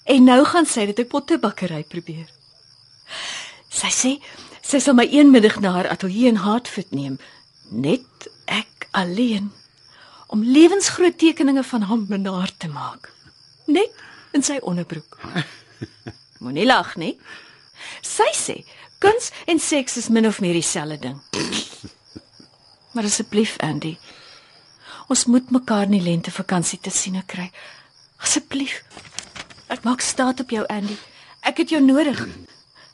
En 0.04 0.24
nou 0.24 0.44
gaan 0.44 0.66
sy 0.66 0.86
dit 0.86 0.98
ek 0.98 1.08
pottebakkery 1.08 1.84
probeer. 1.84 2.28
Sy 3.68 3.90
sê 3.92 4.12
sy 4.62 4.78
sal 4.78 4.94
my 4.94 5.04
eenmiddag 5.04 5.60
na 5.60 5.70
haar 5.70 5.88
ateljee 5.88 6.28
in 6.28 6.36
Hartford 6.36 6.90
neem, 6.90 7.18
net 7.70 8.28
ek 8.46 8.88
alleen 8.90 9.52
om 10.26 10.44
lewensgroot 10.44 11.18
tekeninge 11.18 11.64
van 11.64 11.82
hom 11.82 12.06
benaar 12.06 12.50
te 12.56 12.68
maak. 12.68 13.12
Net 13.66 13.92
in 14.32 14.42
sy 14.42 14.58
onderbroek. 14.60 15.18
Moenie 16.42 16.66
lag 16.66 16.96
nie. 16.96 17.18
Sy 18.02 18.28
sê 18.34 18.64
kuns 18.98 19.30
en 19.46 19.60
seks 19.62 19.96
is 19.96 20.08
min 20.08 20.26
of 20.26 20.40
meer 20.40 20.58
dieselfde 20.58 20.98
ding. 20.98 21.20
Maar 22.92 23.04
asseblief 23.04 23.58
Andy, 23.62 23.98
ons 25.12 25.24
moet 25.24 25.50
mekaar 25.54 25.86
in 25.86 25.98
die 25.98 26.02
lentevakansie 26.02 26.80
te 26.82 26.90
sien 26.90 27.20
kry. 27.26 27.50
Asseblief. 28.18 28.80
Ek 29.68 29.84
maak 29.84 30.00
staat 30.02 30.40
op 30.40 30.50
jou 30.50 30.64
Andy. 30.72 30.96
Ek 31.46 31.60
het 31.62 31.70
jou 31.70 31.82
nodig. 31.84 32.24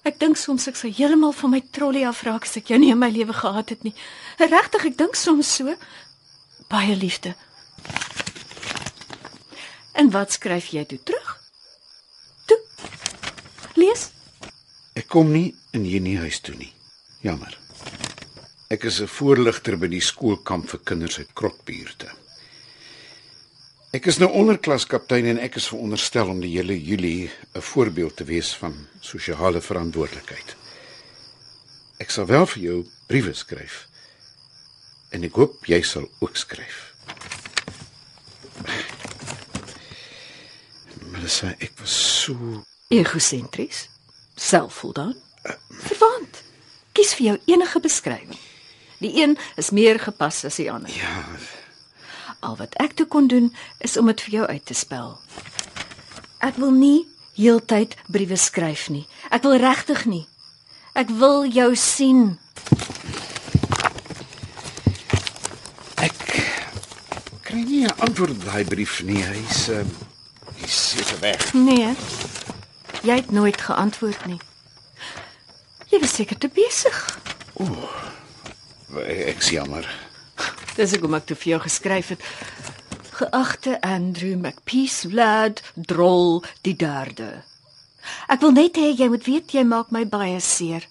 Ek 0.05 0.19
dink 0.21 0.37
soms 0.37 0.67
ek 0.69 0.77
sou 0.77 0.91
heeltemal 0.93 1.33
van 1.33 1.55
my 1.55 1.63
trolley 1.73 2.05
afraak 2.05 2.45
as 2.45 2.59
ek 2.61 2.75
jou 2.75 2.79
nie 2.83 2.91
in 2.93 3.01
my 3.01 3.09
lewe 3.15 3.33
gehad 3.33 3.73
het 3.73 3.87
nie. 3.87 3.95
Regtig, 4.43 4.91
ek 4.91 4.99
dink 5.01 5.17
soms 5.17 5.55
so. 5.57 5.73
Baie 6.69 6.99
liefde. 6.99 7.33
En 9.95 10.11
wat 10.13 10.37
skryf 10.37 10.73
jy 10.75 10.85
toe 10.91 11.01
terug? 11.01 11.35
Toe. 12.51 12.61
Lees. 13.81 14.11
Ek 14.99 15.09
kom 15.09 15.33
nie 15.33 15.55
in 15.75 15.85
hierdie 15.89 16.19
huis 16.23 16.41
toe 16.45 16.55
nie. 16.57 16.73
Jammer. 17.25 17.57
Ek 18.71 18.85
is 18.85 19.01
'n 19.01 19.07
voorligter 19.07 19.77
by 19.77 19.89
die 19.89 20.01
skoolkamp 20.01 20.69
vir 20.69 20.81
kinders 20.85 21.19
uit 21.19 21.33
Krotbuurte. 21.35 22.11
Ek 23.93 24.07
is 24.07 24.19
nou 24.19 24.31
onderklaskaptein 24.31 25.27
en 25.27 25.39
ek 25.39 25.57
is 25.57 25.69
veronderstel 25.69 26.29
om 26.29 26.41
die 26.41 26.51
hele 26.57 26.75
Julie 26.75 27.31
'n 27.55 27.61
voorbeeld 27.61 28.17
te 28.17 28.25
wees 28.25 28.55
van 28.57 28.87
sosiale 29.01 29.61
verantwoordelikheid. 29.61 30.57
Ek 31.99 32.11
sal 32.11 32.27
wel 32.27 32.47
vir 32.47 32.63
jou 32.63 32.87
briewe 33.07 33.35
skryf. 33.35 33.87
En 35.11 35.23
ek 35.23 35.35
hoop 35.35 35.67
jy 35.67 35.83
sal 35.83 36.11
ook 36.21 36.37
skryf. 36.37 36.95
Melissa, 41.13 41.55
ek 41.59 41.73
was 41.79 42.23
so 42.25 42.65
Egosentries. 42.89 43.89
Selfvoldaan. 44.37 45.24
Verwant. 45.85 46.43
Kies 46.93 47.15
vir 47.15 47.27
jou 47.27 47.39
enige 47.47 47.81
beskrywing. 47.81 48.39
Die 49.01 49.13
een 49.23 49.39
is 49.57 49.71
meer 49.71 49.99
gepas 49.99 50.45
as 50.45 50.57
die 50.57 50.71
ander. 50.73 50.91
ja, 50.91 51.25
Al 52.45 52.57
wat 52.57 52.75
ek 52.77 52.93
toe 52.93 53.07
kon 53.07 53.27
doen 53.27 53.55
is 53.81 53.97
om 53.97 54.07
dit 54.07 54.21
vir 54.21 54.31
jou 54.35 54.47
uit 54.47 54.65
te 54.67 54.75
spel. 54.75 55.19
Ek 56.45 56.57
wil 56.61 56.71
nie 56.77 57.07
heeltyd 57.37 57.97
briewe 58.07 58.37
skryf 58.37 58.89
nie. 58.93 59.07
Ek 59.31 59.43
wil 59.43 59.57
regtig 59.57 60.05
nie. 60.05 60.27
Ek 60.95 61.09
wil 61.09 61.45
jou 61.49 61.75
sien. 61.77 62.39
ek 66.05 66.13
kry 67.43 67.63
nie 67.65 67.85
'n 67.87 67.95
antwoord 67.99 68.31
op 68.31 68.45
daai 68.45 68.65
brief 68.65 69.03
nie. 69.03 69.23
Hy's 69.23 69.69
uh, 69.69 69.83
hy's 70.61 70.79
seker 70.91 71.19
weg. 71.21 71.53
Nee. 71.55 71.95
Jy 73.03 73.15
het 73.17 73.31
nooit 73.31 73.61
geantwoord 73.61 74.27
nie. 74.27 74.41
Jy 75.95 76.01
was 76.03 76.15
seker 76.19 76.39
te 76.43 76.49
besig. 76.51 76.97
Ek 78.99 79.39
is 79.39 79.51
jammer. 79.55 79.87
Dis 80.75 80.91
ek 80.97 81.05
om 81.07 81.15
ek 81.15 81.29
toe 81.29 81.37
vir 81.39 81.51
jou 81.53 81.59
geskryf 81.63 82.09
het. 82.11 82.25
Geagte 83.15 83.77
Andrew 83.87 84.33
McPeace 84.35 85.13
lad 85.15 85.63
drol 85.77 86.43
die 86.67 86.75
derde. 86.75 87.45
Ek 88.27 88.43
wil 88.43 88.57
net 88.57 88.81
hê 88.83 88.89
jy 88.91 89.07
moet 89.13 89.29
weet 89.29 89.55
jy 89.55 89.63
maak 89.71 89.95
my 89.95 90.03
baie 90.03 90.43
seer. 90.43 90.83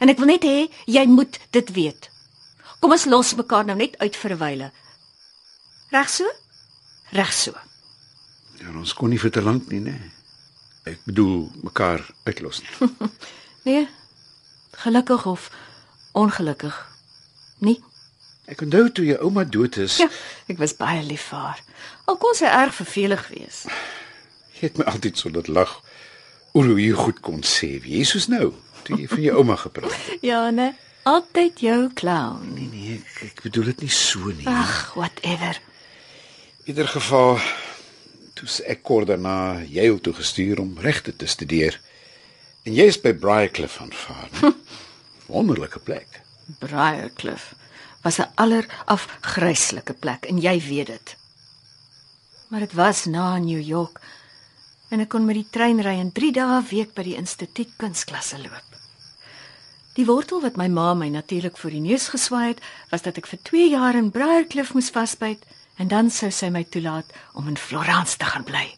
En 0.00 0.08
ek 0.08 0.24
wil 0.24 0.32
net 0.32 0.48
hê 0.48 0.70
jy 0.88 1.04
moet 1.12 1.36
dit 1.52 1.74
weet. 1.76 2.08
Kom 2.80 2.96
ons 2.96 3.04
los 3.12 3.36
mekaar 3.36 3.68
nou 3.68 3.76
net 3.76 4.00
uit 4.00 4.16
vir 4.24 4.32
'n 4.38 4.40
wyle. 4.40 4.72
Reg 5.92 6.08
so? 6.08 6.24
Reg 7.12 7.32
so. 7.32 7.52
Ja, 8.56 8.72
ons 8.72 8.96
kon 8.96 9.10
nie 9.12 9.20
vir 9.20 9.36
te 9.36 9.44
lank 9.44 9.68
nie, 9.68 9.84
né? 9.84 10.00
Ek 10.88 11.04
bedoel 11.04 11.52
mekaar 11.60 12.00
uitlos 12.24 12.64
nie. 12.64 12.88
Nee. 13.68 13.84
Gelukkig 14.84 15.26
of 15.26 15.50
ongelukkig. 16.16 16.76
Nie? 17.60 17.78
Ek 18.50 18.62
onthou 18.64 18.88
toe 18.90 19.04
jou 19.06 19.18
ouma 19.26 19.44
dood 19.44 19.76
is, 19.78 19.98
Ja, 20.02 20.08
ek 20.50 20.58
was 20.58 20.72
baie 20.78 21.02
lief 21.06 21.28
vir 21.30 21.38
haar. 21.44 21.60
Al 22.10 22.16
kon 22.18 22.34
sy 22.34 22.48
erg 22.48 22.74
vervelig 22.74 23.26
wees. 23.30 23.64
jy 24.58 24.66
het 24.68 24.78
my 24.80 24.84
altyd 24.90 25.16
so 25.20 25.30
laat 25.32 25.48
lag 25.48 25.70
oor 26.52 26.66
hoe 26.66 26.80
jy 26.80 26.90
goed 26.96 27.20
kon 27.24 27.42
sê. 27.46 27.76
Wie 27.84 28.00
is 28.02 28.10
soos 28.12 28.26
nou? 28.28 28.50
Toe 28.84 28.98
jy 28.98 29.06
van 29.08 29.22
jou 29.22 29.36
ouma 29.38 29.56
gepraat 29.56 29.92
het. 29.94 30.18
Ja, 30.30 30.48
né? 30.50 30.72
Altyd 31.08 31.60
jou 31.64 31.88
clown. 31.96 32.50
Nee 32.54 32.68
nee, 32.72 32.96
ek, 32.98 33.22
ek 33.30 33.42
bedoel 33.46 33.70
dit 33.72 33.80
nie 33.86 33.92
so 33.94 34.18
nie. 34.34 34.44
Ag, 34.50 34.92
whatever. 34.98 35.60
In 36.66 36.74
ieder 36.74 36.88
geval 36.88 37.38
toe's 38.36 38.58
ek 38.68 38.82
kort 38.84 39.08
daarna 39.08 39.60
Yale 39.68 40.00
toe 40.00 40.12
gestuur 40.16 40.60
om 40.60 40.74
regte 40.80 41.14
te 41.16 41.26
studeer. 41.26 41.78
En 42.62 42.74
jy 42.76 42.90
is 42.92 42.98
by 43.00 43.14
Briarcliff 43.16 43.78
aanvaar. 43.80 44.28
Wonderlike 45.34 45.80
plek. 45.80 46.20
Briarcliff 46.60 47.54
was 48.02 48.18
'n 48.20 48.28
allerafgryslike 48.34 49.92
plek 49.92 50.24
en 50.24 50.38
jy 50.38 50.60
weet 50.60 50.86
dit. 50.86 51.16
Maar 52.48 52.60
dit 52.60 52.72
was 52.72 53.04
na 53.04 53.38
New 53.38 53.60
York 53.60 54.00
en 54.88 55.00
ek 55.00 55.08
kon 55.08 55.24
met 55.24 55.34
die 55.34 55.48
trein 55.50 55.80
ry 55.80 55.96
en 56.00 56.12
3 56.12 56.32
dae 56.32 56.60
'n 56.60 56.68
week 56.68 56.94
by 56.94 57.02
die 57.02 57.16
instituut 57.16 57.72
kunsklasse 57.76 58.38
loop. 58.38 58.68
Die 59.94 60.06
wortel 60.06 60.40
wat 60.40 60.56
my 60.56 60.68
ma 60.68 60.94
my 60.94 61.08
natuurlik 61.08 61.56
voor 61.56 61.70
die 61.70 61.80
neus 61.80 62.08
geswaai 62.08 62.48
het, 62.48 62.60
was 62.90 63.02
dat 63.02 63.16
ek 63.16 63.26
vir 63.26 63.38
2 63.42 63.70
jaar 63.70 63.94
in 63.94 64.10
Briarcliff 64.10 64.74
moes 64.74 64.90
vasbyt 64.90 65.44
en 65.76 65.88
dan 65.88 66.10
sou 66.10 66.30
sy 66.30 66.48
my 66.48 66.64
toelaat 66.64 67.06
om 67.32 67.48
in 67.48 67.56
Florence 67.56 68.16
te 68.16 68.24
gaan 68.24 68.44
bly. 68.44 68.76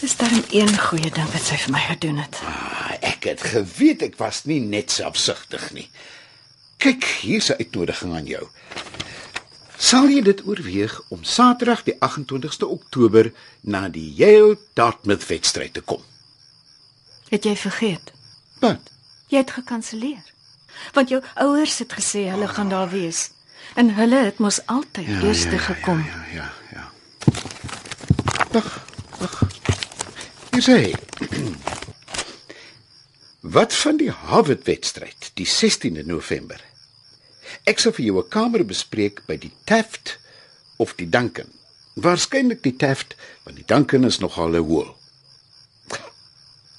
Dis 0.00 0.16
dan 0.16 0.44
een 0.50 0.78
goeie 0.78 1.10
ding 1.10 1.28
wat 1.32 1.44
sy 1.46 1.56
vir 1.56 1.72
my 1.72 1.80
gedoen 1.80 2.18
het. 2.20 2.40
Ah, 2.44 2.92
ek 3.00 3.24
het 3.30 3.40
geweet 3.54 4.02
ek 4.04 4.18
was 4.20 4.44
nie 4.44 4.60
net 4.60 4.92
selfsugtig 4.92 5.70
nie. 5.72 5.88
Kyk, 6.76 7.04
hier's 7.24 7.48
'n 7.50 7.56
uitnodiging 7.58 8.14
aan 8.14 8.26
jou. 8.26 8.48
Sal 9.76 10.08
jy 10.08 10.22
dit 10.22 10.46
oorweeg 10.46 11.02
om 11.08 11.24
Saterdag 11.24 11.82
die 11.84 11.96
28ste 12.00 12.66
Oktober 12.66 13.32
na 13.60 13.88
die 13.88 14.12
Yale 14.14 14.58
Dartmouth 14.74 15.26
wedstryd 15.26 15.72
te 15.72 15.80
kom? 15.80 16.02
Het 17.28 17.44
jy 17.44 17.56
vergeet? 17.56 18.12
Wat? 18.60 18.80
Jy 19.28 19.38
het 19.38 19.50
gekanselleer. 19.50 20.24
Want 20.92 21.08
jou 21.08 21.22
ouers 21.34 21.78
het 21.78 21.92
gesê 21.92 22.28
hulle 22.30 22.48
gaan 22.48 22.68
daar 22.68 22.90
wees. 22.90 23.30
En 23.74 23.94
hulle 23.94 24.24
het 24.24 24.38
mos 24.38 24.60
altyd 24.66 25.06
ja, 25.06 25.20
eers 25.20 25.42
te 25.42 25.58
gekom. 25.58 26.04
Ja, 26.04 26.24
ja, 26.32 26.52
ja. 26.72 26.90
Wag, 28.52 28.80
wag. 29.18 29.55
Hier 30.56 30.64
sê. 30.64 30.92
Wat 33.40 33.74
van 33.76 33.98
die 34.00 34.08
Harvard 34.08 34.62
wedstryd 34.64 35.26
die 35.36 35.44
16de 35.44 36.06
November? 36.08 36.62
Ek 37.68 37.82
sal 37.82 37.92
vir 37.92 38.06
jou 38.06 38.22
'n 38.22 38.30
kamer 38.32 38.64
bespreek 38.64 39.20
by 39.26 39.36
die 39.36 39.52
Taft 39.68 40.16
of 40.78 40.94
die 40.96 41.08
Duncan. 41.12 41.52
Waarskynlik 42.00 42.62
die 42.62 42.72
Taft, 42.72 43.16
want 43.44 43.56
die 43.60 43.66
Duncan 43.66 44.08
is 44.08 44.18
nogal 44.18 44.56
'n 44.56 44.64
hoël. 44.64 44.96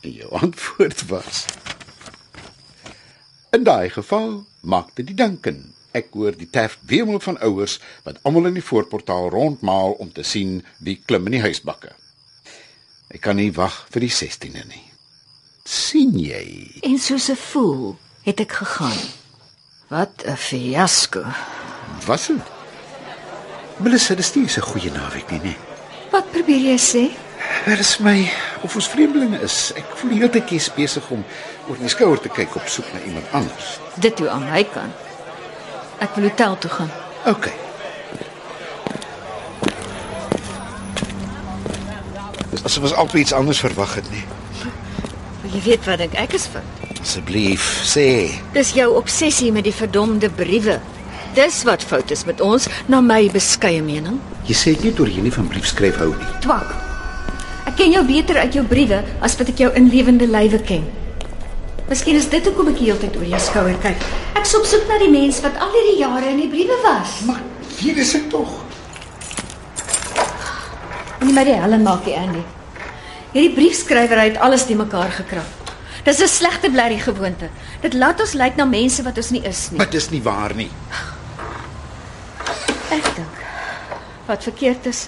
En 0.01 0.11
jou 0.11 0.31
antwoord 0.31 1.05
was: 1.13 1.45
In 3.53 3.63
daai 3.63 3.89
geval 3.89 4.47
maak 4.61 4.95
dit 4.95 5.05
die 5.05 5.15
Duncan. 5.15 5.73
Ek 5.91 6.09
hoor 6.13 6.33
die 6.33 6.49
Taft 6.49 6.79
wemel 6.81 7.19
van 7.19 7.37
ouers 7.37 7.79
wat 8.03 8.17
almal 8.23 8.45
in 8.45 8.57
die 8.57 8.69
voorportaal 8.73 9.29
rondmaal 9.29 9.91
om 9.91 10.11
te 10.11 10.23
sien 10.23 10.65
wie 10.79 11.01
klim 11.05 11.25
in 11.25 11.31
die 11.31 11.45
huisbakke. 11.45 11.93
Ek 13.17 13.23
kan 13.25 13.39
nie 13.39 13.49
wag 13.49 13.73
vir 13.89 14.03
die 14.05 14.13
16de 14.13 14.61
nie. 14.69 14.83
sien 15.67 16.13
jy? 16.15 16.79
En 16.85 16.99
soos 17.01 17.29
'n 17.29 17.35
voel 17.35 17.97
het 18.23 18.39
ek 18.39 18.51
gegaan. 18.51 19.01
Wat 19.89 20.23
'n 20.23 20.37
fiasco. 20.37 21.25
Was 22.05 22.27
dit? 22.27 22.45
Melissa, 23.77 24.15
dis 24.15 24.35
nie 24.35 24.45
'n 24.45 24.61
goeie 24.61 24.91
naweek 24.91 25.31
nie, 25.31 25.39
nee. 25.43 25.57
Wat 26.11 26.31
probeer 26.31 26.61
jy 26.61 26.77
sê? 26.77 27.17
Dit 27.65 27.79
is 27.79 27.97
my 27.97 28.31
of 28.61 28.75
ons 28.75 28.87
vreemdelinge 28.87 29.41
is. 29.41 29.73
Ek 29.75 29.85
voel 29.95 30.09
die 30.09 30.19
hele 30.19 30.29
tyd 30.29 30.49
jy's 30.49 30.73
besig 30.73 31.09
om 31.09 31.25
oor 31.69 31.77
my 31.79 31.87
skouer 31.87 32.19
te 32.19 32.29
kyk 32.29 32.55
op 32.55 32.67
soek 32.67 32.93
na 32.93 32.99
iemand 33.01 33.25
anders. 33.31 33.79
Dit 33.95 34.15
toe 34.15 34.29
aan 34.29 34.49
my 34.49 34.63
kant. 34.63 34.93
Ek 35.99 36.15
wil 36.15 36.29
hotel 36.29 36.57
toe 36.57 36.69
gaan. 36.71 36.91
OK. 37.25 37.66
Asof 42.67 42.89
ons 42.89 42.97
altyd 42.99 43.23
iets 43.23 43.35
anders 43.37 43.61
verwag 43.63 43.95
het 44.01 44.11
nie. 44.11 44.25
Wil 45.43 45.55
jy 45.55 45.63
weet 45.71 45.87
wat 45.87 46.01
dink 46.03 46.17
ek 46.19 46.35
is 46.35 46.47
fout? 46.51 46.85
Asseblief, 46.99 47.65
sê. 47.87 48.07
Dis 48.55 48.73
jou 48.75 48.89
obsessie 48.99 49.53
met 49.55 49.67
die 49.67 49.75
verdomde 49.75 50.29
briewe. 50.33 50.79
Dis 51.37 51.61
wat 51.67 51.85
fout 51.85 52.11
is 52.11 52.25
met 52.27 52.41
ons, 52.43 52.67
na 52.91 52.99
my 53.03 53.21
beskeie 53.31 53.83
mening. 53.85 54.17
Jy 54.49 54.57
sê 54.57 54.73
dit 54.75 54.89
nie 54.89 54.93
oor 54.99 55.11
jy 55.11 55.23
nie 55.23 55.33
van 55.35 55.47
briefskryf 55.51 55.99
hou 56.01 56.09
nie. 56.15 56.29
Twak. 56.43 56.73
Ek 57.69 57.77
ken 57.79 57.93
jou 57.93 58.03
beter 58.07 58.41
uit 58.41 58.57
jou 58.57 58.63
briewe 58.67 59.03
as 59.23 59.37
wat 59.39 59.51
ek 59.53 59.61
jou 59.63 59.71
in 59.77 59.87
lewende 59.93 60.27
lywe 60.27 60.59
ken. 60.67 60.87
Miskien 61.87 62.19
is 62.19 62.27
dit 62.27 62.43
hoekom 62.43 62.73
ek 62.73 62.81
heeltyd 62.83 63.15
oor 63.19 63.27
jou 63.31 63.41
skouer 63.45 63.77
kyk. 63.85 64.03
Ek 64.35 64.47
soek 64.49 64.67
soek 64.67 64.89
na 64.91 64.99
die 64.99 65.11
mens 65.13 65.39
wat 65.45 65.55
al 65.63 65.71
hierdie 65.75 65.99
jare 66.01 66.33
in 66.33 66.41
die 66.43 66.51
briewe 66.51 66.75
was. 66.83 67.21
Maar 67.29 67.39
hier 67.77 68.03
is 68.03 68.11
dit 68.17 68.27
tog. 68.33 68.51
Moenie 71.21 71.37
my 71.37 71.47
die 71.47 71.55
helle 71.55 71.79
maak, 71.81 72.03
die 72.05 72.17
Andy. 72.17 72.43
Hierdie 73.33 73.53
briefskrywer 73.55 74.21
het 74.21 74.37
alles 74.43 74.65
te 74.65 74.75
mekaar 74.75 75.11
gekrap. 75.11 75.73
Dis 76.03 76.21
'n 76.21 76.27
slegte 76.27 76.69
blerrie 76.71 76.99
gewoonte. 76.99 77.49
Dit 77.81 77.93
laat 77.93 78.19
ons 78.19 78.33
lyk 78.33 78.55
na 78.55 78.65
mense 78.65 79.03
wat 79.03 79.17
ons 79.17 79.29
nie 79.29 79.43
is 79.43 79.69
nie. 79.69 79.77
Maar 79.77 79.89
dis 79.89 80.09
nie 80.09 80.21
waar 80.23 80.55
nie. 80.55 80.71
Ek 82.89 83.03
dink 83.15 83.37
wat 84.25 84.43
verkeerd 84.43 84.85
is 84.85 85.07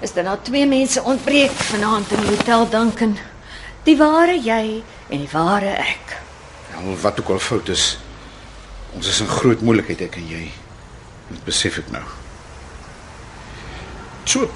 is 0.00 0.12
dat 0.12 0.24
daar 0.24 0.42
twee 0.42 0.66
mense 0.66 1.02
ontbreek 1.02 1.50
vanaand 1.50 2.10
in 2.10 2.20
die 2.20 2.28
hotel 2.28 2.68
Duncan. 2.68 3.18
Die 3.82 3.96
ware 3.96 4.34
jy 4.38 4.82
en 5.08 5.18
die 5.18 5.30
ware 5.32 5.76
ek. 5.78 6.16
Ja, 6.70 6.94
wat 7.02 7.20
ook 7.20 7.28
al 7.28 7.38
fout 7.38 7.68
is. 7.68 7.98
Ons 8.94 9.08
is 9.08 9.20
in 9.20 9.26
groot 9.26 9.60
moeilikheid 9.60 10.00
ek 10.00 10.16
en 10.16 10.28
jy. 10.28 10.50
Dit 11.28 11.44
besef 11.44 11.78
ek 11.78 11.90
nou. 11.90 12.02
So. 14.24 14.50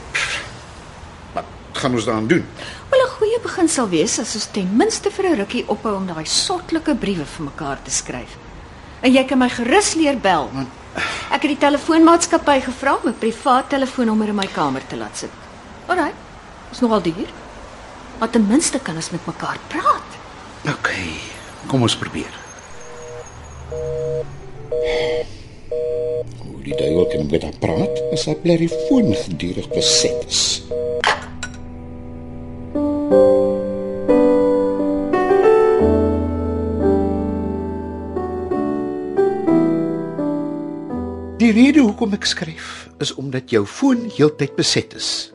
Gaan 1.77 1.93
ons 1.95 2.05
daaraan 2.09 2.27
doen? 2.27 2.45
Wel 2.91 3.05
'n 3.05 3.15
goeie 3.19 3.39
begin 3.43 3.69
sal 3.69 3.89
wees 3.89 4.19
as 4.19 4.35
ons 4.35 4.49
ten 4.53 4.69
minste 4.77 5.11
vir 5.11 5.25
'n 5.25 5.37
rukkie 5.37 5.65
ophou 5.69 5.95
om 5.97 6.07
daai 6.07 6.25
sottelike 6.25 6.95
briewe 6.95 7.25
vir 7.25 7.45
mekaar 7.45 7.83
te 7.83 7.91
skryf. 7.91 8.37
En 9.01 9.13
jy 9.13 9.25
kan 9.25 9.39
my 9.39 9.49
gerus 9.49 9.95
leer 9.95 10.19
bel. 10.19 10.51
Want 10.53 10.69
Ek 10.97 11.43
het 11.45 11.51
die 11.53 11.61
telefoonmaatskappy 11.61 12.61
gevra 12.65 12.95
om 12.97 13.09
'n 13.09 13.19
privaat 13.19 13.69
telefoonnommer 13.69 14.29
in 14.29 14.35
my 14.35 14.47
kamer 14.47 14.87
te 14.87 14.97
laat 14.97 15.17
sit. 15.17 15.31
Alraai. 15.87 16.13
Is 16.73 16.81
nogal 16.81 17.03
duur. 17.03 17.29
Maar 18.19 18.31
ten 18.31 18.47
minste 18.47 18.79
kan 18.79 18.97
ons 18.97 19.11
met 19.11 19.27
mekaar 19.27 19.59
praat. 19.69 20.09
OK. 20.69 20.91
Kom 21.67 21.83
ons 21.83 21.97
probeer. 21.97 22.33
Hoe 26.39 26.63
die 26.63 26.77
duiwel 26.77 27.07
kan 27.07 27.27
met 27.31 27.43
haar 27.43 27.59
praat 27.59 28.03
as 28.13 28.27
haar 28.27 28.41
telefoon 28.43 29.15
gedurig 29.15 29.69
beset 29.69 30.25
is. 30.29 30.63
Rede 41.57 41.81
hoekom 41.81 42.13
ek 42.17 42.27
skryf 42.29 42.89
is 43.01 43.15
omdat 43.17 43.53
jou 43.55 43.63
foon 43.69 44.07
heeltyd 44.13 44.57
beset 44.59 44.93
is. 44.97 45.31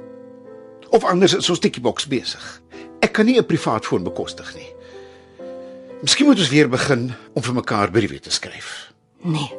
Of 0.93 1.05
anders 1.07 1.34
is 1.34 1.49
ons 1.49 1.62
tikkieboks 1.63 2.05
besig. 2.12 2.43
Ek 3.01 3.13
kan 3.17 3.25
nie 3.25 3.39
'n 3.39 3.45
privaat 3.45 3.86
foon 3.86 4.03
bekostig 4.03 4.53
nie. 4.55 4.69
Miskien 6.01 6.27
moet 6.27 6.38
ons 6.38 6.49
weer 6.49 6.69
begin 6.69 7.13
om 7.34 7.41
vir 7.41 7.53
mekaar 7.53 7.91
briewe 7.91 8.19
te 8.19 8.29
skryf. 8.29 8.93
Nee. 9.23 9.49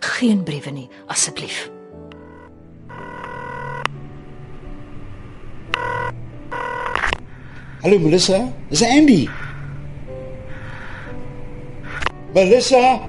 Geen 0.00 0.42
briewe 0.42 0.70
nie, 0.70 0.88
asseblief. 1.06 1.70
Hallo 7.82 7.98
Melissa, 7.98 8.52
dis 8.68 8.82
Andy. 8.82 9.28
Melissa, 12.34 13.08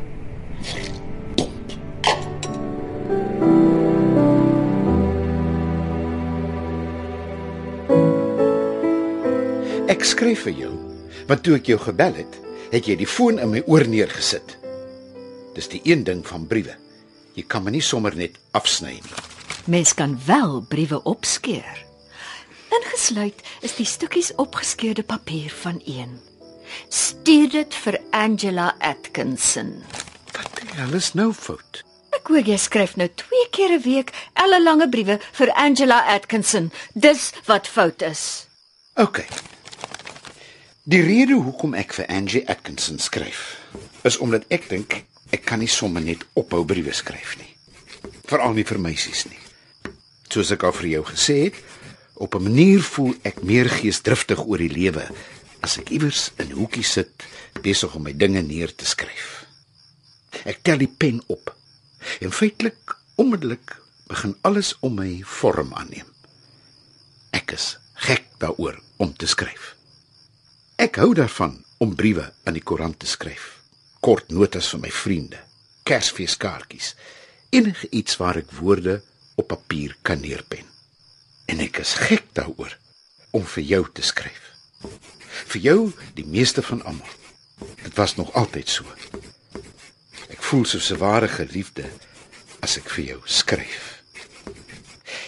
Ek 9.87 10.03
skryf 10.05 10.43
vir 10.45 10.53
jou, 10.53 10.73
want 11.29 11.41
toe 11.45 11.55
ek 11.57 11.71
jou 11.71 11.79
gebel 11.79 12.19
het, 12.19 12.35
het 12.73 12.87
jy 12.89 12.97
die 12.99 13.07
foon 13.07 13.39
in 13.39 13.53
my 13.53 13.63
oor 13.71 13.87
neergesit. 13.87 14.57
Dis 15.55 15.71
die 15.71 15.81
een 15.87 16.03
ding 16.05 16.21
van 16.27 16.45
briewe. 16.45 16.75
Jy 17.37 17.45
kan 17.49 17.63
my 17.65 17.71
nie 17.73 17.83
sommer 17.85 18.15
net 18.17 18.37
afsny 18.57 18.97
nie. 18.99 19.25
Mens 19.71 19.95
kan 19.97 20.13
wel 20.27 20.61
briewe 20.69 20.99
opskeur. 21.09 21.83
Ingesluit 22.77 23.41
is 23.65 23.77
die 23.79 23.87
stukkies 23.87 24.33
opgeskeurde 24.35 25.03
papier 25.07 25.49
van 25.63 25.81
een. 25.85 26.19
Stuur 26.89 27.49
dit 27.55 27.81
vir 27.85 27.99
Angela 28.11 28.73
Atkinson. 28.79 29.77
Wat 30.35 30.61
die 30.61 30.71
hel 30.75 30.97
is 30.99 31.13
nou 31.15 31.31
fout? 31.33 31.86
Ek 32.17 32.31
hoor 32.33 32.47
jy 32.49 32.55
skryf 32.57 32.95
nou 32.97 33.05
twee 33.13 33.45
keer 33.53 33.77
'n 33.77 33.83
week 33.83 34.09
ellelange 34.33 34.89
briewe 34.89 35.19
vir 35.37 35.51
Angela 35.53 35.99
Atkinson. 36.15 36.71
Dis 36.93 37.31
wat 37.45 37.67
fout 37.67 38.01
is. 38.01 38.47
OK. 38.95 39.21
Die 40.83 41.01
rede 41.01 41.37
hoekom 41.37 41.75
ek 41.77 41.93
vir 41.93 42.07
Angie 42.09 42.41
Atkinson 42.49 42.97
skryf, 42.99 43.59
is 44.03 44.17
omdat 44.17 44.45
ek 44.49 44.69
dink 44.69 45.03
ek 45.29 45.45
kan 45.45 45.59
nie 45.59 45.69
sommer 45.69 46.01
net 46.01 46.25
ophou 46.33 46.63
briewe 46.65 46.93
skryf 46.93 47.35
nie. 47.37 47.53
Veral 48.25 48.53
nie 48.53 48.65
vir 48.65 48.79
meisies 48.79 49.25
nie. 49.29 49.39
Soos 50.29 50.51
ek 50.51 50.63
al 50.63 50.73
vir 50.73 50.87
jou 50.87 51.03
gesê 51.03 51.43
het, 51.43 51.55
op 52.15 52.35
'n 52.35 52.43
manier 52.43 52.81
voel 52.81 53.13
ek 53.23 53.43
meer 53.43 53.69
geesdriftig 53.69 54.41
oor 54.41 54.57
die 54.57 54.73
lewe 54.73 55.05
as 55.61 55.77
ek 55.77 55.91
iewers 55.91 56.31
in 56.39 56.47
'n 56.49 56.57
hoekie 56.57 56.83
sit 56.83 57.11
besig 57.61 57.95
om 57.95 58.03
my 58.03 58.13
dinge 58.13 58.41
neer 58.41 58.75
te 58.75 58.85
skryf. 58.85 59.45
Ek 60.45 60.63
tel 60.63 60.77
die 60.77 60.93
pen 60.97 61.21
op. 61.27 61.56
En 62.19 62.31
feitelik 62.31 62.95
onmiddellik 63.15 63.75
begin 64.07 64.37
alles 64.41 64.75
om 64.79 64.95
my 64.95 65.21
vorm 65.25 65.73
aanneem. 65.73 66.07
Ek 67.35 67.51
is 67.51 67.75
gek 68.07 68.25
daaroor 68.41 68.79
om 68.97 69.13
te 69.13 69.27
skryf. 69.27 69.73
Ek 70.77 70.99
hou 71.01 71.13
daarvan 71.17 71.57
om 71.77 71.95
briewe 71.95 72.29
aan 72.45 72.57
die 72.57 72.63
koerant 72.63 72.99
te 72.99 73.09
skryf. 73.09 73.57
Kort 73.99 74.29
notas 74.31 74.69
vir 74.73 74.83
my 74.85 74.91
vriende, 74.93 75.39
Kersfeeskaartjies, 75.87 76.93
enige 77.49 77.89
iets 77.89 78.17
waar 78.21 78.37
ek 78.39 78.51
woorde 78.59 78.99
op 79.35 79.49
papier 79.53 79.95
kan 80.01 80.21
neerpen. 80.21 80.65
En 81.47 81.61
ek 81.63 81.81
is 81.83 81.95
gek 82.07 82.29
daaroor 82.37 82.73
om 83.31 83.45
vir 83.55 83.63
jou 83.63 83.83
te 83.93 84.05
skryf. 84.05 84.53
Vir 85.53 85.61
jou 85.61 85.79
die 86.17 86.25
meeste 86.25 86.63
van 86.65 86.83
almal. 86.83 87.15
Dit 87.83 87.95
was 87.97 88.15
nog 88.15 88.33
altyd 88.33 88.69
so. 88.69 88.85
Ek 90.27 90.41
voel 90.43 90.65
soos 90.65 90.91
'n 90.91 90.99
ware 90.99 91.27
geliefde 91.27 91.85
as 92.59 92.77
ek 92.77 92.89
vir 92.89 93.05
jou 93.05 93.21
skryf. 93.25 94.03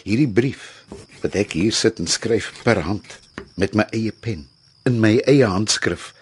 Hierdie 0.03 0.27
brief 0.27 0.85
wat 1.21 1.35
ek 1.35 1.53
hier 1.53 1.71
sit 1.71 1.99
en 1.99 2.07
skryf 2.07 2.51
per 2.63 2.81
hand 2.81 3.19
met 3.55 3.75
my 3.75 3.85
eie 3.91 4.11
pen 4.11 4.47
in 4.87 4.99
my 4.99 5.19
eie 5.27 5.45
handskrif 5.45 6.13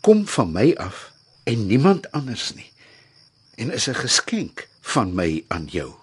kom 0.00 0.26
van 0.26 0.52
my 0.52 0.74
af 0.76 1.10
en 1.44 1.66
niemand 1.66 2.10
anders 2.12 2.54
nie 2.54 2.70
en 3.56 3.70
is 3.70 3.88
'n 3.88 3.94
geskenk 3.94 4.68
van 4.80 5.14
my 5.14 5.44
aan 5.48 5.66
jou. 5.66 5.94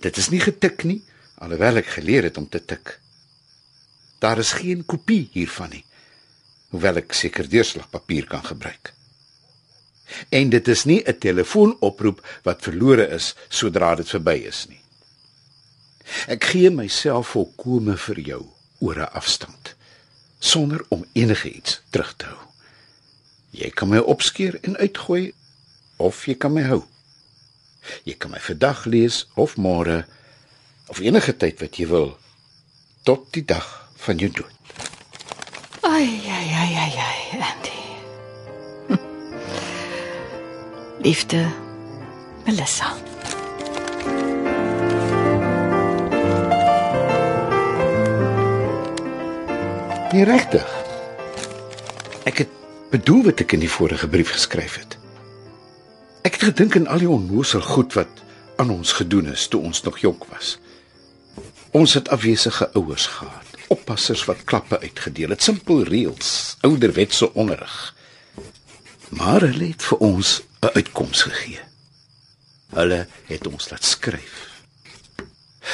Dit 0.00 0.16
is 0.16 0.28
nie 0.28 0.40
getik 0.40 0.84
nie, 0.84 1.04
alhoewel 1.34 1.76
ek 1.76 1.86
geleer 1.86 2.22
het 2.22 2.36
om 2.36 2.48
te 2.48 2.64
tik. 2.64 3.00
Daar 4.18 4.38
is 4.38 4.52
geen 4.52 4.84
kopie 4.84 5.28
hiervan 5.32 5.70
nie, 5.70 5.84
hoewel 6.68 6.96
ek 6.96 7.12
seker 7.12 7.48
deurslagpapier 7.48 8.26
kan 8.26 8.44
gebruik. 8.44 8.92
En 10.28 10.50
dit 10.50 10.68
is 10.68 10.84
nie 10.84 11.02
'n 11.06 11.18
telefoonoproep 11.18 12.26
wat 12.42 12.62
verlore 12.62 13.08
is 13.08 13.34
sodra 13.48 13.94
dit 13.94 14.08
verby 14.08 14.42
is 14.46 14.66
nie. 14.68 14.80
Ek 16.26 16.44
gee 16.44 16.70
myself 16.70 17.28
volkome 17.28 17.96
vir 17.96 18.20
jou 18.20 18.44
oor 18.80 18.98
'n 18.98 19.12
afstand 19.12 19.74
sonder 20.38 20.84
om 20.88 21.04
enige 21.12 21.52
iets 21.52 21.80
terug 21.90 22.14
te 22.16 22.26
hou. 22.26 22.38
Jy 23.50 23.70
kan 23.70 23.88
my 23.88 23.98
opskeer 23.98 24.58
en 24.62 24.76
uitgooi 24.76 25.32
of 25.96 26.24
jy 26.26 26.34
kan 26.34 26.52
my 26.52 26.62
hou. 26.62 26.82
Jy 28.04 28.14
kan 28.14 28.30
my 28.30 28.40
vandag 28.40 28.84
lees 28.84 29.26
of 29.34 29.56
môre 29.56 30.06
of 30.86 30.98
enige 30.98 31.36
tyd 31.36 31.60
wat 31.60 31.76
jy 31.76 31.86
wil 31.86 32.18
tot 33.02 33.32
die 33.32 33.44
dag 33.44 33.68
van 33.96 34.18
jou 34.18 34.30
dood. 34.30 34.56
Ai 35.82 36.20
ai 36.26 36.48
ai 36.62 36.74
ai 36.74 36.94
ai 36.96 37.59
Liefde 41.02 41.46
Melissa. 42.44 42.94
Nee, 50.12 50.24
regtig. 50.24 50.66
Ek 52.22 52.38
het 52.38 52.48
bedoel 52.90 53.22
wat 53.30 53.40
ek 53.40 53.54
in 53.56 53.64
die 53.64 53.70
vorige 53.70 54.08
brief 54.12 54.34
geskryf 54.34 54.76
het. 54.76 54.98
Ek 56.20 56.36
het 56.36 56.50
gedink 56.50 56.76
aan 56.76 56.90
al 56.92 57.00
die 57.00 57.08
onnoosel 57.08 57.64
goed 57.64 57.96
wat 57.96 58.20
aan 58.60 58.74
ons 58.76 58.92
gedoen 58.92 59.32
is 59.32 59.48
toe 59.48 59.62
ons 59.64 59.80
nog 59.88 60.02
jonk 60.04 60.28
was. 60.34 60.58
Ons 61.72 61.96
het 61.96 62.12
afwesige 62.12 62.68
ouers 62.76 63.06
gehad, 63.06 63.56
oppassers 63.72 64.26
wat 64.28 64.44
klappe 64.44 64.76
uitgedeel 64.84 65.32
het, 65.32 65.42
simpel 65.42 65.80
reëls, 65.88 66.58
ouderwetse 66.60 67.32
onderrig. 67.32 67.80
Maar 69.08 69.48
hulle 69.48 69.72
het 69.72 69.88
vir 69.88 70.04
ons 70.12 70.36
'n 70.60 70.74
uitkoms 70.76 71.22
gegee. 71.22 71.60
Hulle 72.70 73.06
het 73.26 73.46
ons 73.46 73.70
laat 73.70 73.84
skryf. 73.84 74.62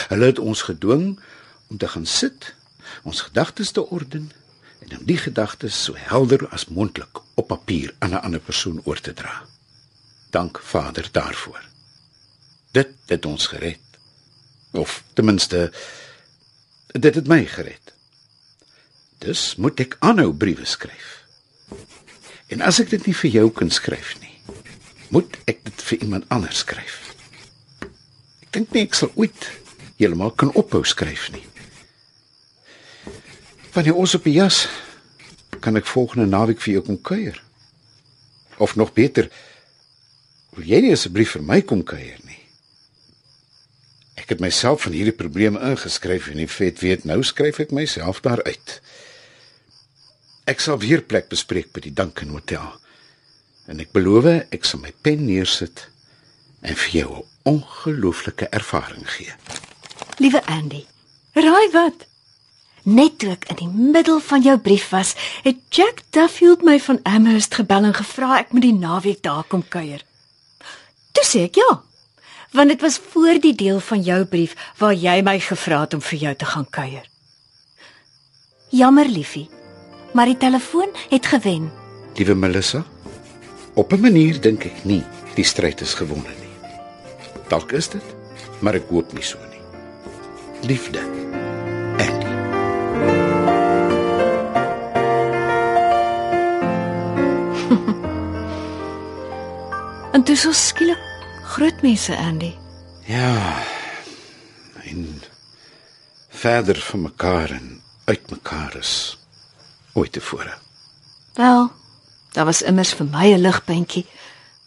Hulle 0.08 0.24
het 0.24 0.38
ons 0.38 0.62
gedwing 0.62 1.20
om 1.66 1.76
te 1.78 1.88
gaan 1.88 2.06
sit, 2.06 2.54
ons 3.02 3.20
gedagtes 3.20 3.70
te 3.70 3.86
orden 3.88 4.30
en 4.78 4.98
om 4.98 5.04
die 5.04 5.18
gedagtes 5.18 5.82
so 5.84 5.94
helder 5.96 6.48
as 6.48 6.66
moontlik 6.66 7.20
op 7.34 7.46
papier 7.46 7.94
aan 7.98 8.10
'n 8.10 8.24
ander 8.26 8.40
persoon 8.40 8.80
oor 8.84 9.00
te 9.00 9.12
dra. 9.12 9.44
Dank 10.30 10.58
Vader 10.58 11.08
daarvoor. 11.12 11.64
Dit 12.70 12.88
het 13.06 13.26
ons 13.26 13.46
gered. 13.46 13.80
Of 14.70 15.02
ten 15.12 15.24
minste 15.24 15.72
dit 16.86 17.14
het 17.14 17.26
my 17.26 17.46
gered. 17.46 17.94
Dus 19.18 19.56
moet 19.56 19.80
ek 19.80 19.96
aanhou 19.98 20.32
briewe 20.34 20.64
skryf. 20.64 21.24
En 22.46 22.60
as 22.60 22.80
ek 22.80 22.90
dit 22.90 23.06
nie 23.06 23.16
vir 23.16 23.30
jou 23.30 23.50
kan 23.50 23.70
skryf 23.70 24.14
nie, 24.20 24.25
moet 25.14 25.38
ek 25.46 25.62
dit 25.66 25.84
vir 25.88 26.02
iemand 26.06 26.26
anders 26.34 26.62
skryf. 26.64 27.00
Ek 28.42 28.50
dink 28.56 28.72
nie 28.74 28.86
ek 28.86 28.96
sal 28.98 29.12
ooit 29.14 29.50
heeltemal 29.96 30.32
kan 30.36 30.52
ophou 30.58 30.82
skryf 30.84 31.30
nie. 31.34 31.44
Wanneer 33.76 33.96
ons 33.96 34.16
op 34.16 34.24
die 34.24 34.36
jas 34.36 34.64
kan 35.60 35.76
ek 35.76 35.88
volgende 35.88 36.28
naweek 36.30 36.62
vir 36.64 36.78
jou 36.78 36.84
kom 36.86 37.00
kuier. 37.00 37.42
Of 38.62 38.76
nog 38.76 38.94
beter, 38.96 39.28
wil 40.56 40.64
jy 40.64 40.80
nie 40.84 40.94
asseblief 40.96 41.34
vir 41.36 41.44
my 41.44 41.60
kom 41.60 41.82
kuier 41.84 42.20
nie? 42.24 42.40
Ek 44.16 44.32
het 44.32 44.40
myself 44.40 44.86
van 44.86 44.96
hierdie 44.96 45.14
probleme 45.16 45.60
ingeskryf 45.60 46.30
en 46.32 46.40
die 46.40 46.48
vet 46.50 46.80
weet 46.80 47.04
nou 47.08 47.20
skryf 47.24 47.60
ek 47.62 47.74
myself 47.76 48.22
daaruit. 48.24 48.80
Ek 50.48 50.62
sal 50.62 50.80
weer 50.80 51.02
plek 51.04 51.28
bespreek 51.28 51.72
by 51.74 51.84
die 51.84 51.92
Duncan 51.94 52.32
Hotel. 52.32 52.72
En 53.66 53.80
ek 53.82 53.92
beloof 53.92 54.26
ek 54.54 54.64
sal 54.64 54.80
my 54.80 54.92
pen 55.02 55.24
neersit 55.26 55.88
en 56.62 56.74
vir 56.74 56.92
jou 57.00 57.10
'n 57.16 57.24
ongelooflike 57.46 58.48
ervaring 58.48 59.06
gee. 59.10 59.32
Liewe 60.18 60.42
Andy, 60.46 60.86
raai 61.32 61.70
wat? 61.72 62.06
Net 62.82 63.18
toe 63.18 63.30
ek 63.30 63.48
in 63.50 63.56
die 63.56 63.90
middel 63.92 64.20
van 64.20 64.42
jou 64.42 64.58
brief 64.58 64.88
was, 64.88 65.14
het 65.42 65.56
Jack 65.74 66.02
Duffield 66.10 66.62
my 66.62 66.80
van 66.80 67.00
Amherst 67.02 67.54
gebel 67.54 67.84
en 67.84 67.94
gevra 67.94 68.38
ek 68.38 68.52
moet 68.52 68.62
die 68.62 68.74
naweek 68.74 69.22
daar 69.22 69.44
kom 69.44 69.64
kuier. 69.68 70.04
Toe 71.12 71.24
sê 71.24 71.42
ek 71.50 71.58
ja, 71.58 71.82
want 72.52 72.68
dit 72.68 72.80
was 72.80 72.98
voor 72.98 73.40
die 73.42 73.54
deel 73.54 73.80
van 73.80 74.02
jou 74.02 74.24
brief 74.24 74.54
waar 74.78 74.94
jy 74.94 75.22
my 75.22 75.40
gevra 75.40 75.80
het 75.80 75.94
om 75.94 76.00
vir 76.00 76.18
jou 76.18 76.34
te 76.34 76.44
gaan 76.44 76.70
kuier. 76.70 77.08
Jammer 78.70 79.08
liefie, 79.08 79.48
maar 80.14 80.26
die 80.26 80.38
telefoon 80.38 80.90
het 81.10 81.26
gewen. 81.26 81.70
Liewe 82.14 82.34
Melissa, 82.34 82.84
op 83.76 83.92
'n 83.92 84.00
manier 84.00 84.40
dink 84.40 84.64
ek 84.64 84.84
nie 84.84 85.04
die 85.34 85.44
stryd 85.44 85.80
is 85.80 85.94
gewonne 85.94 86.32
nie. 86.40 86.56
Dalk 87.48 87.72
is 87.72 87.88
dit, 87.88 88.02
maar 88.58 88.74
ek 88.74 88.88
hoop 88.88 89.12
nie 89.12 89.22
so 89.22 89.38
nie. 89.52 89.60
Liefde. 90.64 91.00
Andy. 92.00 92.32
En 100.16 100.24
toe 100.24 100.36
so 100.36 100.52
skielik 100.52 100.98
groot 101.44 101.82
mense 101.82 102.16
Andy. 102.16 102.54
Ja. 103.04 103.62
En 104.84 105.22
verder 106.28 106.80
van 106.80 107.02
mekaar 107.02 107.50
en 107.50 107.82
uit 108.04 108.30
mekaar 108.30 108.76
is 108.76 109.18
ooit 109.92 110.12
tevore. 110.12 110.54
Wel, 111.34 111.70
daar 112.36 112.44
was 112.44 112.62
immers 112.62 112.92
vir 112.94 113.06
my 113.10 113.32
'n 113.32 113.40
ligpuntjie. 113.40 114.04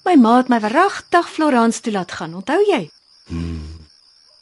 My 0.06 0.16
ma 0.16 0.38
het 0.38 0.48
my 0.50 0.60
wragtig 0.60 1.30
Florence 1.30 1.82
toe 1.82 1.92
laat 1.94 2.12
gaan, 2.12 2.34
onthou 2.36 2.60
jy? 2.66 2.90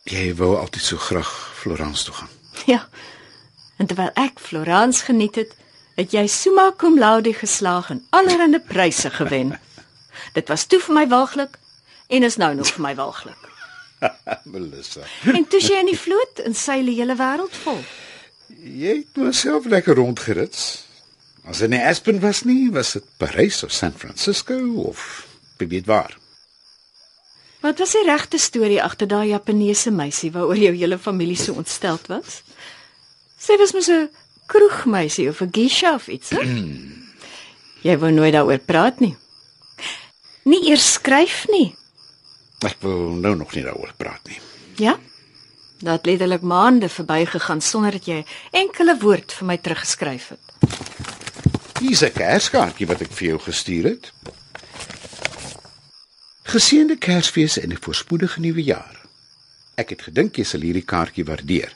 Jy 0.08 0.36
wou 0.36 0.56
altyd 0.58 0.82
so 0.84 0.98
graag 0.98 1.52
Florence 1.60 2.04
toe 2.06 2.14
gaan. 2.14 2.30
Ja. 2.66 2.88
En 3.78 3.86
terwyl 3.86 4.10
ek 4.16 4.40
Florence 4.40 5.04
geniet 5.06 5.36
het, 5.36 5.52
het 5.96 6.12
jy 6.12 6.28
summa 6.28 6.72
cum 6.78 6.98
laude 7.00 7.34
geslaag 7.34 7.90
en 7.90 8.06
allerlei 8.10 8.60
pryse 8.60 9.10
gewen. 9.10 9.60
Dit 10.38 10.48
was 10.48 10.66
toe 10.66 10.80
vir 10.80 10.94
my 10.96 11.08
waaglik 11.08 11.58
en 12.08 12.24
is 12.24 12.36
nou 12.38 12.54
nog 12.56 12.72
vir 12.74 12.82
my 12.82 12.96
waaglik. 12.96 13.38
Melissa, 14.44 15.02
En 15.34 15.48
toe 15.48 15.62
sy 15.62 15.74
in 15.74 15.86
die 15.86 16.00
vloot 16.00 16.40
en 16.46 16.56
seil 16.56 16.86
die 16.86 16.96
hele 16.96 17.16
wêreld 17.16 17.54
vol. 17.64 17.84
jy 18.64 18.96
het 19.04 19.16
myself 19.18 19.66
lekker 19.66 19.96
rondgerits. 19.96 20.87
As 21.48 21.62
dit 21.64 21.72
nie 21.72 21.80
Aspen 21.80 22.20
was 22.20 22.44
nie, 22.44 22.68
was 22.76 22.92
dit 22.98 23.06
Parys 23.18 23.64
of 23.64 23.72
San 23.72 23.94
Francisco 23.96 24.58
of 24.84 25.28
wie 25.58 25.68
weet 25.68 25.86
waar. 25.88 26.18
Wat 27.64 27.80
was 27.80 27.96
die 27.96 28.04
regte 28.06 28.38
storie 28.38 28.82
agter 28.84 29.08
daai 29.08 29.30
Japaneese 29.32 29.92
meisie 29.92 30.32
waaroor 30.36 30.60
jou 30.60 30.74
hele 30.76 31.00
familie 31.00 31.38
so 31.40 31.56
ontsteld 31.58 32.12
was? 32.12 32.42
Sy 33.40 33.56
was 33.58 33.74
mos 33.74 33.88
'n 33.88 34.10
kroegmeisie 34.48 35.30
of 35.30 35.42
'n 35.42 35.52
geisha 35.52 35.94
of 35.96 36.08
iets, 36.08 36.30
hè? 36.30 36.44
Jy 37.88 37.98
wou 37.98 38.12
nooit 38.12 38.34
daaroor 38.34 38.60
praat 38.60 39.00
nie. 39.00 39.16
Nie 40.44 40.70
eers 40.70 40.94
skryf 40.94 41.46
nie. 41.48 41.76
Ek 42.66 42.78
wil 42.82 43.16
nou 43.24 43.36
nog 43.36 43.54
nie 43.56 43.64
daaroor 43.64 43.94
praat 43.98 44.28
nie. 44.28 44.40
Ja? 44.76 45.00
Dat 45.80 46.06
letterlik 46.06 46.42
maande 46.42 46.90
verbygegaan 46.90 47.62
sonder 47.62 47.92
dat 47.92 48.06
jy 48.06 48.26
enkele 48.52 48.98
woord 48.98 49.32
vir 49.32 49.46
my 49.48 49.58
teruggeskryf 49.58 50.28
het. 50.34 50.97
Hier's 51.80 52.02
'n 52.02 52.12
kerskaartjie 52.12 52.88
wat 52.88 53.02
ek 53.02 53.12
vir 53.12 53.28
jou 53.28 53.40
gestuur 53.40 53.84
het. 53.84 54.12
Geseënde 56.44 56.98
Kersfees 56.98 57.58
en 57.60 57.70
'n 57.70 57.78
voorspoedige 57.82 58.40
nuwe 58.40 58.64
jaar. 58.64 58.96
Ek 59.76 59.90
het 59.90 60.02
gedink 60.02 60.38
jy 60.38 60.44
sal 60.44 60.62
hierdie 60.62 60.86
kaartjie 60.86 61.26
waardeer. 61.26 61.76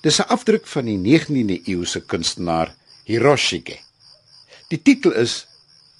Dis 0.00 0.18
'n 0.18 0.28
afdruk 0.28 0.66
van 0.66 0.84
die 0.84 0.98
19de 0.98 1.62
eeuse 1.64 2.00
kunstenaar 2.00 2.74
Hiroshige. 3.04 3.78
Die 4.68 4.82
titel 4.82 5.12
is 5.12 5.46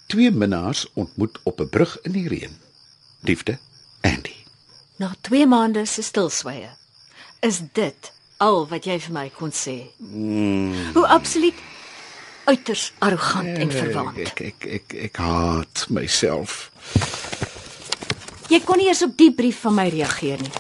Twee 0.07 0.31
minnaars 0.31 0.87
ontmoet 0.93 1.39
op 1.43 1.61
'n 1.61 1.69
brug 1.69 2.01
in 2.03 2.13
die 2.13 2.29
reën. 2.29 2.57
Liefde, 3.21 3.59
Andy. 4.01 4.35
Na 4.97 5.15
2 5.21 5.47
maande 5.47 5.85
se 5.87 6.03
stilswye. 6.03 6.69
Is 7.41 7.61
dit 7.73 8.13
al 8.37 8.69
wat 8.69 8.85
jy 8.85 9.01
vir 9.01 9.13
my 9.13 9.31
kon 9.31 9.51
sê? 9.51 9.91
Mm. 9.97 10.93
Hoe 10.95 11.07
absoluut 11.07 11.55
uiters 12.45 12.93
arrogant 12.99 13.59
en 13.59 13.71
verwaand. 13.71 14.19
Ek 14.19 14.41
ek 14.41 14.67
ek 14.79 14.95
ek 15.09 15.17
haat 15.23 15.87
myself. 15.89 16.71
Jy 18.53 18.61
kon 18.67 18.81
nie 18.81 18.91
eers 18.91 19.03
op 19.07 19.17
die 19.17 19.33
brief 19.33 19.63
van 19.65 19.79
my 19.79 19.89
reageer 19.89 20.43
nie. 20.43 20.53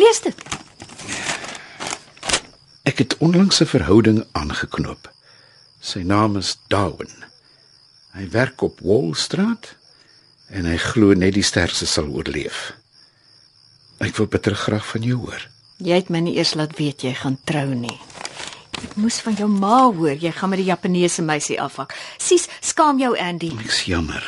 Lees 0.00 0.22
dit. 0.24 0.44
Ek 2.82 2.98
het 2.98 3.16
onlangs 3.18 3.60
'n 3.62 3.70
verhouding 3.70 4.24
aangeknoop. 4.32 5.10
Sy 5.80 6.02
naam 6.02 6.36
is 6.36 6.58
Darwin. 6.68 7.24
Hy 8.12 8.28
werk 8.30 8.62
op 8.62 8.80
Wallstraat 8.80 9.74
en 10.50 10.64
hy 10.64 10.76
glo 10.76 11.14
net 11.14 11.34
die 11.34 11.42
sterkste 11.46 11.86
sal 11.86 12.06
oorleef. 12.06 12.72
Ek 13.98 14.16
wil 14.16 14.26
bitter 14.26 14.54
graag 14.54 14.86
van 14.86 15.02
jou 15.02 15.18
hoor. 15.18 15.48
Jy 15.78 15.94
het 15.94 16.10
my 16.10 16.18
nie 16.18 16.36
eers 16.36 16.54
laat 16.54 16.76
weet 16.78 17.02
jy 17.02 17.14
gaan 17.14 17.38
trou 17.44 17.74
nie. 17.74 17.98
Ek 18.82 18.96
moes 18.96 19.20
van 19.22 19.34
jou 19.38 19.48
ma 19.48 19.84
hoor 19.92 20.18
jy 20.18 20.32
gaan 20.34 20.50
met 20.50 20.58
die 20.58 20.68
Japaneese 20.68 21.22
meisie 21.22 21.60
afhak. 21.60 21.94
Sis, 22.18 22.48
skaam 22.60 22.98
jou 22.98 23.14
Andy. 23.18 23.52
Ek's 23.64 23.84
jammer. 23.86 24.22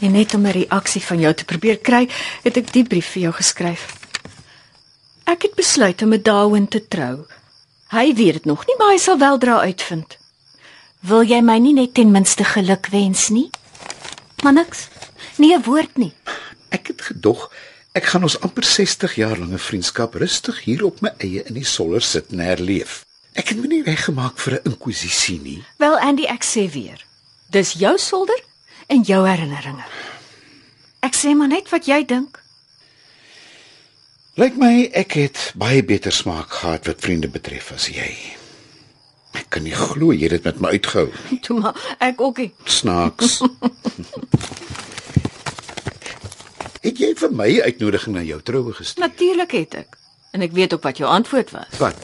En 0.00 0.12
net 0.12 0.34
om 0.34 0.46
'n 0.46 0.52
reaksie 0.52 1.02
van 1.02 1.20
jou 1.20 1.34
te 1.34 1.44
probeer 1.44 1.78
kry, 1.78 2.08
het 2.42 2.56
ek 2.56 2.72
die 2.72 2.84
brief 2.84 3.06
vir 3.12 3.22
jou 3.22 3.32
geskryf. 3.32 3.86
Ek 5.24 5.42
het 5.42 5.54
besluit 5.54 6.02
om 6.02 6.08
met 6.08 6.24
Darwin 6.24 6.68
te 6.68 6.88
trou. 6.88 7.26
Hy 7.88 8.14
weet 8.14 8.32
dit 8.32 8.44
nog 8.44 8.66
nie, 8.66 8.76
maar 8.78 8.92
hy 8.92 8.98
sal 8.98 9.18
weldra 9.18 9.60
uitvind. 9.60 10.18
Wil 11.00 11.22
jy 11.22 11.40
my 11.40 11.58
nie 11.58 11.72
net 11.72 11.94
ten 11.94 12.10
minste 12.10 12.44
geluk 12.44 12.86
wens 12.86 13.28
nie? 13.28 13.50
Maar 14.42 14.52
niks. 14.52 14.88
Nie 15.36 15.56
'n 15.56 15.62
woord 15.62 15.96
nie. 15.96 16.12
Ek 16.68 16.86
het 16.86 17.02
gedog 17.02 17.50
ek 17.94 18.08
gaan 18.10 18.26
ons 18.26 18.34
amper 18.42 18.66
60 18.66 19.14
jaar 19.20 19.38
lange 19.38 19.58
vriendskap 19.58 20.16
rustig 20.18 20.64
hier 20.66 20.82
op 20.86 21.00
my 21.04 21.12
eie 21.22 21.44
in 21.46 21.54
die 21.54 21.66
soller 21.66 22.02
sit 22.02 22.32
en 22.34 22.42
herleef. 22.42 23.04
Ek 23.38 23.52
het 23.52 23.60
my 23.60 23.70
nie 23.70 23.82
reggemaak 23.86 24.38
vir 24.42 24.58
'n 24.58 24.70
inkwisisie 24.70 25.40
nie. 25.40 25.62
Wel 25.78 25.98
Andy, 25.98 26.26
ek 26.26 26.44
sê 26.44 26.70
weer. 26.70 26.98
Dis 27.50 27.72
jou 27.72 27.98
solder 27.98 28.40
en 28.86 29.02
jou 29.02 29.26
herinneringe. 29.26 29.84
Ek 31.00 31.14
sê 31.14 31.34
maar 31.36 31.48
net 31.48 31.70
wat 31.70 31.86
jy 31.86 32.04
dink. 32.04 32.42
Lyk 34.34 34.56
my 34.56 34.90
ek 34.92 35.12
het 35.12 35.52
baie 35.54 35.84
beter 35.84 36.12
smaak 36.12 36.50
gehad 36.50 36.86
wat 36.86 37.00
vriende 37.00 37.28
betref 37.28 37.72
as 37.72 37.86
jy. 37.86 38.10
Ek 39.34 39.46
kan 39.48 39.62
nie 39.62 39.74
glo 39.74 40.12
jy 40.12 40.22
het 40.22 40.30
dit 40.30 40.44
met 40.44 40.60
my 40.60 40.68
uitgehou. 40.68 41.12
Toe 41.44 41.60
maar 41.60 41.96
ek 41.98 42.20
ookie. 42.20 42.54
Snaaks. 42.64 43.40
het 46.84 46.98
jy 47.00 47.12
vir 47.18 47.32
my 47.32 47.50
uitnodiging 47.64 48.14
na 48.16 48.22
jou 48.26 48.40
troue 48.42 48.72
gestuur? 48.76 49.06
Natuurlik 49.06 49.54
het 49.56 49.74
ek. 49.84 49.96
En 50.34 50.42
ek 50.44 50.52
weet 50.52 50.74
ook 50.74 50.82
wat 50.82 50.98
jou 51.00 51.08
antwoord 51.10 51.50
was. 51.54 51.78
Wat? 51.80 51.96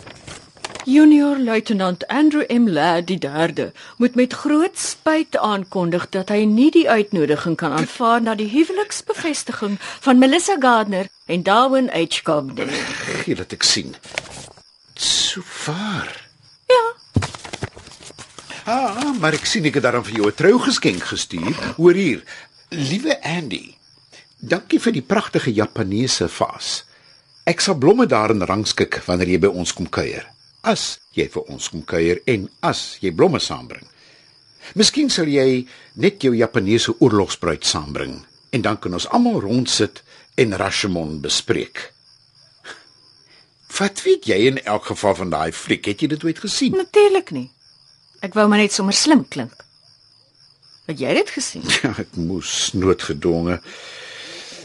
Junior 0.88 1.36
luitenant 1.38 2.06
Andrew 2.08 2.46
M. 2.48 2.68
Ladd 2.72 3.06
die 3.10 3.18
derde 3.20 3.72
moet 4.00 4.14
met 4.16 4.32
groot 4.32 4.78
spyt 4.80 5.36
aankondig 5.36 6.06
dat 6.14 6.30
hy 6.32 6.44
nie 6.48 6.70
die 6.72 6.86
uitnodiging 6.88 7.56
kan 7.60 7.72
aanvaar 7.76 8.22
na 8.24 8.34
die 8.34 8.48
huweliksbevestiging 8.48 9.76
van 10.00 10.18
Melissa 10.18 10.56
Gardner 10.60 11.10
en 11.26 11.42
Darwin 11.44 11.90
H. 11.92 12.22
Cobb 12.24 12.56
nie. 12.56 12.80
Gee 13.26 13.34
dat 13.36 13.52
ek 13.52 13.62
sien. 13.62 13.94
So 14.96 15.42
vaar. 15.44 16.08
Ja, 16.70 16.82
Ah, 18.70 19.12
maar 19.18 19.34
ek 19.34 19.46
sien 19.48 19.64
ek 19.66 19.74
het 19.80 19.82
daarom 19.82 20.04
vir 20.04 20.14
jou 20.20 20.26
'n 20.28 20.34
trougeskenk 20.36 21.02
gestuur. 21.02 21.54
Hoor 21.76 21.94
hier. 21.94 22.22
Liewe 22.68 23.22
Andy. 23.22 23.74
Dankie 24.40 24.80
vir 24.80 24.94
die 24.96 25.04
pragtige 25.04 25.52
Japaneese 25.52 26.28
vaas. 26.32 26.84
Ek 27.44 27.60
sal 27.60 27.76
blomme 27.76 28.06
daarin 28.08 28.40
rangskik 28.48 29.02
wanneer 29.04 29.34
jy 29.34 29.40
by 29.44 29.50
ons 29.52 29.74
kom 29.76 29.88
kuier. 29.92 30.24
As 30.64 30.96
jy 31.16 31.26
vir 31.28 31.44
ons 31.52 31.68
kom 31.68 31.82
kuier 31.84 32.22
en 32.24 32.48
as 32.64 32.96
jy 33.04 33.12
blomme 33.12 33.40
saambring. 33.40 33.84
Miskien 34.80 35.12
sal 35.12 35.28
jy 35.28 35.66
net 36.00 36.24
jou 36.24 36.32
Japaneese 36.36 36.94
oorlogsbruid 37.00 37.68
saambring 37.68 38.16
en 38.56 38.64
dan 38.64 38.80
kan 38.80 38.96
ons 38.96 39.08
almal 39.12 39.40
rondsit 39.44 40.00
en 40.40 40.56
Rashomon 40.56 41.18
bespreek. 41.20 41.90
Wat 43.76 44.02
weet 44.04 44.26
jy 44.28 44.40
in 44.48 44.64
elk 44.64 44.88
geval 44.90 45.14
van 45.20 45.30
daai 45.36 45.52
fliek? 45.52 45.84
Het 45.84 46.00
jy 46.00 46.12
dit 46.16 46.24
ooit 46.24 46.40
gesien? 46.40 46.76
natuurlik 46.76 47.30
nie. 47.36 47.50
Ek 48.24 48.34
wou 48.36 48.48
maar 48.48 48.60
net 48.60 48.72
sommer 48.72 48.96
slim 48.96 49.28
klink. 49.28 49.64
Het 50.88 51.00
jy 51.04 51.14
dit 51.20 51.36
gesien? 51.36 51.64
Ja, 51.84 51.92
ek 52.00 52.16
moes 52.16 52.72
noodgedwonge. 52.72 53.60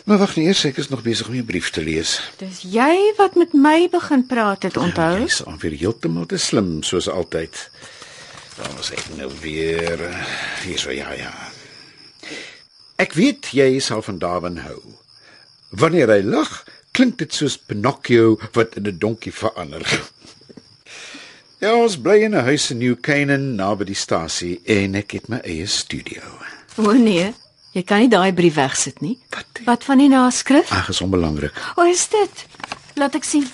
Maar 0.06 0.20
wag 0.22 0.36
nie 0.38 0.46
eers, 0.46 0.62
ek 0.70 0.78
is 0.78 0.92
nog 0.92 1.02
besig 1.02 1.28
om 1.28 1.34
'n 1.34 1.46
brief 1.46 1.72
te 1.74 1.82
lees. 1.82 2.22
Dis 2.38 2.62
jy 2.62 3.14
wat 3.18 3.36
met 3.36 3.54
my 3.54 3.90
begin 3.90 4.26
praat 4.26 4.64
het, 4.64 4.78
onthou? 4.78 5.20
Jy's 5.20 5.42
alweer 5.44 5.74
heeltemal 5.74 6.26
te 6.26 6.38
slim 6.38 6.84
soos 6.84 7.10
altyd. 7.10 7.70
Dan 8.56 8.76
was 8.76 8.92
ek 8.92 9.06
nou 9.18 9.32
weer 9.42 10.00
hier 10.64 10.80
so 10.80 10.92
ja 10.92 11.12
ja. 11.12 11.34
Ek 12.96 13.14
weet 13.14 13.50
jy 13.52 13.80
sal 13.80 14.02
van 14.02 14.18
Darwin 14.18 14.58
hou. 14.58 14.80
Wanneer 15.70 16.08
hy 16.08 16.22
lag, 16.22 16.64
klink 16.92 17.18
dit 17.18 17.34
soos 17.34 17.58
Pinocchio 17.58 18.38
wat 18.54 18.76
in 18.76 18.88
'n 18.88 18.98
donkie 19.00 19.34
verander. 19.34 19.84
ja, 21.64 21.74
ons 21.76 21.98
bly 21.98 22.22
in 22.24 22.36
'n 22.36 22.46
huis 22.46 22.70
in 22.72 22.78
New 22.78 22.96
Canaan 23.02 23.56
naby 23.56 23.84
die 23.86 23.98
stasie 23.98 24.62
en 24.66 24.96
ek 24.96 25.12
het 25.12 25.28
my 25.28 25.42
eie 25.44 25.66
studio. 25.66 26.22
O 26.78 26.94
nee, 26.94 27.34
jy 27.76 27.84
kan 27.84 28.02
nie 28.04 28.10
daai 28.12 28.32
brief 28.36 28.56
wegsit 28.58 29.02
nie. 29.04 29.18
Wat? 29.36 29.62
Wat 29.68 29.84
van 29.88 30.02
die 30.02 30.10
naskrif? 30.12 30.72
Ag, 30.72 30.90
is 30.94 31.02
onbelangrik. 31.04 31.56
O, 31.76 31.84
is 31.90 32.08
dit? 32.14 32.46
Laat 33.00 33.16
ek 33.20 33.28
sien. 33.28 33.46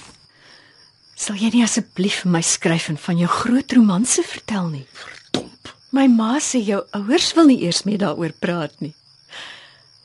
Sal 1.18 1.38
jy 1.38 1.52
nie 1.54 1.64
asseblief 1.66 2.24
vir 2.24 2.32
my 2.38 2.42
skryf 2.46 2.88
en 2.90 2.98
van 3.02 3.20
jou 3.22 3.30
groot 3.30 3.74
romanse 3.78 4.24
vertel 4.26 4.70
nie? 4.74 4.86
Verdomp. 4.98 5.74
My 5.94 6.08
ma 6.10 6.38
sê 6.42 6.62
jou 6.66 6.80
ouers 6.98 7.32
wil 7.38 7.50
nie 7.52 7.60
eers 7.66 7.84
meer 7.86 8.00
daaroor 8.02 8.34
praat 8.42 8.78
nie. 8.82 8.94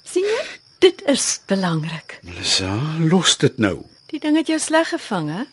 sien 0.05 0.25
jy? 0.25 0.43
Dit 0.81 1.03
is 1.09 1.41
belangrik. 1.49 2.19
Melissa, 2.23 2.69
los 3.01 3.37
dit 3.41 3.57
nou. 3.59 3.79
Die 4.13 4.21
ding 4.21 4.37
het 4.37 4.49
jou 4.49 4.59
sleg 4.61 4.89
gevang, 4.93 5.31
hè? 5.33 5.45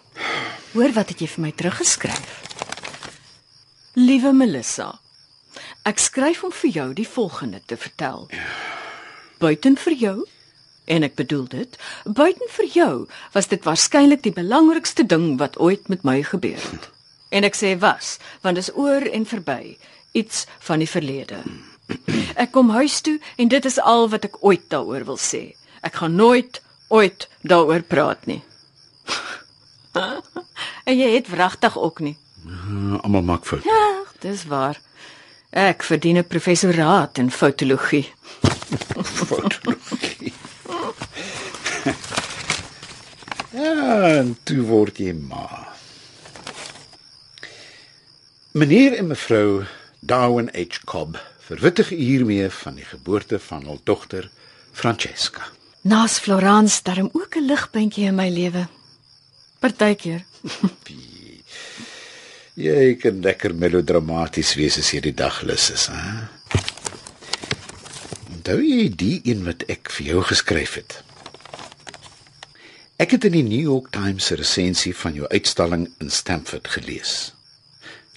Hoor 0.74 0.92
wat 0.96 1.10
het 1.14 1.22
jy 1.24 1.28
vir 1.32 1.42
my 1.46 1.52
teruggeskryf? 1.52 2.42
Liewe 3.96 4.34
Melissa, 4.34 4.90
ek 5.84 6.00
skryf 6.00 6.44
om 6.44 6.52
vir 6.52 6.72
jou 6.72 6.88
die 6.96 7.08
volgende 7.08 7.62
te 7.66 7.78
vertel. 7.78 8.28
Buiten 9.44 9.76
vir 9.78 9.96
jou 10.00 10.18
en 10.86 11.04
ek 11.08 11.16
bedoel 11.16 11.46
dit, 11.52 11.78
buiten 12.04 12.50
vir 12.58 12.70
jou 12.76 12.94
was 13.36 13.48
dit 13.52 13.64
waarskynlik 13.64 14.24
die 14.24 14.36
belangrikste 14.36 15.06
ding 15.08 15.38
wat 15.40 15.60
ooit 15.60 15.88
met 15.92 16.04
my 16.04 16.22
gebeur 16.24 16.60
het. 16.60 16.90
En 17.34 17.48
ek 17.48 17.56
sê 17.58 17.74
was, 17.80 18.18
want 18.44 18.60
dit 18.60 18.68
is 18.68 18.74
oor 18.76 19.04
en 19.08 19.26
verby, 19.26 19.78
iets 20.12 20.46
van 20.68 20.84
die 20.84 20.90
verlede. 20.90 21.42
Ek 22.40 22.54
kom 22.56 22.72
huis 22.76 23.02
toe 23.04 23.18
en 23.38 23.52
dit 23.52 23.66
is 23.66 23.80
al 23.80 24.08
wat 24.12 24.28
ek 24.28 24.40
ooit 24.44 24.64
daaroor 24.72 25.08
wil 25.08 25.20
sê. 25.20 25.56
Ek 25.84 26.00
gaan 26.00 26.16
nooit 26.16 26.62
ooit 26.94 27.28
daaroor 27.42 27.84
praat 27.84 28.28
nie. 28.30 28.42
en 30.90 30.96
jy 31.00 31.10
het 31.16 31.32
wragtig 31.32 31.78
ook 31.80 32.00
nie. 32.06 32.16
Uh, 32.44 33.00
Almal 33.04 33.24
maak 33.24 33.48
foute. 33.48 33.68
Ja, 33.68 34.04
dis 34.24 34.46
waar. 34.52 34.80
Ek 35.54 35.84
verdien 35.86 36.18
'n 36.18 36.26
professoraat 36.26 37.18
in 37.18 37.30
fotologie. 37.32 38.10
Fotologie. 39.30 40.34
ja, 43.54 44.18
en 44.18 44.38
toe 44.44 44.62
word 44.66 44.98
jy 44.98 45.14
ma. 45.14 45.46
Meneer 48.58 48.98
en 48.98 49.08
mevrou 49.14 49.66
Darwin 50.00 50.50
H. 50.58 50.82
Cobb 50.86 51.22
verwittig 51.46 51.90
hiermee 51.90 52.50
van 52.50 52.76
die 52.82 52.86
geboorte 52.90 53.40
van 53.40 53.66
hul 53.70 53.80
dogter 53.84 54.30
Francesca. 54.72 55.46
Naas 55.82 56.18
Florence 56.20 56.82
darm 56.82 57.10
ook 57.14 57.36
'n 57.36 57.46
ligpuntjie 57.46 58.06
in 58.10 58.16
my 58.16 58.30
lewe. 58.30 58.68
Partykeer. 59.60 60.26
Jy 62.54 63.00
kan 63.02 63.24
lekker 63.26 63.56
melodramaties 63.58 64.52
wees 64.60 64.76
as 64.78 64.92
jy 64.94 65.00
die 65.08 65.16
dag 65.18 65.40
lus 65.42 65.72
is, 65.74 65.88
hè? 65.90 66.60
Onthou 68.30 68.60
jy 68.62 68.92
die 68.94 69.16
een 69.26 69.42
wat 69.48 69.66
ek 69.74 69.90
vir 69.96 70.12
jou 70.12 70.22
geskryf 70.30 70.76
het? 70.78 71.00
Ek 73.02 73.16
het 73.18 73.26
in 73.26 73.34
die 73.40 73.46
New 73.48 73.66
York 73.72 73.90
Times 73.96 74.30
se 74.30 74.38
resensie 74.38 74.94
van 74.94 75.18
jou 75.18 75.26
uitstalling 75.34 75.88
in 75.98 76.14
Stamford 76.14 76.70
gelees. 76.76 77.34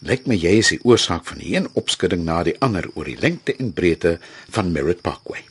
Lyk 0.04 0.28
my 0.28 0.36
jy 0.36 0.58
is 0.60 0.74
die 0.74 0.82
oorsaak 0.84 1.24
van 1.30 1.40
die 1.40 1.56
een 1.56 1.72
opskudding 1.72 2.26
na 2.28 2.42
die 2.44 2.58
ander 2.60 2.84
oor 2.92 3.08
die 3.08 3.16
lengte 3.16 3.56
en 3.56 3.72
breedte 3.72 4.18
van 4.52 4.68
Merritt 4.74 5.00
Parkway. 5.00 5.46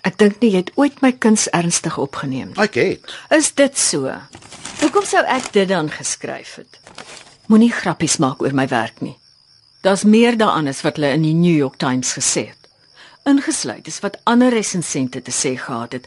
Ek 0.00 0.16
dink 0.16 0.40
nie 0.40 0.54
jy 0.54 0.64
het 0.64 0.72
ooit 0.80 1.02
my 1.04 1.12
kuns 1.12 1.44
ernstig 1.52 2.00
opgeneem 2.00 2.54
nie. 2.54 2.62
Ek 2.64 2.80
het. 2.80 3.18
Is 3.36 3.52
dit 3.52 3.76
so? 3.76 4.08
Hoekom 4.80 5.04
sou 5.04 5.20
ek 5.28 5.52
dit 5.52 5.68
dan 5.68 5.92
geskryf 5.92 6.56
het? 6.62 6.80
Moenie 7.50 7.72
grappies 7.74 8.20
maak 8.22 8.42
oor 8.44 8.54
my 8.54 8.68
werk 8.70 9.00
nie. 9.02 9.16
Daar's 9.82 10.04
meer 10.06 10.36
daaraan 10.38 10.70
as 10.70 10.84
wat 10.86 11.00
hulle 11.00 11.10
in 11.16 11.24
die 11.26 11.34
New 11.34 11.56
York 11.56 11.80
Times 11.82 12.12
gesê 12.14 12.46
het. 12.52 12.68
Ingesluit 13.26 13.86
is 13.90 13.98
wat 14.04 14.20
ander 14.30 14.52
resensente 14.54 15.22
te 15.22 15.34
sê 15.34 15.56
gehad 15.58 15.96
het. 15.96 16.06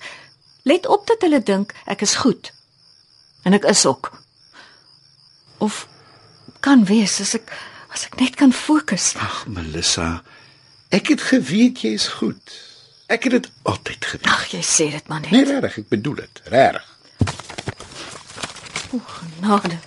Let 0.64 0.88
op 0.88 1.08
dat 1.08 1.26
hulle 1.26 1.42
dink 1.44 1.74
ek 1.84 2.06
is 2.08 2.16
goed. 2.24 2.54
En 3.44 3.54
ek 3.54 3.68
is 3.68 3.84
ook. 3.86 4.14
Of 5.58 5.88
kan 6.64 6.86
wees 6.88 7.20
as 7.20 7.36
ek 7.36 7.52
as 7.94 8.08
ek 8.08 8.16
net 8.22 8.40
kan 8.40 8.56
fokus. 8.56 9.12
Ag, 9.20 9.44
Melissa, 9.52 10.24
ek 10.96 11.12
het 11.12 11.28
geweet 11.28 11.84
jy's 11.84 12.08
goed. 12.22 12.56
Ek 13.12 13.28
het 13.28 13.36
dit 13.36 13.50
altyd 13.68 14.06
geweet. 14.14 14.32
Ag, 14.32 14.48
jy 14.56 14.64
sê 14.64 14.88
dit 14.96 15.12
maar 15.12 15.22
net. 15.22 15.36
Nee, 15.36 15.44
regtig, 15.50 15.84
ek 15.84 15.92
bedoel 15.92 16.22
dit. 16.24 16.42
Regtig. 16.56 16.88
Genade. 18.94 19.78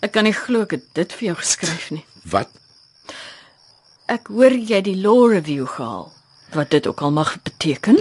Ek 0.00 0.14
kan 0.16 0.24
nie 0.24 0.36
glo 0.36 0.64
ek 0.64 0.78
het 0.78 0.86
dit 0.96 1.12
vir 1.18 1.30
jou 1.30 1.36
geskryf 1.42 1.90
nie. 1.92 2.04
Wat? 2.32 2.48
Ek 4.10 4.30
hoor 4.32 4.56
jy 4.56 4.80
die 4.84 4.96
law 4.98 5.28
review 5.30 5.68
gehaal. 5.68 6.08
Wat 6.56 6.72
dit 6.72 6.86
ook 6.88 7.02
al 7.04 7.12
mag 7.14 7.36
beteken. 7.46 8.00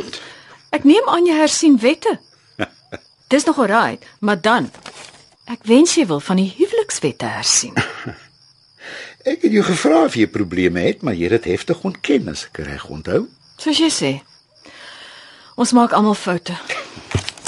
Ek 0.74 0.88
neem 0.88 1.06
aan 1.12 1.28
jy 1.28 1.36
hersien 1.38 1.78
wette. 1.84 2.16
Dis 3.32 3.46
nog 3.46 3.60
alright, 3.60 4.06
maar 4.20 4.40
dan 4.42 4.72
ek 5.50 5.68
wens 5.70 5.96
jy 5.98 6.08
wil 6.10 6.22
van 6.24 6.40
die 6.42 6.50
huwelikswette 6.58 7.30
hersien. 7.30 7.78
Ek 9.28 9.42
het 9.44 9.52
jou 9.52 9.62
gevra 9.68 10.06
of 10.08 10.16
jy 10.16 10.30
probleme 10.32 10.80
het, 10.80 11.02
maar 11.04 11.14
jy 11.14 11.28
het 11.28 11.42
dit 11.44 11.50
heftig 11.52 11.82
ontken 11.84 12.32
as 12.32 12.46
ek 12.48 12.62
reg 12.64 12.86
onthou. 12.88 13.26
Soos 13.60 13.82
jy 13.84 13.90
sê. 13.92 14.12
Ons 15.60 15.74
maak 15.76 15.92
almal 15.94 16.16
foute. 16.16 16.56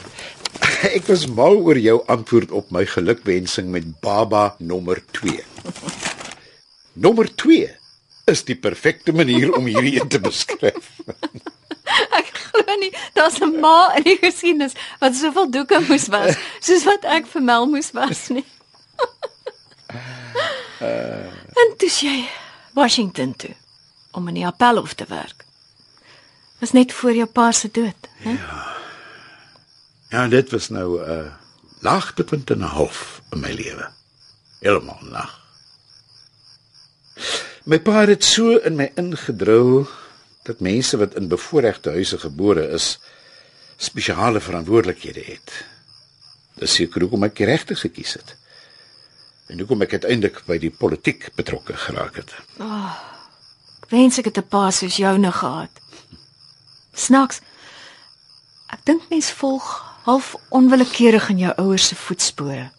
Ek 0.98 1.06
was 1.10 1.28
mal 1.30 1.60
oor 1.62 1.78
jou 1.78 2.00
antwoord 2.10 2.52
op 2.58 2.72
my 2.74 2.84
gelukwensing 2.90 3.70
met 3.74 3.86
baba 4.02 4.56
nommer 4.58 5.02
2. 5.14 5.44
Nommer 6.94 7.30
2 7.36 7.68
is 8.32 8.44
die 8.48 8.58
perfekte 8.58 9.14
manier 9.14 9.54
om 9.54 9.68
hierdie 9.70 10.00
een 10.00 10.10
te 10.10 10.22
beskryf. 10.24 10.90
Ek 12.20 12.32
glo 12.34 12.78
nie 12.82 12.92
daar's 13.18 13.38
'n 13.42 13.60
ma 13.62 13.94
in 14.00 14.08
die 14.10 14.18
geskiedenis 14.22 14.78
wat 15.04 15.16
soveel 15.16 15.52
doeke 15.52 15.82
moes 15.86 16.08
was 16.14 16.38
soos 16.60 16.86
wat 16.88 17.06
ek 17.06 17.28
vir 17.28 17.44
Mel 17.44 17.68
moes 17.70 17.92
was 17.92 18.30
nie. 18.30 18.46
en 21.62 21.70
toe 21.78 21.90
sy 21.90 22.26
Washington 22.74 23.36
toe 23.36 23.54
om 24.18 24.28
in 24.28 24.42
die 24.42 24.48
appelhof 24.48 24.94
te 24.94 25.06
werk. 25.10 25.46
Was 26.60 26.72
net 26.72 26.94
voor 26.94 27.14
jou 27.14 27.28
pa 27.28 27.52
se 27.52 27.70
dood, 27.72 28.08
né? 28.24 28.38
Ja, 28.40 28.81
dit 30.12 30.52
was 30.52 30.70
nou 30.70 31.00
'n 31.00 31.10
uh, 31.10 31.32
laagtepunt 31.80 32.50
en 32.50 32.60
'n 32.60 32.74
half 32.76 33.22
in 33.32 33.40
my 33.40 33.52
lewe. 33.52 33.90
Helemaal 34.60 35.00
lag. 35.02 35.40
My 37.64 37.80
pa 37.80 38.06
het 38.06 38.24
so 38.24 38.58
in 38.58 38.76
my 38.76 38.92
ingedrou 38.96 39.88
dat 40.44 40.60
mense 40.60 40.98
wat 40.98 41.16
in 41.16 41.28
bevoorregte 41.28 41.90
huise 41.90 42.18
gebore 42.18 42.68
is, 42.70 43.00
spesiale 43.78 44.40
verantwoordelikhede 44.40 45.24
het. 45.24 45.66
Dis 46.56 46.74
seker 46.74 47.02
hoekom 47.02 47.24
ek 47.24 47.40
regte 47.40 47.76
gekies 47.76 48.14
het. 48.14 48.36
En 49.48 49.60
hoekom 49.60 49.82
ek 49.82 49.92
uiteindelik 49.92 50.42
by 50.46 50.58
die 50.58 50.72
politiek 50.72 51.30
betrokke 51.36 51.74
geraak 51.74 52.16
het. 52.16 52.34
Wens 53.90 54.18
ek 54.18 54.26
het 54.26 54.38
'n 54.38 54.48
pa 54.48 54.72
soos 54.72 54.96
joune 54.96 55.32
gehad. 55.32 55.70
Snaaks. 56.94 57.42
Ek 58.68 58.80
dink 58.86 59.10
mens 59.10 59.32
volg 59.32 59.91
half 60.04 60.36
onwillekeurig 60.50 61.30
in 61.30 61.38
jou 61.38 61.54
ouers 61.56 61.88
se 61.88 61.96
voetspore. 61.96 62.70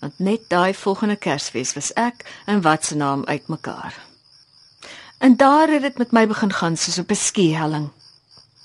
Want 0.00 0.18
net 0.18 0.48
daai 0.48 0.74
volgende 0.74 1.16
Kersfees 1.16 1.72
was 1.74 1.92
ek 1.92 2.24
en 2.46 2.60
wat 2.60 2.84
se 2.84 2.96
naam 2.96 3.24
uitmekaar. 3.24 3.94
En 5.18 5.36
daar 5.36 5.68
het 5.68 5.82
dit 5.82 5.98
met 5.98 6.12
my 6.12 6.26
begin 6.26 6.52
gaan 6.52 6.76
soos 6.76 6.98
op 6.98 7.10
'n 7.10 7.14
skihelling. 7.14 7.90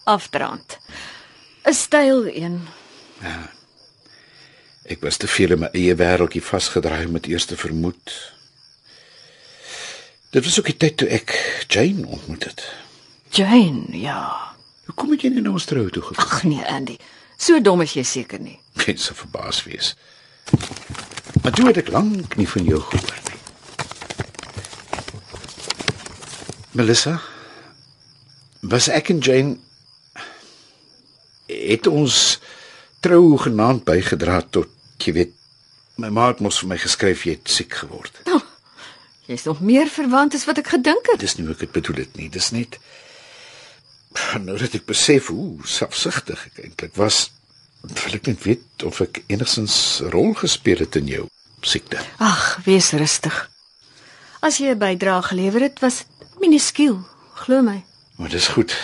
Afdraand. 0.04 0.78
'n 1.64 1.74
Styl 1.74 2.28
een. 2.28 2.68
Ek 4.84 5.02
was 5.02 5.18
te 5.18 5.28
veel 5.28 5.52
in 5.52 5.60
my 5.60 5.70
eie 5.72 5.96
wêreldjie 5.96 6.44
vasgedraai 6.44 7.06
om 7.06 7.14
dit 7.14 7.28
eers 7.28 7.46
te 7.46 7.58
vermoed. 7.58 8.34
Dit 10.30 10.44
was 10.44 10.60
ook 10.60 10.66
die 10.66 10.78
tyd 10.78 10.98
toe 10.98 11.08
ek 11.08 11.34
Jane 11.68 12.08
ontmoet 12.08 12.44
het. 12.44 12.74
Jane, 13.30 13.86
ja. 13.92 14.54
Hoe 14.86 14.96
kom 14.96 15.14
jy 15.14 15.30
nie 15.30 15.42
na 15.42 15.52
ons 15.54 15.66
trou 15.66 15.90
toe 15.90 16.02
gekom? 16.02 16.26
Ag 16.26 16.44
nee, 16.44 16.66
Andy. 16.66 16.98
So 17.40 17.62
dom 17.64 17.82
is 17.86 17.96
jy 17.96 18.04
seker 18.04 18.42
nie. 18.44 18.60
Mense 18.84 19.16
verbaas 19.16 19.64
wees. 19.64 19.94
Maar 21.42 21.56
toe 21.56 21.70
het 21.70 21.80
ek 21.82 21.92
lank 21.96 22.36
nie 22.40 22.48
van 22.50 22.68
jou 22.68 22.82
gehoor 22.84 23.20
nie. 23.26 23.38
Melissa, 26.80 27.16
was 28.62 28.90
ek 28.92 29.10
en 29.14 29.24
Jane 29.24 29.58
het 31.50 31.88
ons 31.88 32.40
trou 33.04 33.38
genaamd 33.42 33.86
bygedra 33.88 34.42
tot 34.54 34.70
jy 35.00 35.16
weet 35.16 35.34
my 36.00 36.12
ma 36.14 36.30
het 36.30 36.44
mos 36.44 36.60
vir 36.62 36.74
my 36.74 36.78
geskryf 36.80 37.26
jy 37.26 37.38
het 37.38 37.52
siek 37.52 37.74
geword. 37.82 38.20
Jy's 39.30 39.46
nog 39.46 39.60
meer 39.62 39.90
verwant 39.92 40.34
as 40.34 40.48
wat 40.50 40.62
ek 40.62 40.72
gedink 40.74 41.12
het. 41.12 41.22
Dis 41.22 41.38
nie 41.38 41.46
hoe 41.46 41.54
ek 41.54 41.68
dit 41.68 41.74
bedoel 41.76 42.04
het 42.04 42.16
nie. 42.18 42.30
Dis 42.34 42.50
net 42.56 42.80
nou 44.45 44.57
dat 44.57 44.74
ek 44.74 44.86
besef 44.89 45.28
hoe 45.34 45.60
selfsugtig 45.66 46.45
ek 46.51 46.64
eintlik 46.64 46.95
was, 46.99 47.30
wil 47.82 48.16
ek 48.18 48.28
net 48.28 48.43
weet 48.43 48.84
of 48.88 49.01
ek 49.01 49.22
enigstens 49.28 50.01
rol 50.14 50.34
gespeel 50.34 50.84
het 50.84 50.95
in 50.99 51.07
jou 51.07 51.28
siekte. 51.62 51.99
Ag, 52.18 52.60
wees 52.66 52.91
rustig. 52.91 53.49
As 54.39 54.57
jy 54.57 54.72
'n 54.72 54.80
bydrae 54.80 55.22
gelewer 55.22 55.62
het, 55.62 55.80
was 55.80 55.97
dit 55.97 56.39
minuskiel, 56.39 56.99
glo 57.34 57.62
my. 57.62 57.84
Maar 58.16 58.30
dis 58.30 58.47
goed. 58.47 58.76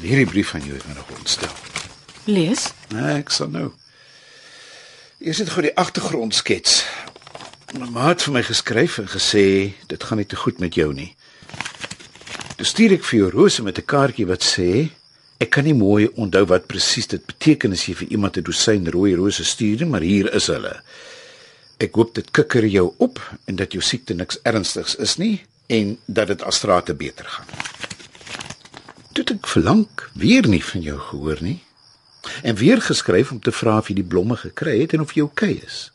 Hierdie 0.00 0.26
brief 0.26 0.48
van 0.48 0.60
jou 0.60 0.76
het 0.76 0.86
my 0.86 0.94
nog 0.94 1.10
ontstel. 1.18 1.52
Lees. 2.24 2.72
Nee, 2.88 3.18
ek 3.18 3.30
sal 3.30 3.48
nou. 3.48 3.72
Eers 5.18 5.38
het 5.38 5.50
gou 5.50 5.62
die 5.62 5.76
agtergrond 5.76 6.34
skets. 6.34 6.84
My 7.74 7.88
ma 7.88 8.08
het 8.08 8.22
vir 8.22 8.32
my 8.32 8.42
geskryf 8.42 8.98
en 8.98 9.08
gesê 9.08 9.74
dit 9.86 10.04
gaan 10.04 10.16
nie 10.16 10.26
te 10.26 10.36
goed 10.36 10.58
met 10.58 10.74
jou 10.74 10.92
nie. 10.94 11.16
Toe 12.58 12.66
stuur 12.66 12.96
ek 12.96 13.04
vir 13.06 13.16
jou 13.20 13.26
rose 13.30 13.62
met 13.62 13.78
'n 13.78 13.86
kaartjie 13.86 14.26
wat 14.26 14.42
sê 14.42 14.90
ek 15.38 15.50
kan 15.50 15.64
nie 15.64 15.78
mooi 15.78 16.08
onthou 16.18 16.44
wat 16.50 16.66
presies 16.66 17.06
dit 17.06 17.24
beteken 17.26 17.72
as 17.72 17.86
jy 17.86 17.94
vir 17.94 18.08
iemand 18.10 18.36
'n 18.36 18.42
dosyn 18.42 18.90
rooi 18.90 19.14
rose 19.14 19.44
stuur 19.44 19.78
nie, 19.78 19.86
maar 19.86 20.00
hier 20.00 20.34
is 20.34 20.46
hulle. 20.46 20.82
Ek 21.78 21.94
hoop 21.94 22.14
dit 22.14 22.30
kikker 22.30 22.66
jou 22.66 22.94
op 22.98 23.20
en 23.46 23.56
dat 23.56 23.72
jou 23.72 23.82
siekte 23.82 24.14
niks 24.14 24.38
ernstigs 24.42 24.96
is 24.96 25.16
nie 25.16 25.44
en 25.68 25.98
dat 26.06 26.26
dit 26.26 26.42
astrate 26.42 26.94
beter 26.94 27.24
gaan. 27.24 27.46
Het 29.14 29.30
ek 29.30 29.46
verlang 29.46 29.86
weer 30.14 30.48
nie 30.48 30.64
van 30.64 30.80
jou 30.80 30.98
gehoor 30.98 31.38
nie 31.40 31.60
en 32.42 32.54
weer 32.54 32.80
geskryf 32.80 33.30
om 33.30 33.40
te 33.40 33.52
vra 33.52 33.78
of 33.78 33.88
jy 33.88 33.94
die 33.94 34.10
blomme 34.10 34.36
gekry 34.36 34.80
het 34.80 34.92
en 34.92 35.00
of 35.00 35.14
jy 35.14 35.22
oukei 35.22 35.52
okay 35.52 35.62
is. 35.66 35.92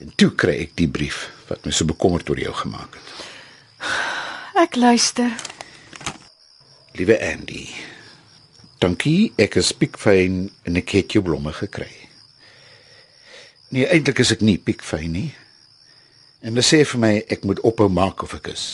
En 0.00 0.12
toe 0.16 0.30
kry 0.30 0.56
ek 0.60 0.76
die 0.76 0.88
brief 0.88 1.28
wat 1.48 1.64
my 1.64 1.72
so 1.72 1.84
bekommerd 1.84 2.30
oor 2.30 2.40
jou 2.40 2.54
gemaak 2.54 2.94
het. 2.94 4.11
Ek 4.52 4.76
luister. 4.76 5.32
Liewe 6.92 7.16
Andy, 7.24 7.70
dankie, 8.84 9.32
ek 9.40 9.56
is 9.56 9.70
piekfyn 9.72 10.50
en 10.68 10.76
ek 10.76 10.92
het 10.92 11.14
jou 11.16 11.22
blomme 11.24 11.54
gekry. 11.56 11.88
Nee, 13.72 13.86
eintlik 13.88 14.20
is 14.20 14.34
ek 14.34 14.44
nie 14.44 14.58
piekfyn 14.60 15.14
nie. 15.14 15.30
En 16.44 16.52
hulle 16.52 16.64
sê 16.66 16.82
vir 16.84 17.00
my 17.00 17.12
ek 17.32 17.46
moet 17.48 17.62
ophou 17.64 17.88
maak 17.88 18.20
of 18.26 18.34
ek 18.36 18.52
is. 18.52 18.66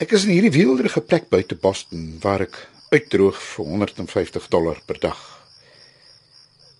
Ek 0.00 0.16
is 0.16 0.24
in 0.24 0.32
hierdie 0.32 0.54
weelderige 0.56 1.04
plek 1.04 1.28
buite 1.28 1.58
Boston 1.60 2.14
waar 2.24 2.46
ek 2.46 2.56
uitdroog 2.94 3.36
vir 3.36 3.74
150 3.76 4.48
dollar 4.48 4.80
per 4.88 5.02
dag. 5.04 5.20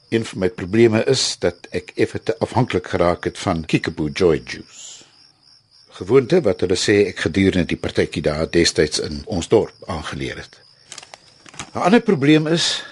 Een 0.08 0.24
van 0.24 0.46
my 0.46 0.48
probleme 0.48 1.04
is 1.04 1.36
dat 1.44 1.68
ek 1.76 1.92
effe 2.00 2.22
te 2.24 2.38
afhanklik 2.40 2.88
geraak 2.94 3.28
het 3.28 3.38
van 3.38 3.66
Kickapoo 3.68 4.08
Joy 4.08 4.40
Juice. 4.40 4.89
Gewoonte 6.00 6.38
wat 6.40 6.62
hulle 6.64 6.78
sê 6.80 6.94
ek 7.10 7.26
gedurende 7.26 7.68
die 7.68 7.76
partytjie 7.76 8.22
daar 8.24 8.46
destyds 8.48 9.02
in 9.04 9.18
ons 9.28 9.50
dorp 9.52 9.84
aangeleer 9.84 10.38
het. 10.40 10.54
'n 11.74 11.82
Ander 11.86 12.00
probleem 12.00 12.46
is 12.46 12.82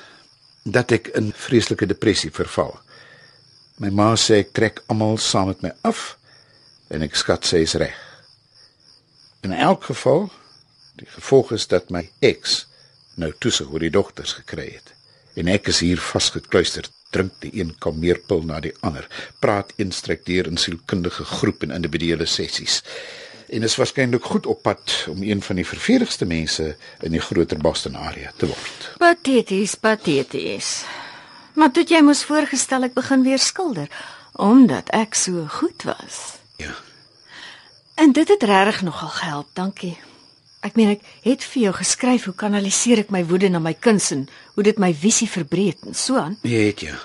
dat 0.62 0.92
ek 0.92 1.08
in 1.16 1.32
vreeslike 1.32 1.86
depressie 1.86 2.30
verval. 2.30 2.76
My 3.80 3.88
ma 3.88 4.12
sê 4.16 4.42
ek 4.44 4.52
trek 4.52 4.82
almal 4.86 5.16
saam 5.16 5.48
met 5.48 5.62
my 5.62 5.72
af 5.82 6.18
en 6.90 7.02
ek 7.02 7.16
skat 7.16 7.48
sy 7.48 7.62
is 7.64 7.74
reg. 7.80 7.96
In 9.40 9.52
elk 9.52 9.84
geval, 9.84 10.28
die 11.00 11.08
gevolg 11.08 11.52
is 11.52 11.66
dat 11.66 11.90
my 11.90 12.10
ex 12.20 12.66
nou 13.14 13.32
toesig 13.38 13.70
oor 13.72 13.80
die 13.80 13.94
dogters 13.94 14.32
gekry 14.32 14.68
het. 14.74 14.92
En 15.34 15.48
ek 15.48 15.68
is 15.68 15.80
hier 15.80 15.96
vasgekluister, 15.96 16.84
drink 17.10 17.32
die 17.44 17.52
een 17.60 17.74
kalmeerpil 17.78 18.42
na 18.44 18.60
die 18.60 18.74
ander, 18.80 19.08
praat 19.38 19.72
een 19.76 19.92
stryk 19.92 20.26
deur 20.26 20.46
in 20.46 20.60
sielkundige 20.60 21.24
groep 21.24 21.62
en 21.62 21.74
individuele 21.76 22.26
sessies. 22.26 22.82
En 23.48 23.64
is 23.64 23.76
waarskynlik 23.80 24.24
goed 24.24 24.46
op 24.46 24.62
pad 24.62 25.06
om 25.08 25.22
een 25.22 25.42
van 25.42 25.56
die 25.56 25.66
verveligste 25.66 26.28
mense 26.28 26.74
in 27.00 27.14
die 27.16 27.22
groter 27.24 27.58
Boston 27.58 27.96
area 27.96 28.32
te 28.36 28.46
word. 28.46 28.90
Pateties, 29.00 29.74
pateties. 29.74 30.84
Maar 31.56 31.72
toe 31.72 31.84
jy 31.88 32.02
mos 32.04 32.26
voorgestel 32.28 32.90
ek 32.90 32.94
begin 32.98 33.24
weer 33.24 33.40
skilder 33.40 33.88
omdat 34.38 34.92
ek 34.94 35.16
so 35.18 35.48
goed 35.50 35.82
was. 35.82 36.36
Ja. 36.62 36.76
En 37.98 38.12
dit 38.12 38.28
het 38.28 38.42
regtig 38.46 38.82
nogal 38.86 39.08
gehelp, 39.08 39.48
dankie. 39.52 39.96
Ek 40.68 40.76
meen 40.76 40.90
ek 40.98 41.04
het 41.24 41.44
vir 41.48 41.62
jou 41.68 41.74
geskryf 41.78 42.26
hoe 42.28 42.34
kanaliseer 42.36 43.00
ek 43.00 43.12
my 43.14 43.22
woede 43.24 43.48
na 43.48 43.60
my 43.62 43.72
kuns 43.72 44.10
en 44.12 44.26
hoe 44.56 44.64
dit 44.66 44.80
my 44.82 44.90
visie 44.92 45.28
verbreek 45.30 45.86
en 45.88 45.96
so 45.96 46.20
aan. 46.20 46.34
Jy 46.44 46.64
het 46.66 46.82
ja. 46.84 46.98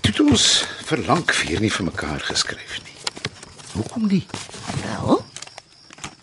Dit 0.00 0.20
ons 0.22 0.46
verlang 0.88 1.24
vir 1.26 1.60
nie 1.60 1.72
vir 1.74 1.88
mekaar 1.90 2.24
geskryf 2.24 2.78
nie. 2.86 2.96
Hoekom 3.74 4.06
nie? 4.08 4.22
Wel, 4.80 5.20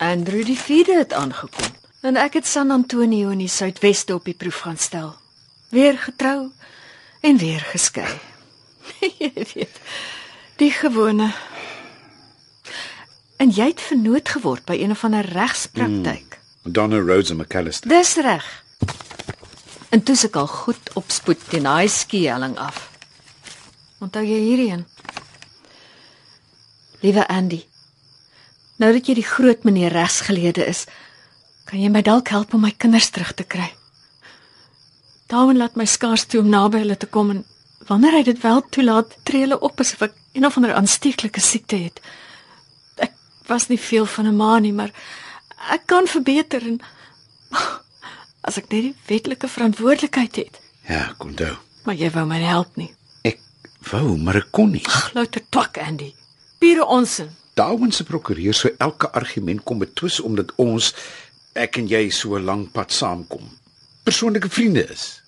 Andrew 0.02 0.42
die 0.48 0.58
vierde 0.58 0.98
het 1.02 1.14
aangekom 1.14 1.70
en 2.02 2.16
ek 2.16 2.40
het 2.40 2.48
San 2.48 2.72
Antonio 2.74 3.30
in 3.30 3.44
die 3.44 3.52
suidweste 3.52 4.16
op 4.16 4.26
die 4.26 4.34
proef 4.34 4.64
gaan 4.64 4.80
stel. 4.80 5.12
Weer 5.70 5.98
getrou 6.00 6.50
en 7.20 7.38
weer 7.38 7.62
geskei. 7.70 8.10
Jy 9.20 9.30
weet, 9.54 9.80
die 10.58 10.72
gewone. 10.74 11.30
En 13.40 13.48
jy 13.56 13.70
het 13.70 13.80
vernoot 13.80 14.28
geword 14.28 14.66
by 14.68 14.76
een 14.76 14.92
of 14.92 15.04
ander 15.06 15.24
regspraktyk. 15.24 16.36
Donna 16.62 16.98
Rose 17.00 17.34
McAllister. 17.34 17.88
Dis 17.88 18.14
reg. 18.20 18.44
En 19.88 20.02
toe 20.02 20.16
se 20.16 20.28
ek 20.28 20.36
al 20.36 20.46
goed 20.46 20.92
opspoed 21.00 21.40
teen 21.48 21.64
daai 21.64 21.88
skielling 21.88 22.58
af. 22.60 22.90
Onthou 24.04 24.22
jy 24.24 24.42
hierdie 24.44 24.68
een? 24.74 24.84
Liewe 27.00 27.24
Andy. 27.32 27.62
Nou 28.76 28.92
dat 28.92 29.08
jy 29.08 29.16
die 29.16 29.26
groot 29.26 29.64
meneer 29.64 29.92
regsgeleerde 29.96 30.68
is, 30.68 30.84
kan 31.64 31.80
jy 31.80 31.88
my 31.88 32.04
dalk 32.04 32.28
help 32.28 32.52
om 32.54 32.68
my 32.68 32.74
kinders 32.76 33.08
terug 33.08 33.32
te 33.36 33.44
kry. 33.44 33.72
Daarom 35.32 35.56
laat 35.56 35.80
my 35.80 35.88
skaars 35.88 36.28
toe 36.28 36.44
om 36.44 36.52
naby 36.52 36.84
hulle 36.84 36.96
te 37.00 37.08
kom 37.08 37.32
en 37.32 37.44
wanneer 37.88 38.20
hy 38.20 38.24
dit 38.28 38.40
wel 38.44 38.60
toelaat, 38.68 39.16
tree 39.24 39.46
hulle 39.46 39.60
op 39.64 39.80
asof 39.80 40.10
ek 40.10 40.16
een 40.36 40.44
of 40.44 40.56
ander 40.60 40.76
aansteeklike 40.76 41.40
siekte 41.40 41.80
het. 41.88 42.04
Was 43.50 43.66
nie 43.68 43.78
veel 43.82 44.06
van 44.06 44.26
'n 44.30 44.36
ma 44.36 44.58
nie, 44.58 44.72
maar 44.72 44.92
ek 45.74 45.86
kan 45.86 46.06
verbeter 46.06 46.62
en 46.62 46.80
as 48.46 48.56
ek 48.56 48.70
net 48.70 48.82
die 48.82 48.94
wetlike 49.06 49.48
verantwoordelikheid 49.48 50.36
het. 50.36 50.60
Ja, 50.88 51.14
kon 51.18 51.30
onthou. 51.34 51.56
Maar 51.84 51.94
jy 51.98 52.10
wou 52.14 52.26
my 52.26 52.38
help 52.40 52.76
nie. 52.76 52.94
Ek 53.26 53.40
wou, 53.90 54.16
maar 54.16 54.36
ek 54.36 54.50
kon 54.50 54.70
nie. 54.70 54.84
Ag, 54.86 55.12
louter 55.14 55.42
twak 55.50 55.78
Andy. 55.78 56.14
Pure 56.58 56.86
onsin. 56.86 57.30
Darwin 57.54 57.92
se 57.92 58.04
prokureur 58.04 58.54
sou 58.54 58.70
elke 58.78 59.10
argument 59.12 59.62
kom 59.62 59.78
betwis 59.78 60.20
omdat 60.20 60.52
ons 60.56 60.94
ek 61.54 61.76
en 61.76 61.88
jy 61.88 62.08
so 62.10 62.36
'n 62.38 62.44
lang 62.44 62.70
pad 62.72 62.92
saamkom. 62.92 63.50
Persoonlike 64.04 64.48
vriende 64.48 64.86
is. 64.90 65.22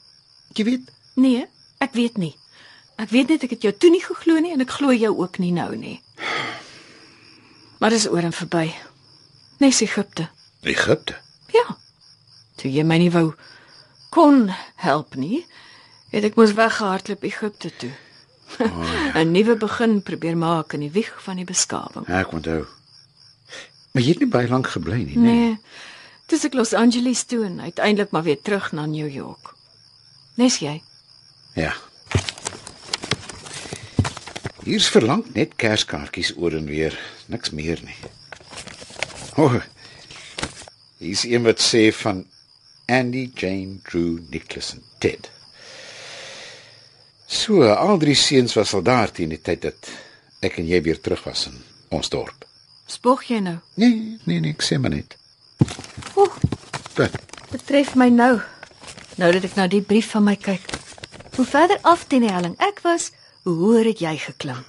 Jy 0.55 0.65
weet, 0.65 0.91
Nee, 1.15 1.47
ek 1.79 1.93
weet 1.93 2.17
nie. 2.17 2.33
Ek 2.97 3.11
weet 3.11 3.29
net 3.29 3.43
ek 3.45 3.51
het 3.51 3.63
jou 3.63 3.73
toe 3.77 3.91
nie 3.91 4.01
geglo 4.01 4.39
nie 4.41 4.53
en 4.55 4.61
ek 4.65 4.71
glo 4.79 4.93
jou 4.93 5.13
ook 5.19 5.39
nie 5.39 5.53
nou 5.53 5.77
nie. 5.77 6.01
Maar 7.83 7.91
dis 7.91 8.07
oor 8.07 8.23
en 8.23 8.33
verby. 8.33 8.69
Nes 9.59 9.81
Egipte. 9.81 10.29
Egipte. 10.61 11.17
Ja. 11.51 11.65
Toe 12.55 12.71
jy 12.71 12.85
my 12.87 13.01
nie 13.03 13.11
wou 13.11 13.33
kon 14.15 14.45
help 14.85 15.17
nie, 15.19 15.41
het 16.13 16.29
ek 16.29 16.39
mos 16.39 16.55
weggehardloop 16.55 17.27
Egipte 17.27 17.73
toe. 17.83 17.91
Oh, 18.63 18.87
ja. 18.87 19.19
'n 19.25 19.33
Nuwe 19.35 19.57
begin 19.59 19.99
probeer 20.07 20.39
maak 20.39 20.77
in 20.79 20.87
die 20.87 20.93
wieg 20.95 21.11
van 21.27 21.43
die 21.43 21.49
beskawing. 21.49 22.07
Ja, 22.07 22.23
ek 22.23 22.31
onthou. 22.39 22.63
Maar 23.93 24.03
jy 24.03 24.15
het 24.15 24.23
nie 24.23 24.31
baie 24.31 24.49
lank 24.49 24.71
gebly 24.71 25.03
nie, 25.03 25.19
nee. 25.19 25.35
Nee. 25.35 25.59
Dis 26.31 26.47
ek 26.47 26.55
Los 26.55 26.77
Angeles 26.79 27.25
toe 27.27 27.43
en 27.45 27.61
uiteindelik 27.61 28.15
maar 28.15 28.23
weer 28.23 28.39
terug 28.41 28.71
na 28.73 28.87
New 28.87 29.11
York. 29.11 29.57
Nes 30.39 30.63
jy? 30.63 30.79
Ja. 31.59 31.75
Hier's 34.63 34.87
verlang 34.95 35.25
net 35.35 35.57
kerskaartjies 35.59 36.37
oor 36.39 36.55
en 36.55 36.69
weer, 36.71 36.95
niks 37.27 37.51
meer 37.51 37.81
nie. 37.83 37.97
O. 39.35 39.49
Oh, 39.49 39.57
hier's 41.03 41.25
een 41.27 41.43
wat 41.43 41.59
sê 41.59 41.89
van 41.99 42.23
Andy, 42.87 43.31
Jane, 43.35 43.81
Drew, 43.83 44.21
Nicholas 44.31 44.73
en 44.77 44.85
Ted. 45.03 45.31
So, 47.27 47.65
al 47.65 47.99
drie 47.99 48.15
seuns 48.15 48.55
was 48.55 48.75
al 48.75 48.85
daar 48.87 49.11
teen 49.11 49.33
die 49.33 49.41
tyd 49.41 49.65
dat 49.65 49.91
ek 50.45 50.61
en 50.61 50.69
jy 50.69 50.83
weer 50.85 51.01
terug 51.01 51.25
was 51.25 51.47
in 51.49 51.57
ons 51.91 52.13
dorp. 52.13 52.47
Spog 52.87 53.25
jy 53.31 53.41
nou? 53.43 53.57
Nee, 53.81 54.19
nee, 54.29 54.39
nee, 54.39 54.53
ek 54.53 54.63
sê 54.63 54.79
maar 54.79 54.93
net. 54.95 55.17
Oek. 56.15 56.37
Wat? 56.99 57.17
Betref 57.51 57.97
my 57.99 58.11
nou. 58.13 58.37
Nou 59.19 59.33
dat 59.33 59.49
ek 59.49 59.57
na 59.57 59.67
die 59.71 59.83
brief 59.83 60.13
van 60.13 60.27
my 60.29 60.37
kyk. 60.37 60.71
Hoe 61.35 61.47
verder 61.49 61.81
af 61.89 62.05
teen 62.07 62.27
die 62.27 62.31
helling 62.31 62.55
ek 62.61 62.83
was, 62.85 63.11
hoor 63.43 63.85
het 63.85 63.99
jy 64.03 64.17
geklim? 64.19 64.65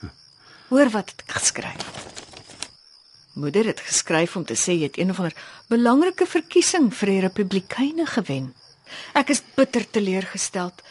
Hoor 0.69 0.89
wat 0.89 1.13
het 1.13 1.24
geskryf? 1.28 2.11
Moeder 3.34 3.65
het 3.65 3.80
geskryf 3.82 4.36
om 4.36 4.45
te 4.45 4.53
sê 4.57 4.76
jy 4.78 4.89
het 4.89 4.97
een 4.97 5.09
of 5.09 5.19
ander 5.19 5.38
belangrike 5.69 6.26
verkiesing 6.30 6.91
vir 6.93 7.09
die 7.09 7.24
Republikeine 7.26 8.05
gewen. 8.05 8.51
Ek 9.17 9.32
is 9.34 9.41
bitter 9.55 9.86
teleurgesteld. 9.89 10.84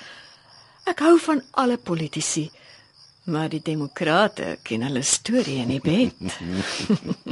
Ek 0.90 1.02
hou 1.06 1.14
van 1.22 1.42
alle 1.62 1.78
politici, 1.78 2.48
maar 3.30 3.48
die 3.52 3.62
Demokrate 3.62 4.56
ken 4.66 4.82
hulle 4.82 5.04
storie 5.06 5.60
in 5.62 5.70
die 5.76 5.82
bed. 5.82 6.18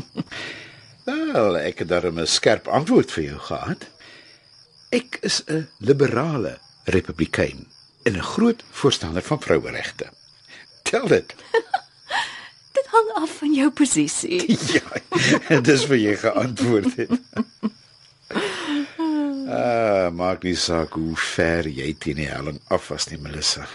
Wel, 1.10 1.58
ek 1.58 1.82
het 1.82 1.90
daarom 1.90 2.20
'n 2.20 2.26
skerp 2.26 2.68
antwoord 2.68 3.10
vir 3.10 3.24
jou 3.24 3.38
gehad. 3.38 3.86
Ek 4.90 5.18
is 5.22 5.42
'n 5.46 5.66
liberale 5.78 6.58
republikein 6.84 7.66
en 8.02 8.14
'n 8.14 8.30
groot 8.34 8.62
voorstander 8.70 9.22
van 9.22 9.42
vroueregte. 9.42 10.19
Tel 10.90 11.06
dit. 11.06 11.34
dit 12.76 12.86
hang 12.90 13.10
af 13.14 13.36
van 13.38 13.54
jou 13.54 13.70
posisie. 13.70 14.58
ja, 14.76 15.60
dis 15.68 15.84
vir 15.86 16.00
jy 16.00 16.14
geantwoord 16.18 16.96
het. 16.98 17.12
Ah, 19.50 20.10
maak 20.14 20.42
nie 20.46 20.56
saak 20.58 20.96
hoe 20.98 21.14
ver 21.14 21.68
jy 21.70 21.92
teen 21.98 22.18
die 22.18 22.26
helling 22.30 22.58
af 22.74 22.88
was 22.90 23.06
nie, 23.10 23.18
Melissa. 23.22 23.68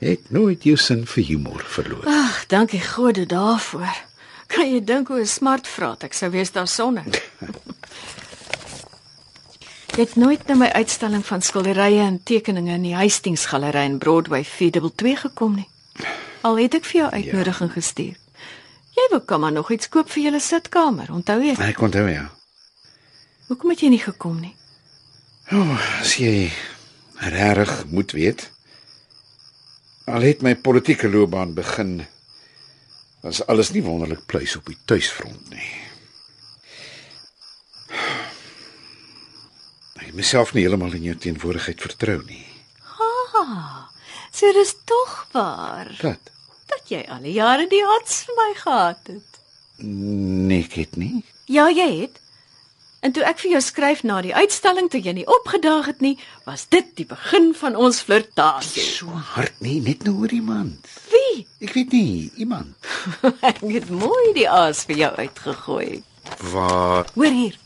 Het 0.00 0.28
nooit 0.32 0.64
jou 0.68 0.76
sin 0.76 1.06
vir 1.08 1.24
humor 1.24 1.64
verloor. 1.72 2.04
Ag, 2.04 2.42
dankie 2.52 2.82
Gode 2.84 3.24
daarvoor. 3.28 4.02
Kan 4.52 4.68
jy 4.70 4.82
dink 4.84 5.08
hoe 5.08 5.20
'n 5.20 5.26
smart 5.26 5.66
vraat 5.68 6.04
ek 6.04 6.12
sou 6.12 6.30
wees 6.30 6.52
daar 6.52 6.68
sonder? 6.68 7.04
Jy 9.96 10.02
het 10.04 10.16
nooit 10.16 10.46
na 10.46 10.54
my 10.54 10.68
uitstalling 10.68 11.24
van 11.24 11.42
skilderye 11.42 12.04
en 12.04 12.20
tekeninge 12.22 12.74
in 12.74 12.82
die 12.82 12.94
Hastings 12.94 13.46
Galery 13.46 13.84
in 13.88 13.98
Broadway 13.98 14.44
422 14.44 15.20
gekom 15.20 15.54
nie. 15.54 15.68
Al 16.46 16.60
het 16.62 16.76
ek 16.78 16.86
vir 16.86 17.00
jou 17.00 17.08
uitnodiging 17.10 17.70
ja. 17.72 17.74
gestuur. 17.74 18.18
Jy 18.96 19.06
wou 19.12 19.20
kom 19.28 19.42
maar 19.42 19.52
nog 19.52 19.70
iets 19.74 19.88
koop 19.92 20.10
vir 20.12 20.28
julle 20.28 20.40
sitkamer, 20.40 21.10
onthou 21.12 21.40
jy? 21.42 21.56
Ek 21.66 21.80
onthou 21.82 22.06
ja. 22.08 22.28
Hoekom 23.48 23.72
het 23.72 23.82
jy 23.82 23.90
nie 23.92 24.02
gekom 24.02 24.38
nie? 24.40 24.54
O, 25.52 25.58
oh, 25.62 25.88
as 26.00 26.16
jy 26.18 26.50
regtig 27.34 27.72
moet 27.90 28.14
weet. 28.16 28.46
Al 30.06 30.22
het 30.26 30.44
my 30.46 30.54
politieke 30.58 31.10
loopbaan 31.10 31.56
begin 31.56 31.98
was 33.26 33.42
alles 33.50 33.72
nie 33.74 33.82
wonderlik 33.82 34.22
pleis 34.30 34.54
op 34.58 34.70
die 34.70 34.78
tuisfront 34.86 35.50
nie. 35.50 35.72
Ek 39.98 40.14
myself 40.14 40.54
nie 40.54 40.62
heeltemal 40.62 40.94
in 40.94 41.10
jou 41.10 41.16
teenwoordigheid 41.26 41.82
vertrou 41.82 42.20
nie. 42.30 42.46
Ha. 42.86 43.44
So 44.30 44.54
dis 44.54 44.74
tog 44.86 45.18
waar. 45.34 45.90
Wat? 46.02 46.35
Dat 46.66 46.92
jy 46.92 47.02
al 47.08 47.22
die 47.26 47.36
jare 47.36 47.66
die 47.70 47.82
harts 47.84 48.22
vir 48.26 48.38
my 48.38 48.50
gehad 48.58 49.10
het. 49.12 49.40
Nee, 49.78 50.64
ek 50.64 50.78
het 50.80 50.96
nie. 50.96 51.24
Ja, 51.46 51.68
jy 51.70 51.88
het. 52.02 52.22
En 53.06 53.12
toe 53.14 53.22
ek 53.28 53.38
vir 53.38 53.52
jou 53.52 53.60
skryf 53.62 54.00
na 54.02 54.18
die 54.24 54.34
uitstalling 54.34 54.88
toe 54.90 54.98
jy 55.02 55.12
nie 55.18 55.26
opgedaag 55.30 55.86
het 55.92 56.00
nie, 56.02 56.16
was 56.48 56.64
dit 56.72 56.88
die 56.98 57.06
begin 57.06 57.52
van 57.54 57.76
ons 57.78 58.00
flirtasie. 58.02 58.82
So 58.82 59.12
hard 59.34 59.60
nie, 59.62 59.78
net 59.84 60.02
nou 60.08 60.16
oor 60.24 60.32
iemand. 60.34 60.88
Wie? 61.12 61.44
Ek 61.62 61.76
weet 61.76 61.94
nie, 61.94 62.32
iemand. 62.42 62.74
ek 63.50 63.62
het 63.62 63.92
mooi 63.92 64.32
die 64.34 64.48
aas 64.50 64.82
vir 64.88 65.04
jou 65.04 65.12
uitgegooi. 65.20 66.02
Waar? 66.50 67.12
Hoor 67.14 67.36
hier. 67.36 67.60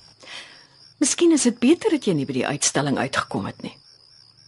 Miskien 1.01 1.33
is 1.33 1.47
dit 1.49 1.57
beter 1.63 1.97
dat 1.97 2.05
jy 2.05 2.19
nie 2.19 2.27
by 2.29 2.37
die 2.37 2.49
uitstalling 2.51 2.99
uitgekom 3.01 3.49
het 3.49 3.63
nie. 3.65 3.73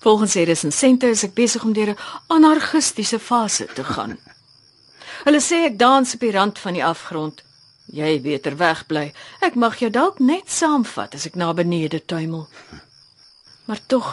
Volgens 0.03 0.35
hierdie 0.35 0.53
resensente 0.53 1.09
is 1.15 1.23
ek 1.25 1.33
besig 1.39 1.65
om 1.65 1.73
deur 1.73 1.95
'n 1.95 2.01
anarchistiese 2.37 3.19
fase 3.23 3.65
te 3.73 3.85
gaan. 3.85 4.19
Hulle 5.25 5.41
sê 5.41 5.65
ek 5.69 5.79
dans 5.79 6.15
op 6.15 6.21
die 6.21 6.35
rand 6.35 6.59
van 6.59 6.79
die 6.79 6.85
afgrond 6.85 7.43
Jy 7.93 8.21
beter 8.25 8.55
wegbly. 8.57 9.11
Ek 9.45 9.57
mag 9.59 9.81
jou 9.83 9.91
dalk 9.93 10.21
net 10.23 10.49
saamvat 10.49 11.17
as 11.19 11.27
ek 11.29 11.35
na 11.37 11.51
benede 11.53 11.99
tuimel. 12.01 12.47
Maar 13.67 13.81
tog, 13.91 14.07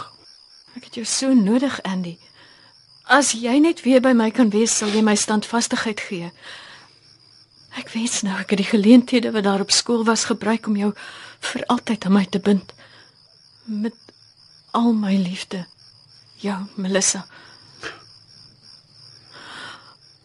ek 0.75 0.89
het 0.89 0.97
jou 0.99 1.05
so 1.07 1.31
nodig, 1.37 1.77
Andy. 1.87 2.17
As 3.07 3.31
jy 3.37 3.55
net 3.63 3.85
weer 3.85 4.01
by 4.03 4.11
my 4.13 4.29
kan 4.35 4.51
wees, 4.51 4.75
sal 4.75 4.91
jy 4.91 5.03
my 5.05 5.15
standvastigheid 5.15 6.01
gee. 6.09 6.31
Ek 7.79 7.93
weet 7.93 8.19
nou 8.27 8.35
ek 8.41 8.51
het 8.51 8.63
die 8.65 8.67
geleenthede 8.67 9.31
wat 9.31 9.47
daar 9.47 9.63
op 9.63 9.71
skool 9.71 10.03
was 10.03 10.27
gebruik 10.27 10.67
om 10.67 10.75
jou 10.75 10.91
vir 11.53 11.65
altyd 11.71 12.05
aan 12.05 12.17
my 12.17 12.25
te 12.25 12.41
bind 12.43 12.73
met 13.69 13.95
al 14.75 14.91
my 14.97 15.15
liefde. 15.15 15.63
Jou, 16.41 16.57
Melissa. 16.75 17.23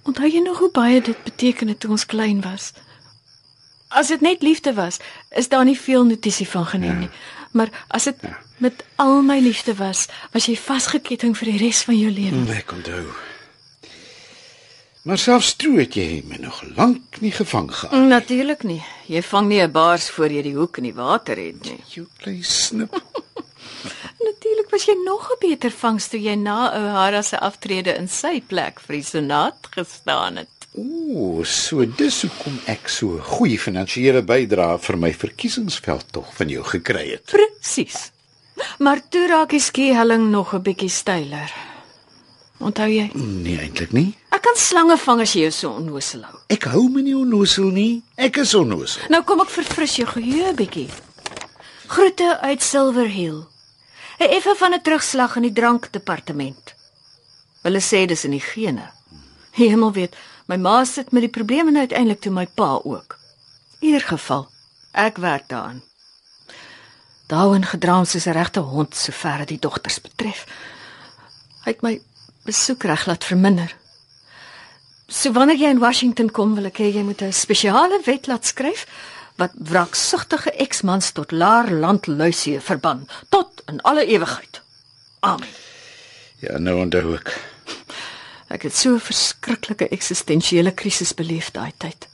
Onthou 0.05 0.29
jy 0.29 0.41
nog 0.45 0.59
hoe 0.59 0.71
baie 0.71 1.01
dit 1.01 1.23
beteken 1.25 1.69
het 1.69 1.81
toe 1.81 1.91
ons 1.91 2.07
klein 2.07 2.41
was? 2.45 2.73
As 3.89 4.11
dit 4.13 4.21
net 4.21 4.43
liefde 4.43 4.75
was, 4.75 4.99
is 5.31 5.49
daar 5.49 5.65
nie 5.65 5.79
veel 5.79 6.05
notisie 6.05 6.49
van 6.49 6.67
geneem 6.67 6.93
ja. 6.93 6.99
nie. 7.07 7.11
Maar 7.55 7.71
as 7.89 8.05
dit 8.05 8.17
ja. 8.21 8.39
met 8.59 8.85
al 8.97 9.23
my 9.23 9.39
liefde 9.39 9.75
was, 9.79 10.09
was 10.33 10.49
jy 10.51 10.57
vasgeketting 10.59 11.37
vir 11.39 11.53
die 11.53 11.61
res 11.63 11.85
van 11.87 11.97
jou 11.99 12.11
lewe. 12.11 12.43
Nee, 12.43 12.59
ek 12.65 12.75
onthou. 12.75 13.05
Maar 15.05 15.21
selfs 15.21 15.53
toe 15.61 15.79
het 15.79 15.97
jy 15.97 16.23
my 16.29 16.41
nog 16.41 16.63
lank 16.77 17.21
nie 17.21 17.33
gevang 17.33 17.69
gehad. 17.71 18.07
Natuurlik 18.09 18.63
nie. 18.65 18.81
Jy 19.07 19.23
vang 19.23 19.49
nie 19.49 19.61
'n 19.63 19.73
baars 19.73 20.09
voor 20.11 20.33
jy 20.33 20.43
die 20.43 20.57
hoek 20.57 20.77
in 20.81 20.89
die 20.91 20.95
water 20.95 21.37
het 21.37 21.65
nie. 21.65 21.81
You 21.95 22.07
play 22.19 22.43
snip. 22.43 23.03
Natuurlik 24.25 24.71
was 24.71 24.85
jy 24.87 24.95
nog 25.05 25.31
'n 25.31 25.39
beter 25.41 25.71
vangs 25.71 26.09
toe 26.09 26.21
jy 26.21 26.35
na 26.35 26.73
O'Hara 26.73 27.23
se 27.23 27.39
aftrede 27.39 27.97
in 27.97 28.09
sy 28.09 28.41
plek 28.41 28.81
vir 28.81 28.97
die 28.97 29.05
senaat 29.05 29.67
gestaan 29.71 30.37
het. 30.37 30.49
Ooh, 30.75 31.45
so 31.45 31.85
dis 31.87 32.23
hoekom 32.23 32.59
ek 32.67 32.89
so 32.89 33.19
goeie 33.19 33.59
finansiële 33.59 34.23
bydrae 34.23 34.79
vir 34.79 34.97
my 34.99 35.13
verkiesingsveld 35.15 36.13
tog 36.13 36.33
van 36.35 36.49
jou 36.49 36.65
gekry 36.65 37.11
het. 37.11 37.25
Presies. 37.31 38.11
Maar 38.79 39.01
toe 39.09 39.27
raak 39.27 39.51
die 39.51 39.61
skihelling 39.61 40.31
nog 40.31 40.55
'n 40.55 40.63
bietjie 40.63 40.91
steiler. 40.91 41.53
Onthou 42.59 42.89
jy? 42.89 43.11
Nee, 43.15 43.59
eintlik 43.59 43.93
nie. 43.93 44.15
Ek 44.31 44.43
kan 44.43 44.57
slange 44.57 44.97
vang 44.97 45.21
as 45.21 45.33
jy 45.33 45.41
jou 45.41 45.51
so 45.51 45.71
onnosel 45.71 46.23
hou. 46.23 46.39
Ek 46.49 46.65
hou 46.65 46.89
my 46.89 47.03
nie 47.03 47.17
onnosel 47.17 47.71
nie. 47.75 48.03
Ek 48.17 48.37
is 48.37 48.55
onnosel. 48.55 49.03
Nou 49.11 49.23
kom 49.23 49.41
ek 49.41 49.51
verfris 49.51 49.97
jou 49.97 50.07
geheue 50.07 50.53
'n 50.53 50.57
bietjie. 50.57 50.89
Groete 51.87 52.41
uit 52.41 52.63
Silver 52.63 53.09
Hill. 53.09 53.45
'n 54.19 54.31
Effe 54.37 54.55
van 54.59 54.75
'n 54.75 54.83
terugslag 54.83 55.37
in 55.37 55.43
die 55.43 55.53
drankdepartement. 55.53 56.75
Hulle 57.63 57.81
sê 57.81 58.07
dis 58.07 58.25
in 58.25 58.31
die 58.31 58.41
gene. 58.41 58.91
Hemel 59.51 59.93
weet, 59.93 60.17
My 60.47 60.57
ma 60.61 60.83
sit 60.85 61.13
met 61.13 61.25
die 61.25 61.33
probleme 61.33 61.73
en 61.73 61.81
uiteindelik 61.87 62.21
toe 62.21 62.33
my 62.33 62.45
pa 62.47 62.77
ook. 62.85 63.17
In 63.81 63.89
ieder 63.89 64.05
geval, 64.05 64.49
ek 64.93 65.17
werk 65.17 65.49
daaraan. 65.49 65.81
Daarin 67.33 67.65
gedraam 67.65 68.05
soos 68.05 68.27
'n 68.27 68.37
regte 68.37 68.61
hond 68.61 68.95
sover 68.95 69.39
dit 69.39 69.49
die 69.49 69.59
dogters 69.59 70.01
betref. 70.01 70.45
Hy 71.65 71.71
het 71.71 71.83
my 71.83 72.01
besoekreg 72.45 73.07
laat 73.07 73.25
verminder. 73.25 73.77
So 75.09 75.33
wanneer 75.33 75.57
jy 75.57 75.69
in 75.69 75.79
Washington 75.79 76.31
kom, 76.31 76.55
wil 76.55 76.65
ek 76.65 76.79
hê 76.79 76.93
jy 76.93 77.03
moet 77.03 77.23
'n 77.23 77.33
spesiale 77.33 78.01
wet 78.05 78.27
laat 78.27 78.47
skryf 78.47 78.87
wat 79.37 79.53
wraksugtige 79.59 80.51
eksmans 80.51 81.13
tot 81.13 81.31
laar 81.31 81.71
landluisie 81.71 82.61
verban 82.61 83.09
tot 83.29 83.63
in 83.67 83.81
alle 83.83 84.07
ewigheid. 84.07 84.63
Amen. 85.21 85.49
Ja, 86.39 86.59
nou 86.59 86.81
onthou 86.81 87.15
ek. 87.17 87.35
Ek 88.49 88.63
het 88.63 88.77
so 88.77 88.95
'n 88.95 89.01
verskriklike 89.01 89.89
eksistensiële 89.89 90.75
krisis 90.75 91.15
beleef 91.15 91.51
daai 91.51 91.73
tyd. 91.77 92.09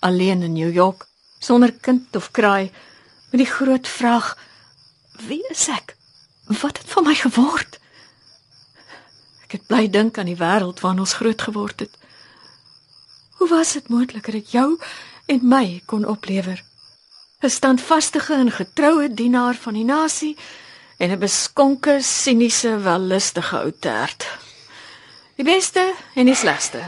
alleen 0.00 0.42
in 0.42 0.52
New 0.52 0.72
York, 0.72 1.06
sonder 1.38 1.72
kind 1.72 2.16
of 2.16 2.30
kraai, 2.30 2.72
met 3.30 3.40
die 3.40 3.50
groot 3.50 3.88
vraag: 3.88 4.38
Wie 5.26 5.44
is 5.48 5.68
ek? 5.68 5.96
Wat 6.46 6.78
het 6.78 6.88
van 6.90 7.04
my 7.04 7.14
geword? 7.14 7.78
Ek 9.44 9.58
het 9.58 9.66
bly 9.66 9.86
dink 9.90 10.18
aan 10.18 10.30
die 10.30 10.38
wêreld 10.38 10.80
waarin 10.80 11.04
ons 11.04 11.18
groot 11.20 11.42
geword 11.42 11.84
het. 11.84 11.94
Hoe 13.38 13.48
was 13.48 13.72
dit 13.72 13.88
moontlik 13.88 14.26
dat 14.26 14.40
ek 14.40 14.52
jou 14.54 14.78
en 15.30 15.46
my 15.46 15.80
kon 15.86 16.06
oplewer? 16.06 16.62
'n 17.40 17.48
Standvastige 17.48 18.34
en 18.34 18.50
getroue 18.50 19.14
dienaar 19.14 19.54
van 19.54 19.74
die 19.74 19.84
nasie 19.84 20.36
en 20.98 21.10
'n 21.10 21.18
beskonke, 21.18 22.02
siniese, 22.02 22.78
wellustige 22.78 23.56
ou 23.56 23.72
tert. 23.78 24.26
Die 25.36 25.44
beste 25.44 25.94
en 26.14 26.26
die 26.26 26.34
slegste. 26.34 26.82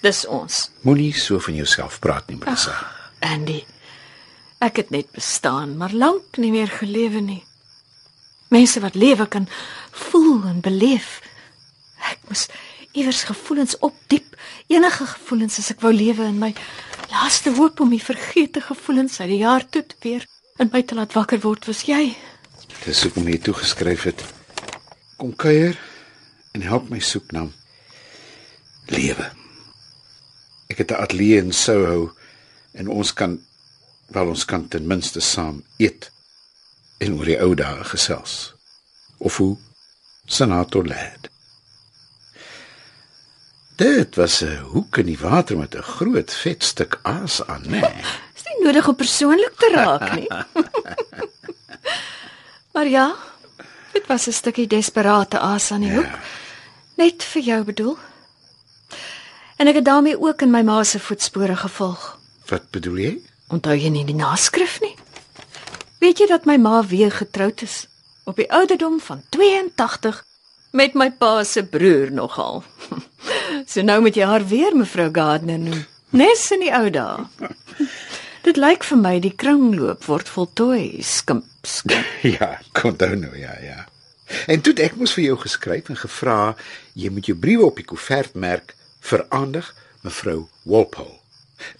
Dis 0.00 0.26
ons. 0.26 0.70
Moenie 0.80 1.14
so 1.14 1.38
van 1.38 1.54
jouself 1.54 1.98
praat 1.98 2.26
nie, 2.28 2.36
Melissa. 2.36 2.74
Andy. 3.20 3.64
Ek 4.58 4.76
het 4.76 4.90
net 4.90 5.10
bestaan, 5.10 5.76
maar 5.76 5.92
lank 5.92 6.36
nie 6.36 6.50
meer 6.50 6.68
gelewe 6.68 7.20
nie. 7.20 7.44
Mense 8.48 8.80
wat 8.80 8.94
lewe 8.94 9.26
kan 9.26 9.48
voel 9.90 10.44
en 10.44 10.60
beleef. 10.60 11.20
Ek 12.10 12.18
moes 12.28 12.48
iewers 12.92 13.22
gevoelens 13.28 13.78
opdiep, 13.78 14.36
enige 14.66 15.06
gevoelens 15.06 15.58
as 15.58 15.70
ek 15.70 15.80
wou 15.84 15.92
lewe 15.94 16.26
in 16.26 16.38
my 16.38 16.54
laaste 17.10 17.52
hoop 17.56 17.80
om 17.80 17.90
die 17.90 18.02
vergete 18.02 18.60
gevoelens 18.60 19.20
uit 19.20 19.30
die 19.30 19.42
jaar 19.42 19.66
toe 19.68 19.82
te 19.86 19.96
weer 20.02 20.26
in 20.58 20.70
my 20.72 20.82
te 20.82 20.94
laat 20.94 21.14
wakker 21.16 21.40
word 21.42 21.66
was 21.70 21.84
jy. 21.88 22.14
Dis 22.84 23.02
hoekom 23.06 23.28
jy 23.28 23.38
toegeskryf 23.38 24.06
het. 24.10 24.24
Kom 25.20 25.32
kuier 25.36 25.78
en 26.54 26.64
help 26.66 26.90
my 26.90 27.00
soek 27.00 27.32
na 27.32 27.46
lewe. 28.90 29.30
Ek 30.70 30.78
het 30.78 30.90
'n 30.90 31.02
ateljee 31.02 31.38
in 31.38 31.52
Soho 31.52 32.12
en 32.72 32.88
ons 32.88 33.12
kan 33.12 33.38
wel 34.08 34.28
ons 34.28 34.44
kan 34.44 34.68
ten 34.68 34.86
minste 34.86 35.20
saam 35.20 35.62
eet 35.78 36.10
en 36.98 37.14
oor 37.18 37.24
die 37.24 37.40
ou 37.40 37.54
dae 37.54 37.84
gesels. 37.84 38.54
Of 39.18 39.36
hoe 39.36 39.56
senator 40.26 40.86
Ladd. 40.86 41.30
Dit 43.80 44.16
was 44.16 44.40
'n 44.44 44.56
hoek 44.72 44.96
in 44.96 45.06
die 45.06 45.18
water 45.18 45.56
met 45.56 45.74
'n 45.74 45.82
groot 45.82 46.32
vet 46.34 46.64
stuk 46.64 46.98
aas 47.02 47.46
aan, 47.46 47.62
né? 47.62 47.80
Nee. 47.80 47.94
Is 48.36 48.44
nie 48.44 48.64
nodig 48.64 48.88
om 48.88 48.94
persoonlik 48.94 49.52
te 49.56 49.70
raak 49.72 50.14
nie. 50.14 50.28
maar 52.74 52.86
ja, 52.86 53.16
dit 53.92 54.06
was 54.06 54.26
'n 54.26 54.32
stukkie 54.32 54.66
desperate 54.66 55.38
aas 55.38 55.70
aan 55.70 55.80
die 55.80 55.94
hoek. 55.94 56.12
Net 56.94 57.24
vir 57.24 57.42
jou 57.42 57.64
bedoel. 57.64 57.98
En 59.56 59.66
ek 59.66 59.74
het 59.74 59.84
daarmee 59.84 60.20
ook 60.20 60.42
in 60.42 60.50
my 60.50 60.62
ma 60.62 60.84
se 60.84 61.00
voetspore 61.00 61.56
gevolg. 61.56 62.18
Wat 62.46 62.70
bedoel 62.70 62.96
jy? 62.96 63.22
Onthou 63.48 63.74
jy 63.76 63.88
nie 63.88 64.04
die 64.04 64.14
naskrif 64.14 64.80
nie? 64.80 64.96
Weet 65.98 66.18
jy 66.18 66.26
dat 66.26 66.44
my 66.44 66.56
ma 66.56 66.86
weer 66.86 67.12
getroud 67.12 67.62
is 67.62 67.86
op 68.24 68.36
die 68.36 68.52
ouderdom 68.52 69.00
van 69.00 69.22
82 69.28 70.24
met 70.76 70.94
my 70.94 71.10
pa 71.10 71.44
se 71.44 71.64
broer 71.66 72.12
nogal. 72.14 72.62
so 73.70 73.82
nou 73.82 74.00
moet 74.04 74.16
jy 74.16 74.26
haar 74.26 74.46
weer 74.46 74.76
mevrou 74.76 75.10
Gardner 75.12 75.58
noem. 75.58 75.84
Nes 76.10 76.48
in 76.54 76.64
die 76.64 76.72
ou 76.74 76.90
dae. 76.90 77.26
Dit 78.46 78.56
lyk 78.56 78.86
vir 78.88 78.98
my 78.98 79.18
die 79.20 79.34
kringloop 79.36 80.06
word 80.08 80.30
voltooi, 80.32 81.02
skimp, 81.04 81.46
skimp. 81.68 82.06
Ja, 82.38 82.56
kon 82.72 82.96
dan 82.96 83.20
nou 83.26 83.34
ja, 83.36 83.52
ja. 83.60 83.84
En 84.48 84.62
toe 84.62 84.72
ek 84.80 84.96
mos 84.96 85.12
vir 85.16 85.26
jou 85.26 85.36
geskryf 85.42 85.90
en 85.90 85.98
gevra 85.98 86.54
jy 86.94 87.10
moet 87.12 87.28
jou 87.28 87.36
briewe 87.36 87.66
op 87.66 87.80
die 87.80 87.86
koevert 87.86 88.36
merk 88.38 88.76
veraandig 89.04 89.68
mevrou 90.06 90.46
Walpole. 90.64 91.18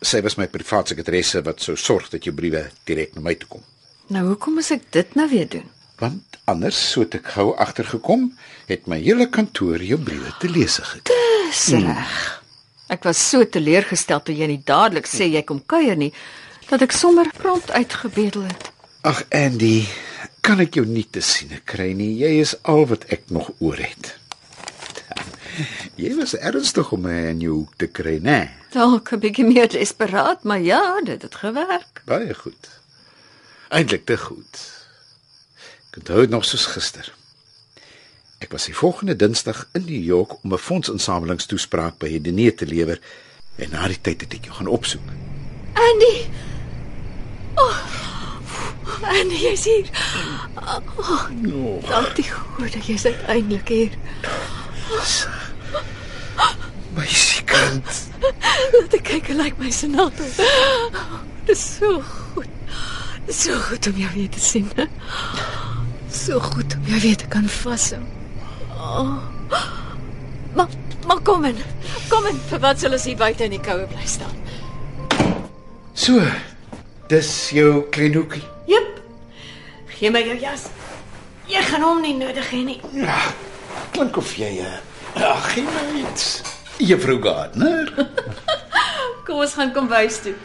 Sy 0.04 0.20
was 0.20 0.36
my 0.36 0.50
privaat 0.52 0.92
sekretaresse 0.92 1.40
wat 1.46 1.62
sou 1.64 1.76
sorg 1.80 2.10
dat 2.12 2.26
jou 2.28 2.34
briewe 2.36 2.66
direk 2.88 3.14
na 3.16 3.24
my 3.24 3.36
toe 3.40 3.48
kom. 3.56 3.64
Nou 4.12 4.26
hoekom 4.32 4.58
moet 4.58 4.72
ek 4.74 4.90
dit 4.92 5.16
nou 5.16 5.28
weer 5.30 5.48
doen? 5.48 5.68
Want 6.00 6.40
anders 6.50 6.78
sou 6.92 7.06
ek 7.06 7.32
gou 7.36 7.54
agtergekom 7.56 8.30
het 8.70 8.86
my 8.90 9.00
hele 9.02 9.26
kantoor 9.28 9.82
jou 9.82 9.98
briewe 10.00 10.32
te 10.40 10.48
lees 10.48 10.78
gekry. 10.78 11.16
Dis 11.50 11.64
reg. 11.74 12.18
Ek 12.90 13.04
was 13.06 13.20
so 13.22 13.46
teleurgestel 13.46 14.22
toe 14.26 14.34
jy 14.34 14.48
nie 14.50 14.62
dadelik 14.66 15.06
sê 15.06 15.28
jy 15.30 15.42
kom 15.46 15.60
kuier 15.66 15.98
nie 15.98 16.10
dat 16.70 16.82
ek 16.86 16.94
sommer 16.94 17.30
prompt 17.36 17.70
uitgebedel 17.70 18.46
het. 18.46 18.70
Ag 19.06 19.24
Andy, 19.34 19.86
kan 20.44 20.62
ek 20.62 20.78
jou 20.78 20.86
nie 20.86 21.06
te 21.06 21.22
sien 21.24 21.52
kry 21.66 21.92
nie. 21.96 22.12
Jy 22.20 22.32
is 22.42 22.56
al 22.68 22.86
wat 22.90 23.06
ek 23.14 23.30
nog 23.34 23.50
oor 23.58 23.78
het. 23.80 24.14
Jy 26.00 26.14
was 26.16 26.36
ernstig 26.38 26.92
om 26.94 27.02
my 27.04 27.16
in 27.32 27.42
jou 27.44 27.54
hoek 27.60 27.74
te 27.80 27.88
kry, 27.90 28.18
né? 28.22 28.48
Dalk 28.72 29.12
'n 29.12 29.20
bietjie 29.20 29.44
meer 29.44 29.68
desperaat, 29.68 30.44
maar 30.44 30.62
ja, 30.62 31.00
dit 31.04 31.22
het 31.22 31.34
gewerk. 31.34 32.02
Baie 32.06 32.34
goed. 32.34 32.70
Eintlik 33.68 34.06
te 34.06 34.16
goed. 34.16 34.62
Ek 35.90 36.02
onthou 36.02 36.20
dit 36.20 36.30
nog 36.30 36.44
soos 36.44 36.66
gister. 36.70 37.12
Ek 38.40 38.52
was 38.52 38.64
die 38.70 38.74
volgende 38.76 39.16
Dinsdag 39.16 39.66
in 39.76 39.84
New 39.84 40.02
York 40.04 40.32
om 40.44 40.52
'n 40.52 40.58
fondsinsamelingstoespraak 40.58 41.98
by 41.98 42.06
'n 42.16 42.22
diner 42.22 42.54
te 42.54 42.66
lewer 42.66 42.98
en 43.56 43.70
na 43.70 43.86
die 43.86 44.00
tyd 44.00 44.20
het 44.20 44.32
ek 44.34 44.44
jou 44.44 44.54
gaan 44.56 44.66
opsoek. 44.66 45.06
Andy. 45.74 46.14
Oh. 47.54 47.76
Andy, 49.02 49.34
jy's 49.36 49.64
hier. 49.64 49.86
Oh, 50.96 51.28
No. 51.30 51.80
dankie 51.88 52.30
God 52.30 52.72
dat 52.72 52.86
jy's 52.86 53.04
uiteindelik 53.04 53.68
hier. 53.68 53.90
My 56.96 57.06
kind. 57.44 57.84
Laat 58.72 58.94
ek 58.94 59.02
kyk 59.04 59.26
hoe 59.26 59.36
lyk 59.36 59.58
my 59.58 59.70
sonate. 59.70 60.24
Dis 61.46 61.76
so 61.76 62.00
goed. 62.00 62.48
Dis 63.26 63.42
so 63.42 63.54
goed 63.68 63.86
om 63.86 63.96
jou 63.96 64.10
weer 64.14 64.28
te 64.28 64.40
sien. 64.40 64.68
So 66.10 66.40
goed 66.40 66.74
om 66.74 66.84
jou 66.86 67.00
weer 67.00 67.16
te 67.16 67.26
kan 67.28 67.48
vashou. 67.48 68.02
Oh. 68.80 69.16
Maar 70.54 70.68
maar 71.06 71.20
kom 71.20 71.44
in. 71.44 71.56
Kom 72.08 72.26
in. 72.26 72.38
Vir 72.48 72.62
wat 72.62 72.80
sal 72.80 72.96
ons 72.96 73.04
hier 73.04 73.18
buite 73.20 73.44
in 73.44 73.54
die 73.56 73.62
koue 73.64 73.86
bly 73.90 74.06
staan? 74.08 74.36
So. 75.94 76.22
Dis 77.10 77.50
jou 77.50 77.82
klein 77.90 78.14
hoekie. 78.14 78.44
Jep. 78.70 79.00
Gee 79.96 80.12
my 80.14 80.22
jou 80.22 80.36
jas. 80.38 80.68
Jy 81.50 81.62
gaan 81.66 81.82
hom 81.82 82.04
nie 82.04 82.14
nodig 82.14 82.46
hê 82.54 82.60
nie. 82.68 82.78
Ja. 82.94 83.16
Klink 83.90 84.20
of 84.20 84.30
jy 84.38 84.52
uh, 84.62 84.76
ag, 85.18 85.48
gee 85.50 85.66
my 85.66 86.04
iets. 86.04 86.28
Juffrou 86.78 87.18
Gardner. 87.24 87.90
Kom 89.26 89.42
ons 89.42 89.58
gaan 89.58 89.74
kombuis 89.74 90.22
toe. 90.22 90.36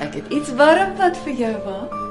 Ek 0.00 0.20
het 0.20 0.28
iets 0.28 0.52
warm 0.60 0.92
wat 1.00 1.16
vir 1.24 1.40
jou 1.46 1.56
wag. 1.64 2.09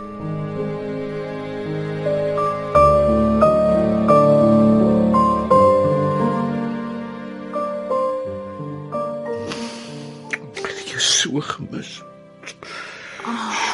Jou 11.00 11.40
so 11.40 11.40
gemis. 11.42 12.04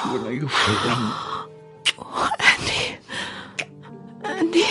So 0.01 0.17
na 0.23 0.29
jou 0.29 0.49
verlang. 0.49 1.13
Andy. 2.37 2.99
Andy. 4.21 4.65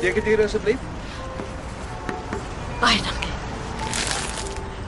Dekker 0.00 0.22
hier 0.22 0.44
asseblief. 0.44 0.78
Baie 2.80 3.02
dankie. 3.02 3.32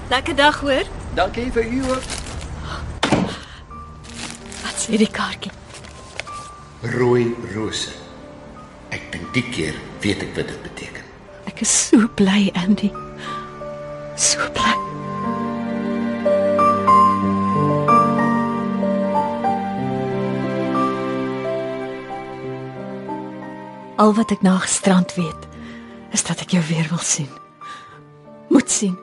Lekker 0.09 0.37
dag 0.37 0.61
hoor. 0.61 0.85
Dankie 1.15 1.53
vir 1.53 1.65
u 1.65 1.83
ook. 1.91 2.03
Wat 4.63 4.77
sê 4.79 4.97
die 4.97 5.11
kaartjie? 5.11 5.60
Rooi 6.81 7.35
rose. 7.53 7.91
Ek 8.89 9.03
dink 9.13 9.35
die 9.37 9.45
keer 9.53 9.77
weet 10.01 10.23
ek 10.25 10.31
wat 10.33 10.49
dit 10.49 10.63
beteken. 10.65 11.05
Ek 11.51 11.61
is 11.61 11.69
so 11.69 12.09
bly, 12.17 12.49
Andy. 12.57 12.89
So 14.17 14.41
bly. 14.57 14.73
Al 24.01 24.17
wat 24.17 24.33
ek 24.33 24.41
na 24.41 24.57
gisterand 24.65 25.13
weet, 25.21 25.45
is 26.17 26.25
dat 26.25 26.41
ek 26.41 26.57
jou 26.57 26.65
weer 26.73 26.89
wil 26.89 27.05
sien. 27.05 27.29
Moet 28.49 28.73
sien. 28.73 28.97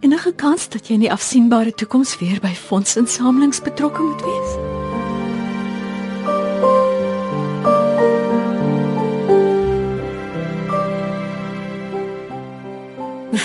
Enige 0.00 0.32
kans 0.32 0.70
dat 0.72 0.88
jy 0.88 0.96
in 0.96 1.04
die 1.04 1.12
afsienbare 1.12 1.76
toekoms 1.76 2.16
weer 2.24 2.40
by 2.40 2.56
fondsinsamelings 2.56 3.60
betrokke 3.60 4.00
moet 4.00 4.24
wees? 4.24 4.69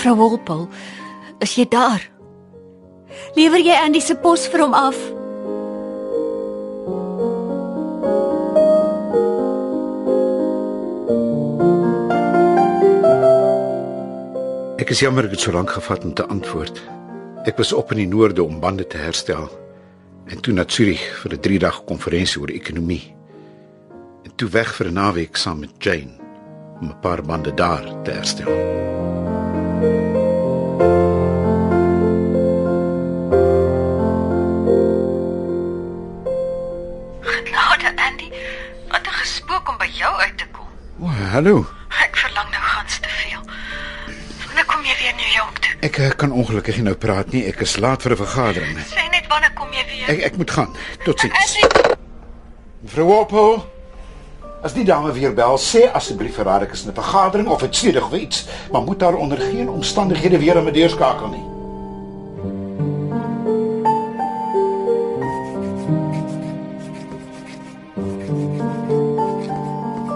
Mevrou 0.06 0.30
Wolpel, 0.30 0.68
is 1.42 1.56
jy 1.58 1.64
daar? 1.66 1.98
Lewer 3.34 3.58
jy 3.58 3.74
Andy 3.74 3.98
se 3.98 4.14
pos 4.22 4.44
vir 4.46 4.62
hom 4.62 4.74
af? 4.78 4.94
Ek 14.78 14.94
is 14.94 15.02
jammer 15.02 15.26
ek 15.26 15.34
het 15.34 15.42
so 15.42 15.50
lank 15.50 15.74
gevat 15.74 16.06
om 16.06 16.14
te 16.14 16.22
antwoord. 16.30 16.78
Ek 17.42 17.58
was 17.58 17.74
op 17.74 17.90
in 17.90 18.04
die 18.04 18.06
noorde 18.06 18.46
om 18.46 18.62
bande 18.62 18.86
te 18.86 19.02
herstel 19.02 19.50
en 20.30 20.38
toe 20.38 20.54
na 20.54 20.62
Zurich 20.70 21.02
vir 21.24 21.34
'n 21.34 21.42
3-dag 21.42 21.82
konferensie 21.84 22.40
oor 22.40 22.54
ekonomie. 22.54 23.10
En 24.22 24.30
toe 24.36 24.48
weg 24.54 24.70
vir 24.70 24.86
'n 24.86 24.94
naweek 25.02 25.36
saam 25.36 25.66
met 25.66 25.74
Jane 25.82 26.14
om 26.80 26.94
'n 26.94 27.00
paar 27.02 27.22
bande 27.22 27.50
daar 27.54 27.82
te 28.04 28.10
herstel. 28.12 28.54
Genade 37.20 37.92
Andy, 38.06 38.30
wat 38.88 39.06
'n 39.06 39.12
gespook 39.22 39.68
om 39.68 39.76
by 39.78 39.88
jou 39.92 40.14
uit 40.20 40.38
te 40.38 40.46
kom. 40.52 40.66
O, 41.00 41.06
hallo. 41.06 41.66
Ek 41.88 42.16
verlang 42.16 42.50
nou 42.50 42.62
gans 42.62 42.98
te 42.98 43.08
veel. 43.08 43.40
Wanneer 44.46 44.64
kom 44.64 44.82
jy 44.84 44.94
weer 45.00 45.14
New 45.16 45.32
York 45.34 45.58
toe? 45.58 45.74
Ek 45.80 45.98
eh, 45.98 46.10
kan 46.16 46.32
ongelukkig 46.32 46.74
nie 46.76 46.84
nou 46.84 46.96
praat 46.96 47.32
nie. 47.32 47.46
Ek 47.46 47.60
is 47.60 47.76
laat 47.76 48.02
vir 48.02 48.12
'n 48.12 48.16
vergadering. 48.16 48.78
Sê 48.78 49.10
net 49.10 49.26
wanneer 49.28 49.52
kom 49.52 49.72
jy 49.72 49.84
weer? 49.86 50.08
Ek 50.16 50.20
ek 50.32 50.36
moet 50.36 50.50
gaan. 50.50 50.76
Totsiens. 51.04 51.56
Andy, 51.56 51.94
Mevrou 52.80 53.06
Walpole, 53.06 53.64
as 54.66 54.74
die 54.74 54.84
dame 54.84 55.12
weer 55.14 55.34
bel, 55.34 55.54
sê 55.62 55.84
asseblief 55.94 56.40
vir 56.40 56.48
haar 56.50 56.64
ek 56.66 56.72
is 56.74 56.82
in 56.82 56.90
'n 56.90 56.98
vergadering 56.98 57.48
of 57.48 57.62
iets 57.62 57.78
snedig 57.78 58.06
of 58.06 58.14
iets, 58.14 58.46
maar 58.72 58.82
moet 58.82 59.00
haar 59.00 59.14
onder 59.14 59.38
geen 59.38 59.68
omstandighede 59.70 60.38
weer 60.38 60.56
aan 60.56 60.64
my 60.64 60.72
deur 60.72 60.90
skakel 60.90 61.28
nie. 61.28 61.44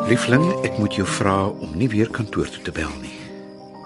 Liefling, 0.09 0.45
ek 0.65 0.79
moet 0.79 0.95
jou 0.95 1.07
vra 1.07 1.47
om 1.47 1.71
nie 1.75 1.89
weer 1.89 2.11
kantoor 2.11 2.51
toe 2.51 2.63
te 2.63 2.73
bel 2.73 2.91
nie. 3.01 3.20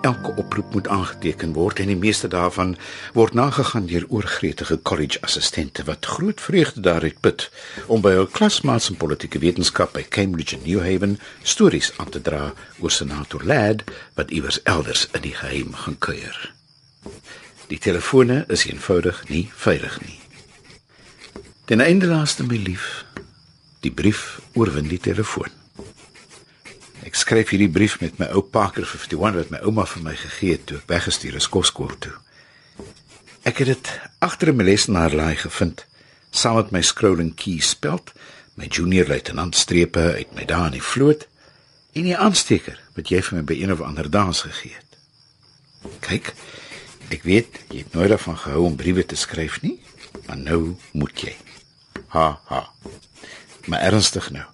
Elke 0.05 0.35
oproep 0.37 0.75
moet 0.75 0.89
aangeteken 0.89 1.55
word 1.57 1.79
en 1.81 1.89
die 1.89 1.97
meeste 1.97 2.29
daarvan 2.29 2.75
word 3.17 3.33
nagegaan 3.33 3.87
deur 3.89 4.05
oorgretige 4.13 4.77
college 4.83 5.21
assistente 5.25 5.85
wat 5.89 6.05
groot 6.07 6.41
vreugde 6.41 6.85
daaruit 6.85 7.21
put 7.25 7.47
om 7.87 8.05
by 8.05 8.13
hul 8.19 8.29
klasmaats 8.29 8.91
in 8.93 8.99
politieke 9.01 9.41
wetenskap 9.41 9.95
by 9.97 10.05
Cambridge 10.19 10.59
en 10.59 10.67
New 10.67 10.85
Haven 10.85 11.17
stories 11.41 11.89
aan 11.97 12.13
te 12.13 12.21
dra 12.21 12.53
oor 12.85 12.93
senator 12.93 13.49
Ladd 13.49 13.89
wat 14.21 14.29
iewers 14.29 14.61
elders 14.69 15.07
in 15.17 15.25
die 15.25 15.35
geheim 15.41 15.73
gaan 15.87 15.97
kuier. 15.99 16.37
Die 17.73 17.81
telefone 17.81 18.45
is 18.53 18.69
eenvoudig 18.69 19.25
nie 19.33 19.47
veilig 19.57 20.01
nie. 20.05 20.21
Ten 21.65 21.81
einde 21.81 22.13
laaste 22.13 22.45
my 22.45 22.61
lief, 22.61 23.07
die 23.81 23.93
brief 23.93 24.43
oorwin 24.53 24.93
die 24.93 25.01
telefoon. 25.01 25.64
Ek 27.05 27.19
skryf 27.21 27.51
hierdie 27.53 27.69
brief 27.69 27.99
met 28.01 28.17
my 28.17 28.31
ou 28.33 28.41
Parker 28.41 28.87
51 28.89 29.37
wat 29.37 29.51
my 29.53 29.59
ouma 29.69 29.85
vir 29.85 30.05
my 30.07 30.15
gegee 30.17 30.57
het 30.57 30.63
toe 30.71 30.79
ek 30.79 30.89
weggestuur 30.89 31.37
is 31.37 31.49
kosskool 31.53 31.93
toe. 32.01 32.15
Ek 33.45 33.61
het 33.61 33.69
dit 33.75 33.91
agter 34.25 34.53
'n 34.53 34.65
lesenaarlaai 34.65 35.37
gevind, 35.37 35.85
saam 36.31 36.57
met 36.57 36.73
my 36.73 36.81
scrolling 36.81 37.35
key 37.37 37.61
speld, 37.61 38.13
my 38.57 38.67
junior 38.67 39.07
luitenant 39.07 39.57
strepe 39.57 40.01
uit 40.01 40.35
my 40.35 40.45
dae 40.45 40.67
in 40.67 40.79
die 40.79 40.83
vloot 40.83 41.27
en 41.93 42.09
die 42.09 42.17
aansteker 42.17 42.81
wat 42.97 43.11
jy 43.11 43.21
vir 43.23 43.37
my 43.39 43.45
by 43.45 43.55
een 43.55 43.73
of 43.73 43.81
ander 43.81 44.11
dans 44.11 44.41
gegee 44.41 44.73
het. 44.73 44.97
Kyk, 46.01 46.33
ek 47.11 47.23
weet 47.23 47.61
jy 47.69 47.85
het 47.85 47.93
nooit 47.93 48.09
daarvan 48.09 48.39
gehou 48.39 48.65
om 48.65 48.77
briewe 48.77 49.05
te 49.07 49.17
skryf 49.17 49.61
nie, 49.63 49.79
maar 50.27 50.39
nou 50.39 50.77
moet 50.93 51.21
jy. 51.21 51.37
Ha 52.17 52.41
ha. 52.47 52.73
Maar 53.67 53.81
ernstig 53.81 54.31
nou. 54.31 54.54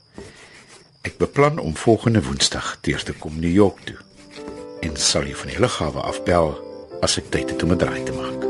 Ek 1.01 1.17
beplan 1.17 1.59
om 1.59 1.77
volgende 1.77 2.23
Woensdag 2.23 2.79
teer 2.81 3.03
te 3.03 3.13
kom 3.13 3.39
New 3.41 3.53
York 3.53 3.79
toe. 3.85 3.97
En 4.85 4.97
sal 5.01 5.25
jy 5.25 5.39
van 5.43 5.53
die 5.55 5.63
lughawe 5.65 6.05
af 6.05 6.21
bel 6.29 6.53
as 7.01 7.17
ek 7.17 7.33
tyd 7.33 7.57
het 7.57 7.65
om 7.65 7.73
'n 7.73 7.81
draai 7.81 8.03
te 8.05 8.13
maak. 8.13 8.50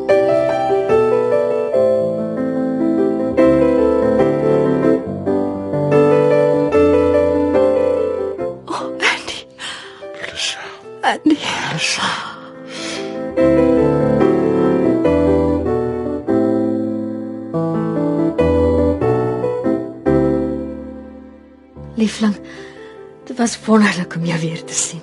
Was 23.40 23.64
wonderlik 23.64 24.14
om 24.16 24.24
jou 24.24 24.40
weer 24.40 24.64
te 24.64 24.74
sien. 24.74 25.00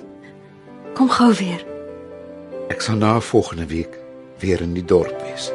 Kom 0.94 1.10
gou 1.10 1.32
weer. 1.34 1.64
ek 2.68 2.84
sal 2.84 3.00
na 3.00 3.16
volgende 3.20 3.66
week 3.66 3.96
weer 4.38 4.60
in 4.62 4.76
die 4.76 4.84
dorp 4.84 5.22
wees. 5.24 5.48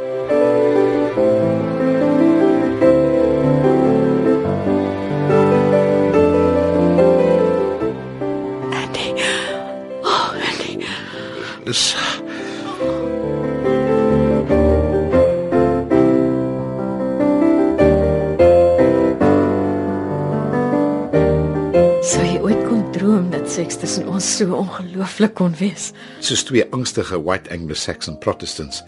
So 24.33 24.55
ongelooflik 24.57 25.33
kon 25.37 25.55
wees? 25.59 25.91
soos 26.19 26.43
twee 26.43 26.65
angstige 26.71 27.19
white 27.23 27.51
Anglo-Saxon 27.53 28.17
Protestants 28.17 28.83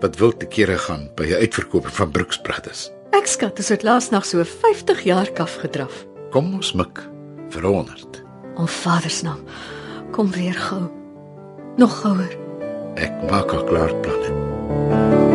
wat 0.00 0.18
wild 0.20 0.40
te 0.40 0.46
kere 0.46 0.78
gaan 0.78 1.08
by 1.16 1.24
'n 1.24 1.40
uitverkoop 1.44 1.86
van 1.86 2.10
Brooksbrothers. 2.10 2.90
Ek 3.12 3.26
skat 3.26 3.58
ons 3.58 3.68
het 3.68 3.82
laasnag 3.82 4.24
so 4.26 4.44
50 4.44 5.04
jaar 5.04 5.30
kaf 5.32 5.56
gedraf. 5.56 6.06
Kom 6.30 6.54
ons 6.54 6.72
mik 6.72 7.00
vir 7.50 7.62
100. 7.62 8.22
Om 8.56 8.68
Vader 8.68 9.10
se 9.10 9.24
naam. 9.24 9.40
Kom 10.12 10.30
weer 10.30 10.54
gou. 10.54 10.90
Nog 11.76 12.00
gouer. 12.00 12.36
Ek 12.94 13.12
maak 13.30 13.52
al 13.52 13.64
klaar 13.64 13.94
planne. 14.00 15.25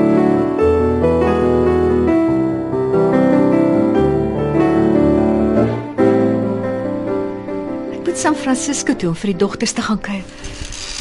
San 8.22 8.36
Francisco 8.36 8.94
toe 8.94 9.08
om 9.10 9.16
vir 9.18 9.32
die 9.32 9.40
dogters 9.42 9.72
te 9.74 9.82
gaan 9.82 9.98
kuier. 9.98 10.26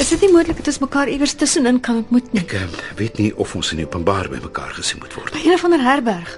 Is 0.01 0.09
dit 0.09 0.23
nie 0.25 0.29
moontlik 0.33 0.57
dat 0.57 0.71
ons 0.71 0.79
mekaar 0.81 1.09
iewers 1.11 1.35
tussenin 1.37 1.77
kan 1.85 1.99
ontmoet 1.99 2.31
nie? 2.33 2.41
Ek 2.41 2.55
eh, 2.57 2.79
weet 2.97 3.19
nie 3.21 3.27
of 3.37 3.51
ons 3.59 3.69
in 3.75 3.77
die 3.77 3.85
openbaar 3.85 4.25
by 4.31 4.39
mekaar 4.41 4.73
gesien 4.73 4.97
moet 5.03 5.13
word. 5.13 5.29
By 5.35 5.43
een 5.45 5.61
van 5.61 5.75
'n 5.77 5.85
herberg. 5.85 6.31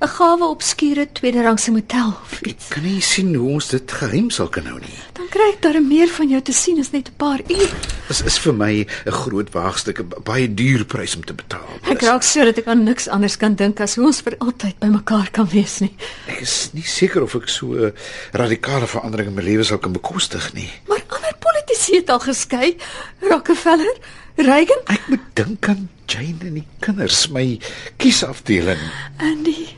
'n 0.00 0.08
Gawe 0.08 0.44
obskure 0.44 1.08
tweede 1.12 1.40
rangse 1.42 1.72
motel 1.72 2.12
of 2.20 2.40
iets. 2.42 2.68
Kan 2.68 2.82
nie 2.82 3.00
sien 3.00 3.34
hoe 3.34 3.48
ons 3.48 3.68
dit 3.68 3.92
geheim 3.92 4.28
sal 4.30 4.48
kan 4.48 4.66
hou 4.66 4.78
nie. 4.78 5.00
Kry 5.30 5.46
ek 5.52 5.60
daar 5.62 5.78
meer 5.82 6.10
van 6.10 6.28
jou 6.32 6.40
te 6.42 6.52
sien 6.52 6.80
as 6.82 6.90
net 6.90 7.08
'n 7.08 7.16
paar 7.16 7.40
uur. 7.46 7.70
Dit 8.08 8.26
is 8.26 8.38
vir 8.38 8.52
my 8.54 8.86
'n 9.06 9.12
groot 9.12 9.50
waagstuk, 9.52 10.00
'n 10.00 10.22
baie 10.24 10.54
duur 10.54 10.84
prys 10.84 11.14
om 11.16 11.24
te 11.24 11.32
betaal. 11.34 11.68
Ek 11.90 12.02
raak 12.02 12.22
so 12.22 12.44
dat 12.44 12.58
ek 12.58 12.66
aan 12.66 12.84
niks 12.84 13.08
anders 13.08 13.36
kan 13.36 13.54
dink 13.54 13.80
as 13.80 13.94
hoe 13.94 14.06
ons 14.06 14.20
vir 14.20 14.34
altyd 14.38 14.78
by 14.78 14.86
mekaar 14.86 15.30
kan 15.30 15.46
wees 15.48 15.80
nie. 15.80 15.94
Ek 16.26 16.40
is 16.40 16.70
nie 16.72 16.82
seker 16.82 17.22
of 17.22 17.34
ek 17.34 17.48
so 17.48 17.66
'n 17.74 17.92
radikale 18.32 18.86
verandering 18.86 19.28
in 19.28 19.34
my 19.34 19.42
lewe 19.42 19.64
sal 19.64 19.78
kan 19.78 19.92
bekostig 19.92 20.52
nie. 20.54 20.70
Maar 20.88 21.02
ander 21.08 21.34
politici 21.38 21.96
het 21.96 22.10
al 22.10 22.18
geskei. 22.20 22.76
Rockefeller, 23.20 23.96
Reagan, 24.36 24.78
Ek 24.86 25.08
moet 25.08 25.20
dink 25.34 25.68
aan 25.68 25.88
Jane 26.06 26.38
en 26.40 26.54
die 26.54 26.66
kinders, 26.80 27.28
my 27.28 27.58
kiesafdeling. 27.98 28.78
Andy. 29.18 29.68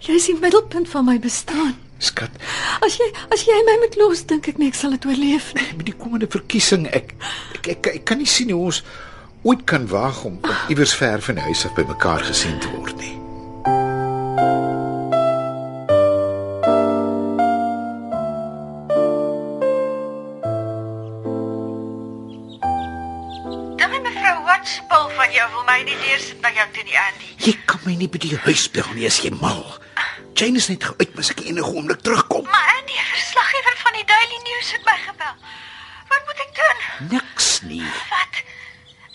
Jy 0.00 0.14
is 0.14 0.26
die 0.26 0.34
middelpunt 0.40 0.88
van 0.88 1.04
my 1.04 1.18
bestaan. 1.18 1.76
Skat, 1.98 2.30
As 2.86 2.94
jy 3.00 3.08
as 3.34 3.42
jy 3.42 3.56
my 3.66 3.74
moet 3.82 3.96
los, 3.98 4.22
dink 4.30 4.46
ek 4.48 4.58
nie 4.62 4.68
ek 4.70 4.76
sal 4.78 4.94
dit 4.94 5.06
oorleef 5.08 5.50
nie. 5.58 5.66
met 5.80 5.86
die 5.90 5.96
komende 5.98 6.28
verkiesing, 6.30 6.86
ek 6.94 7.14
ek, 7.58 7.68
ek 7.74 7.86
ek 7.96 8.04
kan 8.06 8.18
nie 8.22 8.26
sien 8.30 8.50
hoe 8.54 8.68
ons 8.70 8.82
ooit 9.42 9.64
kan 9.66 9.86
waag 9.90 10.22
om, 10.24 10.38
om 10.42 10.70
iewers 10.70 10.94
ver 10.94 11.20
van 11.26 11.40
die 11.40 11.46
huis 11.50 11.64
af 11.66 11.74
by 11.74 11.82
mekaar 11.90 12.22
gesien 12.30 12.58
te 12.62 12.70
word 12.76 12.94
nie. 13.02 13.14
dan 23.76 23.90
mevrou 24.02 24.38
Watspul 24.44 25.08
van 25.16 25.30
jou 25.32 25.46
wil 25.52 25.64
my 25.68 25.80
nie 25.86 25.96
deur 26.02 26.20
sit 26.22 26.40
na 26.42 26.50
jou 26.56 26.66
toe 26.74 26.84
nie, 26.88 26.96
Andy. 27.06 27.28
Jy 27.46 27.54
kan 27.68 27.80
my 27.86 27.94
nie 28.00 28.08
by 28.10 28.20
die 28.22 28.36
huis 28.46 28.66
bel 28.74 28.88
nie 28.96 29.06
as 29.08 29.20
jy 29.24 29.30
mal. 29.40 29.62
Jane 30.38 30.56
is 30.56 30.68
net 30.68 30.84
uit, 30.98 31.10
maar 31.14 31.24
as 31.24 31.32
ek 31.32 31.40
enige 31.50 31.70
oomblik 31.74 32.02
terugkom. 32.06 32.44
Maar 32.46 32.68
Andy, 32.78 32.94
'n 32.94 33.10
verslaggewer 33.10 33.76
van 33.76 33.92
die 33.92 34.04
Daily 34.04 34.38
News 34.48 34.70
het 34.72 34.84
my 34.84 34.98
gebel. 35.06 35.34
Wat 36.08 36.22
moet 36.26 36.40
ek 36.46 36.52
doen? 36.60 36.78
Niks 37.14 37.60
nie. 37.60 37.88
Wat? 38.10 38.34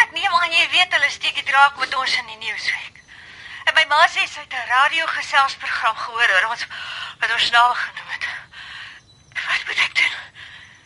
Ek 0.03 0.11
neem 0.11 0.33
aan 0.41 0.51
jy 0.51 0.67
weet 0.69 0.91
hulle 0.95 1.09
steek 1.09 1.35
dit 1.35 1.49
raak 1.49 1.77
met 1.79 1.95
ons 1.95 2.17
in 2.17 2.27
die 2.27 2.41
nuusweek. 2.47 2.95
En 3.63 3.73
my 3.73 3.85
ma 3.87 4.07
sê 4.07 4.27
sy 4.27 4.43
het 4.43 4.53
'n 4.53 4.67
radiogeselsprogram 4.75 5.95
gehoor 5.95 6.29
oor 6.35 6.49
ons 6.49 6.65
wat 7.19 7.31
ons 7.31 7.49
naam 7.51 7.73
genoem 7.73 8.09
het. 8.15 8.25
Wat 9.47 9.63
moet 9.67 9.79
ek 9.87 9.95
doen? 9.95 10.15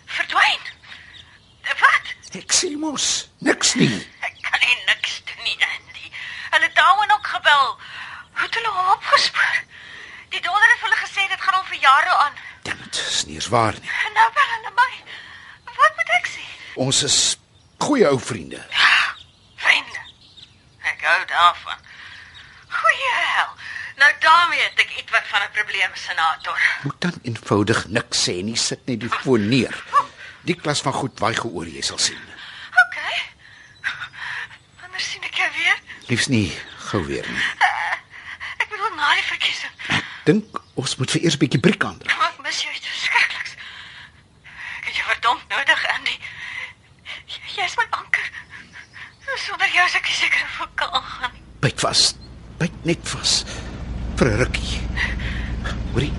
Verdwyn? 0.06 0.62
Wat? 1.82 2.06
Ek 2.44 2.54
sê 2.54 2.70
mos, 2.78 3.30
niks 3.40 3.74
niks 3.74 3.74
nie. 3.74 4.08
Ek 4.22 4.36
kan 4.42 4.60
nie 4.60 4.78
niks 4.86 5.22
doen 5.26 5.44
nie, 5.44 5.58
Andy. 5.66 6.12
Hulle 6.52 6.66
het 6.66 6.76
daaroor 6.76 7.12
ook 7.18 7.28
gebel. 7.28 7.66
Hoe 8.38 8.46
het 8.46 8.56
hulle 8.56 8.70
hom 8.70 8.88
opgespoor? 8.92 9.66
Die 10.30 10.42
donder 10.42 10.70
het 10.70 10.80
vir 10.80 10.90
hulle 10.90 11.02
gesê 11.02 11.24
dit 11.32 11.42
gaan 11.42 11.56
al 11.57 11.57
vir 11.70 11.80
jare 11.82 12.15
aan. 12.26 12.34
Dit 12.63 12.99
is 13.07 13.26
nie 13.26 13.36
eens 13.36 13.47
waar 13.47 13.74
nie. 13.80 13.91
En 14.07 14.13
nou 14.13 14.28
bel 14.34 14.49
hulle 14.55 14.72
my. 14.76 14.91
Wat 15.78 15.95
moet 15.99 16.13
ek 16.20 16.28
sê? 16.32 16.45
Ons 16.76 17.03
is 17.03 17.18
goeie 17.84 18.07
ou 18.09 18.20
vriende. 18.20 18.61
Vriende. 19.55 20.01
Ek 20.91 21.01
hou 21.07 21.20
daarvan. 21.32 21.80
Goeie 22.78 23.11
hel. 23.18 23.51
Nou 23.97 24.11
daarmee 24.22 24.61
het 24.61 24.80
ek 24.84 24.91
iets 25.01 25.11
wat 25.11 25.26
van 25.32 25.41
'n 25.41 25.51
probleem, 25.51 25.91
senator. 25.95 26.59
Moet 26.84 27.01
dan 27.01 27.20
eenvoudig 27.24 27.88
niks 27.88 28.24
sê 28.30 28.43
nie, 28.43 28.55
sit 28.55 28.86
net 28.86 28.99
die 28.99 29.09
foon 29.09 29.49
neer. 29.49 29.84
Die 30.41 30.55
klas 30.55 30.82
van 30.82 30.93
goed 30.93 31.20
waai 31.20 31.34
geoor, 31.36 31.65
jy 31.68 31.82
sal 31.82 31.97
sien. 31.97 32.22
OK. 32.86 32.97
Wanneer 34.82 34.99
sien 35.01 35.24
ek 35.24 35.36
jou 35.36 35.49
weer? 35.57 35.78
Liefs 36.07 36.28
nie 36.28 36.51
gou 36.89 37.03
weer 37.05 37.26
nie. 37.30 37.43
Ek 38.57 38.70
bedoel 38.70 38.95
na 38.95 39.13
die 39.13 39.24
verkiesing. 39.24 39.72
Dink 40.28 40.59
ons 40.75 40.95
moet 40.99 41.11
vir 41.15 41.23
eers 41.23 41.36
'n 41.38 41.41
bietjie 41.43 41.59
brik 41.63 41.84
aandra. 41.88 42.11
Ek 42.28 42.41
mis 42.43 42.61
jou 42.63 42.71
verskrikliks. 42.73 43.53
Ek 44.82 44.86
het 44.89 44.95
jou 44.95 45.05
verdomd 45.07 45.43
nodig, 45.49 45.86
Andy. 45.95 46.15
Jy- 47.28 47.55
Jy 47.57 47.63
is 47.65 47.78
my 47.78 47.86
anker. 47.91 48.25
Sonder 49.38 49.67
jou 49.73 49.86
is 49.86 49.95
ek 49.95 50.05
seker 50.05 50.39
ek 50.61 50.75
kan 50.75 51.01
gaan. 51.03 51.32
Byt 51.61 51.80
vas. 51.80 52.15
Byt 52.59 52.86
net 52.86 53.07
vas. 53.09 53.43
Vir 54.17 54.28
'n 54.28 54.38
rukkie. 54.38 54.82
Hoorie. 55.93 56.13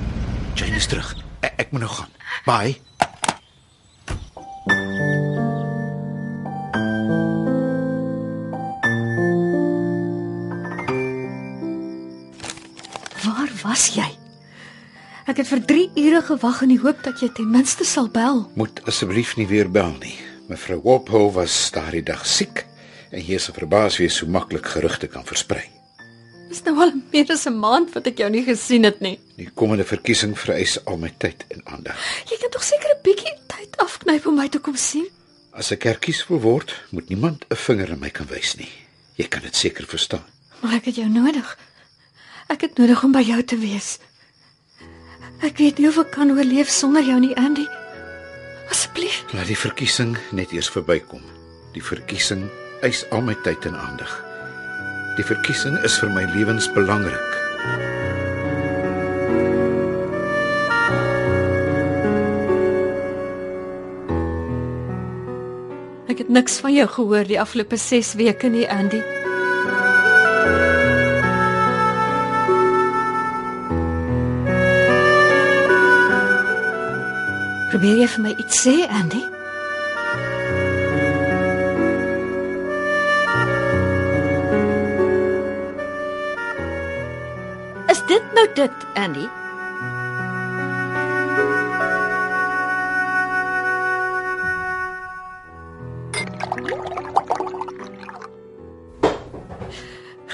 Jane 0.54 0.76
is 0.76 0.86
terug. 0.86 1.14
Ek, 1.42 1.54
ek 1.58 1.72
moet 1.72 1.80
nou 1.82 1.90
gaan. 1.92 2.10
Bye. 2.44 2.80
Was 13.68 13.90
jy? 13.92 14.08
Ek 15.28 15.42
het 15.42 15.48
vir 15.50 15.60
3 15.68 15.88
ure 16.00 16.22
gewag 16.24 16.62
in 16.64 16.72
die 16.72 16.80
hoop 16.80 17.02
dat 17.04 17.20
jy 17.20 17.28
ten 17.36 17.50
minste 17.52 17.84
sal 17.84 18.08
bel. 18.08 18.46
Moet 18.56 18.80
asseblief 18.88 19.34
nie 19.36 19.48
weer 19.50 19.68
bel 19.68 19.92
nie. 20.00 20.16
Mevrou 20.48 20.78
Walpole 20.84 21.34
was 21.36 21.56
daardie 21.74 22.04
dag 22.04 22.24
siek 22.26 22.64
en 23.12 23.20
jy 23.20 23.36
is 23.36 23.50
verbaas 23.52 23.98
wees 24.00 24.16
so 24.20 24.28
maklik 24.28 24.68
gerugte 24.72 25.08
kan 25.12 25.26
versprei. 25.28 25.66
Dis 26.48 26.62
nou 26.64 26.78
al 26.80 26.94
meer 27.12 27.28
as 27.32 27.44
'n 27.46 27.60
maand 27.60 27.92
wat 27.92 28.06
ek 28.06 28.18
jou 28.18 28.30
nie 28.30 28.44
gesien 28.44 28.84
het 28.84 29.00
nie. 29.00 29.18
Die 29.36 29.50
komende 29.54 29.84
verkiesing 29.84 30.32
vereis 30.38 30.78
al 30.86 30.96
my 30.96 31.12
tyd 31.18 31.44
en 31.50 31.60
aandag. 31.66 31.96
Jy 32.30 32.38
kan 32.40 32.50
tog 32.50 32.64
seker 32.64 32.88
'n 32.88 33.02
bietjie 33.04 33.36
tyd 33.46 33.76
afknyp 33.76 34.26
om 34.26 34.36
my 34.36 34.48
te 34.48 34.58
kom 34.58 34.76
sien. 34.76 35.06
As 35.52 35.72
ek 35.72 35.82
herkies 35.82 36.26
wil 36.28 36.40
word, 36.40 36.72
moet 36.90 37.08
niemand 37.08 37.44
'n 37.50 37.56
vinger 37.56 37.90
aan 37.90 38.00
my 38.00 38.10
kan 38.10 38.26
wys 38.26 38.56
nie. 38.56 38.72
Jy 39.16 39.28
kan 39.28 39.42
dit 39.42 39.56
seker 39.56 39.84
verstaan. 39.84 40.24
Maar 40.62 40.74
ek 40.74 40.84
het 40.84 40.96
jou 40.96 41.08
nodig. 41.08 41.58
Ek 42.48 42.62
het 42.64 42.78
nodig 42.80 43.02
om 43.04 43.12
by 43.12 43.20
jou 43.20 43.42
te 43.44 43.58
wees. 43.60 43.98
Ek 45.44 45.58
weet 45.60 45.76
nie 45.78 45.88
of 45.90 45.98
ek 46.00 46.14
kan 46.16 46.30
oorleef 46.32 46.70
sonder 46.72 47.04
jou 47.04 47.18
nie, 47.20 47.34
Andy. 47.36 47.66
Asseblief. 48.72 49.20
Laat 49.36 49.50
die 49.52 49.58
verkiesing 49.58 50.16
net 50.32 50.54
eers 50.56 50.70
verbykom. 50.72 51.20
Die 51.76 51.84
verkiesing 51.84 52.46
eis 52.80 53.04
al 53.12 53.20
my 53.26 53.36
tyd 53.44 53.68
en 53.68 53.76
aandag. 53.76 54.14
Die 55.20 55.26
verkiesing 55.28 55.76
is 55.84 55.98
vir 56.00 56.08
my 56.14 56.24
lewensbelangrik. 56.32 57.36
Ek 66.08 66.24
het 66.24 66.32
niks 66.32 66.62
van 66.64 66.72
jou 66.72 66.88
gehoor 66.96 67.28
die 67.28 67.40
afgelope 67.44 67.76
6 67.76 68.16
weke 68.16 68.48
nie, 68.48 68.64
Andy. 68.64 69.04
Probeer 77.78 78.00
jy 78.00 78.06
vir 78.10 78.22
my 78.24 78.30
iets 78.42 78.56
sê, 78.58 78.72
Andy? 78.90 79.20
Is 87.94 88.00
dit 88.10 88.32
nou 88.34 88.42
dit, 88.58 88.82
Andy? 88.98 89.28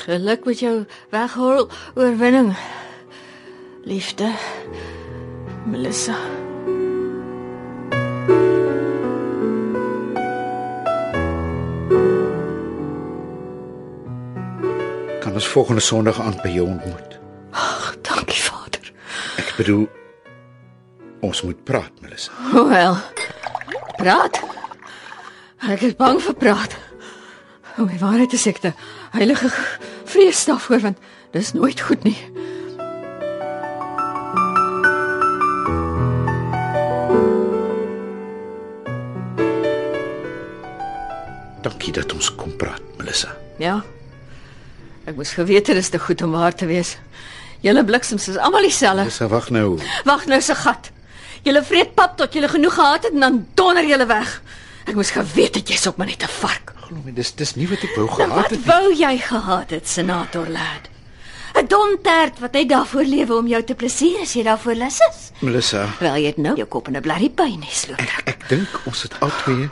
Geluk 0.07 0.49
met 0.49 0.65
jou 0.65 0.73
weghol 1.13 1.69
oorwinning. 1.93 2.55
Liefde. 3.85 4.33
Melissa. 5.69 6.17
Volgende 15.55 15.81
Sondag 15.81 16.21
aand 16.21 16.43
by 16.43 16.51
jou 16.51 16.67
ontmoet? 16.67 17.19
Ag, 17.55 17.95
dankie 18.03 18.43
Vader. 18.43 18.89
Ek 19.39 19.53
bedoel 19.55 19.85
ons 21.23 21.43
moet 21.47 21.61
praat, 21.63 21.93
Melissa. 22.03 22.35
Wel. 22.51 22.97
Praat. 24.01 24.41
Ek 25.71 25.85
is 25.87 25.95
bang 25.95 26.19
vir 26.19 26.35
praat. 26.35 26.75
Om 27.79 27.87
die 27.87 28.01
waarheid 28.03 28.35
te 28.35 28.41
sê, 28.41 28.51
ek 28.51 28.65
'n 28.67 28.75
heilige 29.15 29.49
vrees 30.11 30.45
daarvoor 30.45 30.81
want 30.81 30.99
dis 31.31 31.53
nooit 31.55 31.81
goed 31.81 32.03
nie. 32.03 32.19
Dankie 41.63 41.93
dat 41.93 42.13
ons 42.13 42.35
kom 42.35 42.57
praat, 42.57 42.83
Melissa. 42.99 43.37
Ja. 43.59 43.85
Ek 45.15 45.21
moes 45.21 45.31
geweet 45.39 45.69
het 45.71 45.77
dis 45.79 45.89
te 45.95 45.99
goed 46.03 46.23
om 46.27 46.33
waar 46.35 46.55
te 46.59 46.67
wees. 46.67 46.97
Julle 47.63 47.85
bliksems 47.87 48.25
is 48.33 48.37
almal 48.43 48.65
dieselfde. 48.67 49.05
Melissa, 49.07 49.29
wag 49.31 49.47
nou. 49.55 49.77
Wag 50.09 50.25
nou 50.27 50.41
se 50.43 50.57
gat. 50.59 50.91
Julle 51.47 51.63
vreet 51.63 51.93
pap 51.95 52.17
tot 52.19 52.35
julle 52.35 52.49
genoeg 52.51 52.75
gehad 52.75 53.05
het 53.07 53.13
en 53.15 53.21
dan 53.23 53.37
donder 53.55 53.87
julle 53.87 54.07
weg. 54.11 54.33
Ek 54.91 54.99
moes 54.99 55.13
geweet 55.15 55.55
het 55.61 55.71
jy's 55.71 55.87
op 55.87 55.97
maar 56.03 56.11
net 56.11 56.25
'n 56.27 56.33
vark. 56.41 56.73
Glo 56.89 56.99
my, 57.05 57.13
dis 57.15 57.31
dis 57.33 57.55
nie 57.55 57.69
wat 57.69 57.85
ek 57.87 57.95
wou 57.97 58.07
Nou, 58.07 58.17
gehad 58.17 58.35
wat 58.43 58.51
het 58.51 58.59
nie. 58.59 58.67
wou 58.67 58.93
jy 58.95 59.19
gehad 59.19 59.71
het, 59.71 59.89
senator 59.89 60.49
lad? 60.49 60.91
'n 61.55 61.67
Dom 61.69 61.97
tert 62.03 62.39
wat 62.41 62.53
net 62.53 62.69
daarvoor 62.69 63.05
lewe 63.05 63.35
om 63.37 63.47
jou 63.47 63.63
te 63.65 63.75
plesier 63.75 64.21
as 64.23 64.33
jy 64.35 64.43
daarvoor 64.43 64.75
lus 64.75 64.99
is. 65.11 65.31
Melissa, 65.41 65.89
Wel 66.01 66.17
jy 66.17 66.27
het 66.27 66.37
nou 66.37 66.57
jou 66.57 66.67
kop 66.69 66.89
in 66.89 66.97
'n 66.97 67.01
blerrie 67.03 67.31
pyn 67.31 67.63
gesloop. 67.63 68.01
ek 68.01 68.23
ek 68.27 68.49
dink 68.49 68.69
ons 68.87 69.03
het 69.03 69.15
albei 69.21 69.71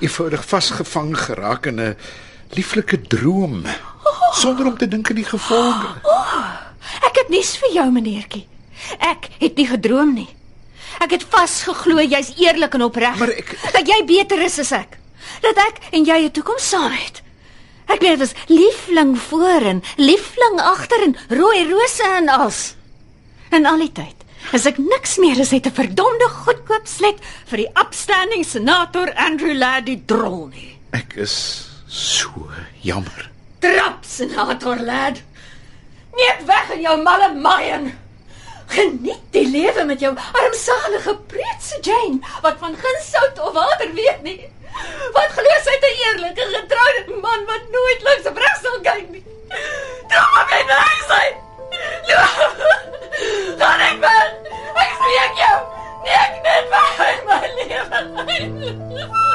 eenvoudig 0.00 0.44
vasgevang 0.46 1.16
geraak 1.18 1.66
in 1.66 1.80
'n 1.80 1.96
lieflike 2.54 3.00
droom 3.08 3.64
sonder 4.32 4.66
om 4.66 4.76
te 4.78 4.88
dink 4.88 5.10
aan 5.10 5.16
die 5.16 5.24
gevolge. 5.24 5.88
Ek 7.08 7.16
het 7.16 7.28
nuus 7.28 7.56
vir 7.56 7.72
jou, 7.72 7.90
meneertjie. 7.90 8.46
Ek 8.98 9.28
het 9.40 9.56
nie 9.56 9.66
gedroom 9.66 10.14
nie. 10.14 10.28
Ek 11.00 11.10
het 11.10 11.24
vasgeglo 11.30 12.00
jy's 12.00 12.32
eerlik 12.38 12.74
en 12.74 12.82
opreg. 12.82 13.16
Maar 13.18 13.28
ek- 13.34 13.56
dat 13.72 13.86
jy 13.88 14.04
beter 14.06 14.42
is 14.42 14.58
as 14.58 14.72
ek. 14.72 14.98
Dat 15.42 15.56
ek 15.56 15.78
en 15.92 16.04
jy 16.04 16.18
'n 16.24 16.30
toekoms 16.30 16.68
saam 16.68 16.92
het. 16.92 17.22
Ek 17.88 18.00
weet 18.00 18.18
dit 18.18 18.18
was 18.18 18.34
liefling 18.48 19.18
voor 19.18 19.60
en 19.72 19.82
liefling 19.96 20.60
agter 20.60 21.02
en 21.02 21.16
rooi 21.28 21.68
rose 21.70 22.02
en 22.16 22.28
als. 22.28 22.74
En 23.50 23.66
al 23.66 23.78
die 23.78 23.92
tyd 23.92 24.14
is 24.52 24.66
ek 24.66 24.78
niks 24.78 25.16
meer 25.18 25.40
as 25.40 25.50
net 25.50 25.66
'n 25.66 25.72
verdomde 25.72 26.28
goedkoop 26.28 26.86
slet 26.86 27.18
vir 27.46 27.56
die 27.56 27.70
upstanding 27.80 28.44
senator 28.44 29.12
Andrew 29.16 29.54
Ladd 29.56 29.86
die 29.86 30.02
drol 30.06 30.46
nie. 30.48 30.78
Ek 30.92 31.14
is 31.16 31.68
so 31.88 32.50
jammer. 32.82 33.30
Trap, 33.64 34.04
senator 34.04 34.76
lad. 34.76 35.22
Net 36.12 36.40
weg 36.44 36.72
in 36.74 36.80
jou 36.84 36.96
malle 37.02 37.30
maaien. 37.32 37.86
Geniet 38.68 39.22
die 39.32 39.44
lewe 39.48 39.84
met 39.88 40.02
jou 40.04 40.10
armsalige 40.40 41.14
preetse 41.30 41.78
Jane 41.80 42.18
wat 42.44 42.60
van 42.60 42.76
geen 42.82 43.00
sout 43.06 43.40
of 43.40 43.56
water 43.56 43.88
weet 43.96 44.20
nie. 44.26 44.36
Wat 45.16 45.32
glo 45.38 45.56
sy 45.64 45.78
'n 45.80 45.96
eerlike 46.04 46.44
getroude 46.52 47.16
man 47.24 47.48
wat 47.52 47.64
nooit 47.76 48.00
links 48.08 48.28
of 48.28 48.36
regs 48.44 48.60
sal 48.66 48.78
kyk 48.88 49.08
nie. 49.10 49.24
Dra 50.12 50.24
maar 50.34 50.46
my 50.52 50.60
na 50.68 50.76
huis 50.90 51.10
uit. 51.20 51.36
Gaan 53.60 53.80
ek 53.88 53.98
wel. 54.06 54.28
Ek 54.84 54.92
spreek 54.98 55.34
jou. 55.44 55.58
Nee, 56.04 56.16
ek 56.26 56.34
net 56.48 56.64
weg 56.76 56.92
uit 57.08 57.22
my 57.32 57.40
lewe. 57.56 59.33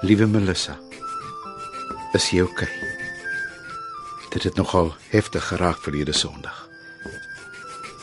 Liewe 0.00 0.26
Melissa. 0.30 0.76
Is 2.14 2.28
jy 2.30 2.44
oukei? 2.44 2.68
Okay? 2.70 4.28
Dit 4.30 4.44
het 4.46 4.54
nogal 4.54 4.92
heftig 5.10 5.42
geraak 5.50 5.80
verlede 5.82 6.12
Sondag. 6.14 6.68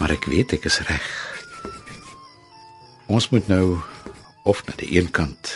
Maar 0.01 0.11
ek 0.17 0.27
weet 0.27 0.57
ek 0.57 0.67
is 0.67 0.81
reg. 0.89 1.05
Ons 3.07 3.29
moet 3.31 3.47
nou 3.47 3.77
of 4.43 4.59
na 4.67 4.75
die 4.81 4.89
een 4.97 5.07
kant 5.07 5.53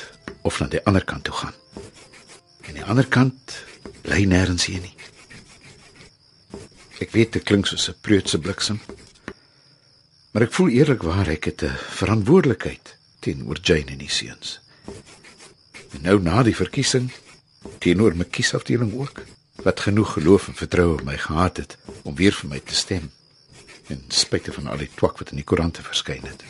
of 0.47 0.61
na 0.63 0.69
die 0.71 0.79
ander 0.87 1.03
kant 1.03 1.27
toe 1.27 1.35
gaan. 1.41 1.59
En 2.71 2.79
die 2.79 2.87
ander 2.87 3.09
kant 3.11 3.57
bly 4.07 4.23
nêrens 4.23 4.69
hier 4.71 4.79
nie. 4.79 4.95
Ek 7.03 7.11
weet 7.11 7.35
dit 7.35 7.43
klink 7.43 7.67
soos 7.67 7.89
'n 7.91 7.99
preutse 7.99 8.39
bliksem. 8.39 8.79
Maar 10.31 10.47
ek 10.47 10.55
voel 10.55 10.71
eerlikwaar 10.71 11.27
ek 11.35 11.51
het 11.51 11.67
'n 11.67 11.75
verantwoordelikheid 11.99 12.95
teenoor 13.19 13.59
Jane 13.59 13.91
en 13.91 14.07
die 14.07 14.13
seuns. 14.23 14.61
En 15.93 16.01
nou 16.01 16.19
na 16.21 16.43
die 16.43 16.55
verkiesing 16.55 17.09
teenoor 17.83 18.15
my 18.15 18.25
kiesafdeling 18.25 18.93
ook 18.93 19.23
wat 19.63 19.79
genoeg 19.79 20.13
geloof 20.13 20.47
en 20.47 20.55
vertroue 20.55 20.99
in 20.99 21.05
my 21.05 21.17
gehad 21.17 21.57
het 21.57 21.77
om 22.03 22.15
weer 22.15 22.33
vir 22.33 22.49
my 22.49 22.59
te 22.59 22.75
stem 22.75 23.09
en 23.89 24.03
spite 24.07 24.53
van 24.53 24.67
al 24.67 24.77
die 24.77 24.91
twak 24.95 25.17
wat 25.17 25.33
in 25.33 25.41
die 25.41 25.45
koerante 25.45 25.83
verskyn 25.83 26.25
het. 26.29 26.43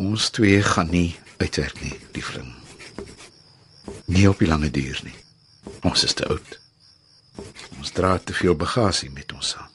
Ons 0.00 0.30
twee 0.36 0.62
gaan 0.62 0.90
nie 0.92 1.16
uitwerk 1.40 1.80
nie, 1.80 1.96
liefling. 2.12 2.52
Nie 4.04 4.28
op 4.28 4.38
die 4.38 4.48
lange 4.48 4.70
duur 4.70 5.00
nie. 5.04 5.16
Ons 5.80 6.04
is 6.04 6.16
te 6.16 6.28
oud. 6.28 6.58
Ons 7.78 7.92
dra 7.96 8.18
te 8.18 8.36
veel 8.36 8.56
bagasie 8.56 9.10
met 9.12 9.32
ons 9.32 9.54
saam. 9.54 9.68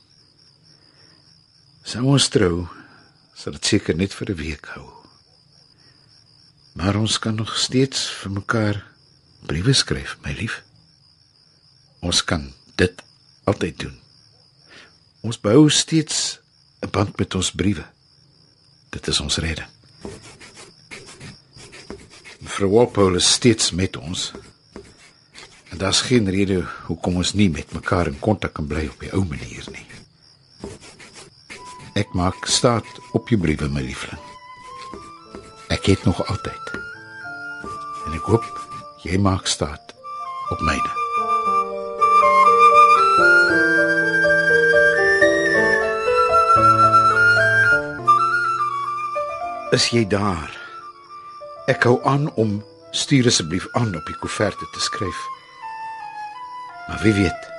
Sou 1.85 2.03
ons 2.15 2.29
trou, 2.33 2.65
sal 3.37 3.57
dit 3.57 3.73
seker 3.73 3.97
net 3.97 4.13
vir 4.13 4.31
'n 4.31 4.37
week 4.41 4.65
hou. 4.73 4.94
Maar 6.75 6.95
ons 6.99 7.19
kan 7.19 7.35
nog 7.35 7.53
steeds 7.57 8.09
vir 8.19 8.31
mekaar 8.35 8.79
briewe 9.47 9.73
skryf, 9.73 10.17
my 10.25 10.33
lief. 10.35 10.59
Ons 12.03 12.19
kan 12.27 12.49
dit 12.75 13.03
altyd 13.47 13.79
doen. 13.79 13.93
Ons 15.23 15.39
bou 15.39 15.69
steeds 15.69 16.39
'n 16.83 16.91
band 16.91 17.17
met 17.17 17.35
ons 17.35 17.51
briewe. 17.51 17.85
Dit 18.89 19.07
is 19.07 19.19
ons 19.19 19.37
redding. 19.37 19.67
Mevrou 22.39 22.69
Walpole 22.69 23.17
is 23.17 23.31
steeds 23.31 23.71
met 23.71 23.97
ons. 23.97 24.31
En 25.69 25.77
daar's 25.77 26.01
geen 26.01 26.29
rede 26.29 26.67
hoekom 26.87 27.15
ons 27.15 27.33
nie 27.33 27.49
met 27.49 27.73
mekaar 27.73 28.07
in 28.07 28.19
kontak 28.19 28.53
kan 28.53 28.67
bly 28.67 28.87
op 28.87 28.99
die 28.99 29.11
ou 29.13 29.25
manier 29.25 29.65
nie. 29.71 29.87
Ek 31.93 32.13
maak 32.13 32.45
staat 32.45 32.87
op 33.11 33.29
jou 33.29 33.39
briewe, 33.41 33.69
my 33.69 33.81
liefling. 33.81 34.24
Ek 35.67 35.85
het 35.85 36.03
nog 36.03 36.27
altyd. 36.27 36.71
En 38.05 38.13
ek 38.13 38.27
hoop 38.29 38.45
jy 39.01 39.17
maak 39.17 39.47
staat 39.49 39.93
op 40.49 40.61
myne. 40.61 40.91
Is 49.73 49.89
jy 49.89 50.05
daar? 50.07 50.53
Ek 51.67 51.83
hou 51.83 51.97
aan 52.05 52.29
om 52.37 52.61
stuur 52.91 53.27
asseblief 53.27 53.65
aan 53.73 53.95
op 53.95 54.05
die 54.05 54.17
koeverte 54.21 54.69
te 54.73 54.79
skryf. 54.79 55.25
Maar 56.87 57.01
wie 57.03 57.13
weet? 57.13 57.54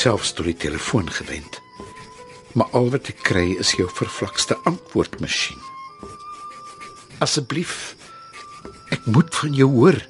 Myself 0.00 0.30
tot 0.32 0.46
die 0.48 0.56
telefoon 0.56 1.10
gewend. 1.12 1.58
Maar 2.56 2.70
al 2.72 2.86
wat 2.90 3.10
ek 3.12 3.18
kry 3.20 3.50
is 3.60 3.74
jou 3.76 3.84
vervlakste 3.92 4.56
antwoordmasjien. 4.64 5.60
Asseblief, 7.20 7.74
ek 8.96 9.04
moet 9.12 9.28
van 9.42 9.52
jou 9.58 9.68
hoor. 9.74 10.00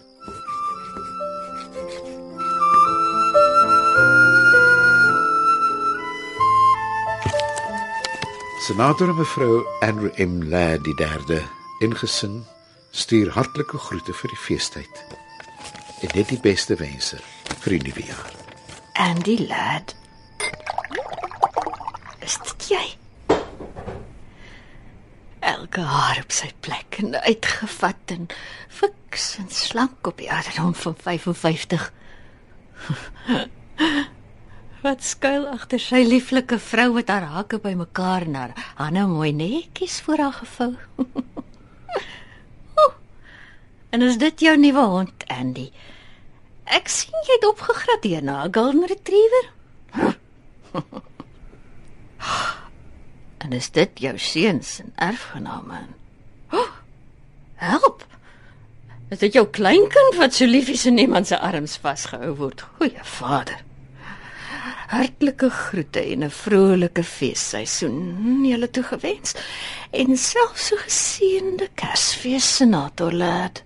Senator 8.69 9.11
mevrou 9.19 9.65
Andrew 9.83 10.15
M. 10.15 10.45
Ladd 10.55 10.87
die 10.87 10.95
derde 11.03 11.43
ingesin 11.83 12.45
stuur 12.95 13.35
hartlike 13.35 13.83
groete 13.91 14.15
vir 14.23 14.37
die 14.37 14.45
feestyd. 14.47 15.07
En 16.07 16.15
net 16.15 16.31
die 16.31 16.39
beste 16.47 16.79
wense 16.79 17.19
vir 17.65 17.75
die 17.75 17.89
nuwe 17.91 18.07
jaar. 18.07 18.30
Andy 19.01 19.47
lad. 19.49 19.95
Is 22.21 22.37
dit 22.45 22.67
jy? 22.75 22.83
Elke 25.41 25.85
haar 25.89 26.21
op 26.21 26.35
sy 26.37 26.51
plek 26.61 26.99
en 27.01 27.17
uitgevat 27.17 28.13
en 28.13 28.29
fiks 28.69 29.31
en 29.41 29.49
slank 29.49 30.11
op 30.11 30.21
die 30.21 30.29
ouderdom 30.29 30.75
van 30.83 30.99
55. 31.07 31.87
Wat 34.85 35.05
skuil 35.05 35.49
agter 35.49 35.81
sy 35.81 36.03
lieflike 36.05 36.61
vrou 36.61 36.91
met 36.99 37.09
haar 37.09 37.31
hake 37.39 37.61
bymekaar 37.65 38.29
en 38.29 38.37
haar 38.37 38.53
hande 38.83 39.07
mooi 39.09 39.33
netjies 39.33 40.01
voor 40.05 40.27
haar 40.27 40.37
gevou. 40.43 40.75
En 43.91 44.03
is 44.07 44.21
dit 44.23 44.41
jou 44.47 44.53
nuwe 44.59 44.83
hond, 44.87 45.25
Andy? 45.27 45.65
Ek 46.71 46.87
sien 46.87 47.17
jy 47.27 47.35
het 47.35 47.47
opgegradeer 47.49 48.23
na 48.23 48.45
'n 48.47 48.55
golden 48.55 48.87
retriever. 48.87 49.47
en 53.43 53.53
is 53.53 53.71
dit 53.71 53.91
jou 53.99 54.19
seuns 54.19 54.79
en 54.81 54.93
erfgename? 54.95 55.81
Oh, 56.51 56.71
help. 57.55 58.07
Is 59.11 59.19
dit 59.19 59.33
jou 59.33 59.47
kleinkind 59.47 60.15
wat 60.15 60.35
so 60.35 60.47
liefies 60.47 60.87
in 60.87 60.99
iemand 60.99 61.27
se 61.27 61.39
arms 61.39 61.75
vasgehou 61.83 62.37
word? 62.39 62.63
Goeie 62.79 63.03
Vader. 63.03 63.59
Hartlike 64.95 65.51
groete 65.51 66.01
en 66.01 66.23
'n 66.25 66.31
vrolike 66.31 67.03
feesseisoen 67.03 68.47
julle 68.47 68.71
toegewens 68.71 69.35
en 69.91 70.17
selfs 70.17 70.67
so 70.67 70.77
geseënde 70.77 71.69
Kersfees 71.75 72.57
senator 72.57 73.13
lad. 73.13 73.63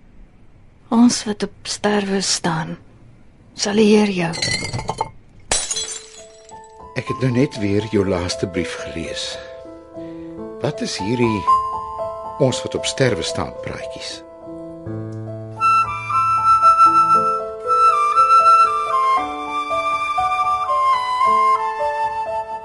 Ons 0.89 1.25
wat 1.25 1.43
op 1.43 1.53
sterwe 1.63 2.21
staan 2.21 2.77
sal 3.55 3.79
eer 3.79 4.11
jou. 4.11 4.33
Ek 6.99 7.07
het 7.11 7.23
nou 7.23 7.31
net 7.35 7.57
weer 7.63 7.87
jou 7.95 8.05
laaste 8.07 8.47
brief 8.51 8.75
gelees. 8.83 9.35
Wat 10.63 10.83
is 10.83 10.99
hierdie 10.99 11.43
ons 12.43 12.61
wat 12.65 12.75
op 12.75 12.87
sterwe 12.87 13.23
staan 13.23 13.55
praatjies? 13.63 14.23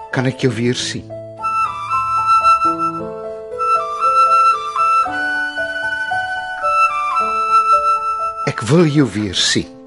Kan 0.10 0.26
ek 0.26 0.42
jou 0.42 0.54
weer 0.54 0.76
sien? 0.76 1.06
Ek 8.50 8.66
wil 8.68 8.90
jou 8.90 9.06
weer 9.14 9.38
sien 9.38 9.79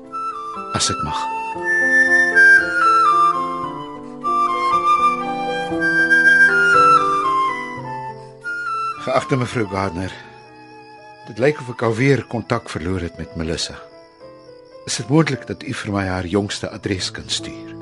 as 0.75 0.91
ek 0.93 1.01
mag. 1.05 1.21
Geagte 9.03 9.37
mevrou 9.37 9.67
Gardner, 9.67 10.13
dit 11.27 11.39
lyk 11.43 11.59
of 11.61 11.73
ek 11.75 11.83
alweer 11.89 12.23
kontak 12.31 12.71
verloor 12.71 13.03
het 13.03 13.19
met 13.19 13.35
Melissa. 13.37 13.75
Is 14.87 14.97
dit 15.01 15.09
moontlik 15.11 15.47
dat 15.47 15.63
u 15.63 15.75
vir 15.75 15.93
my 15.95 16.07
haar 16.07 16.27
jongste 16.27 16.71
adres 16.71 17.11
kan 17.11 17.27
stuur? 17.27 17.75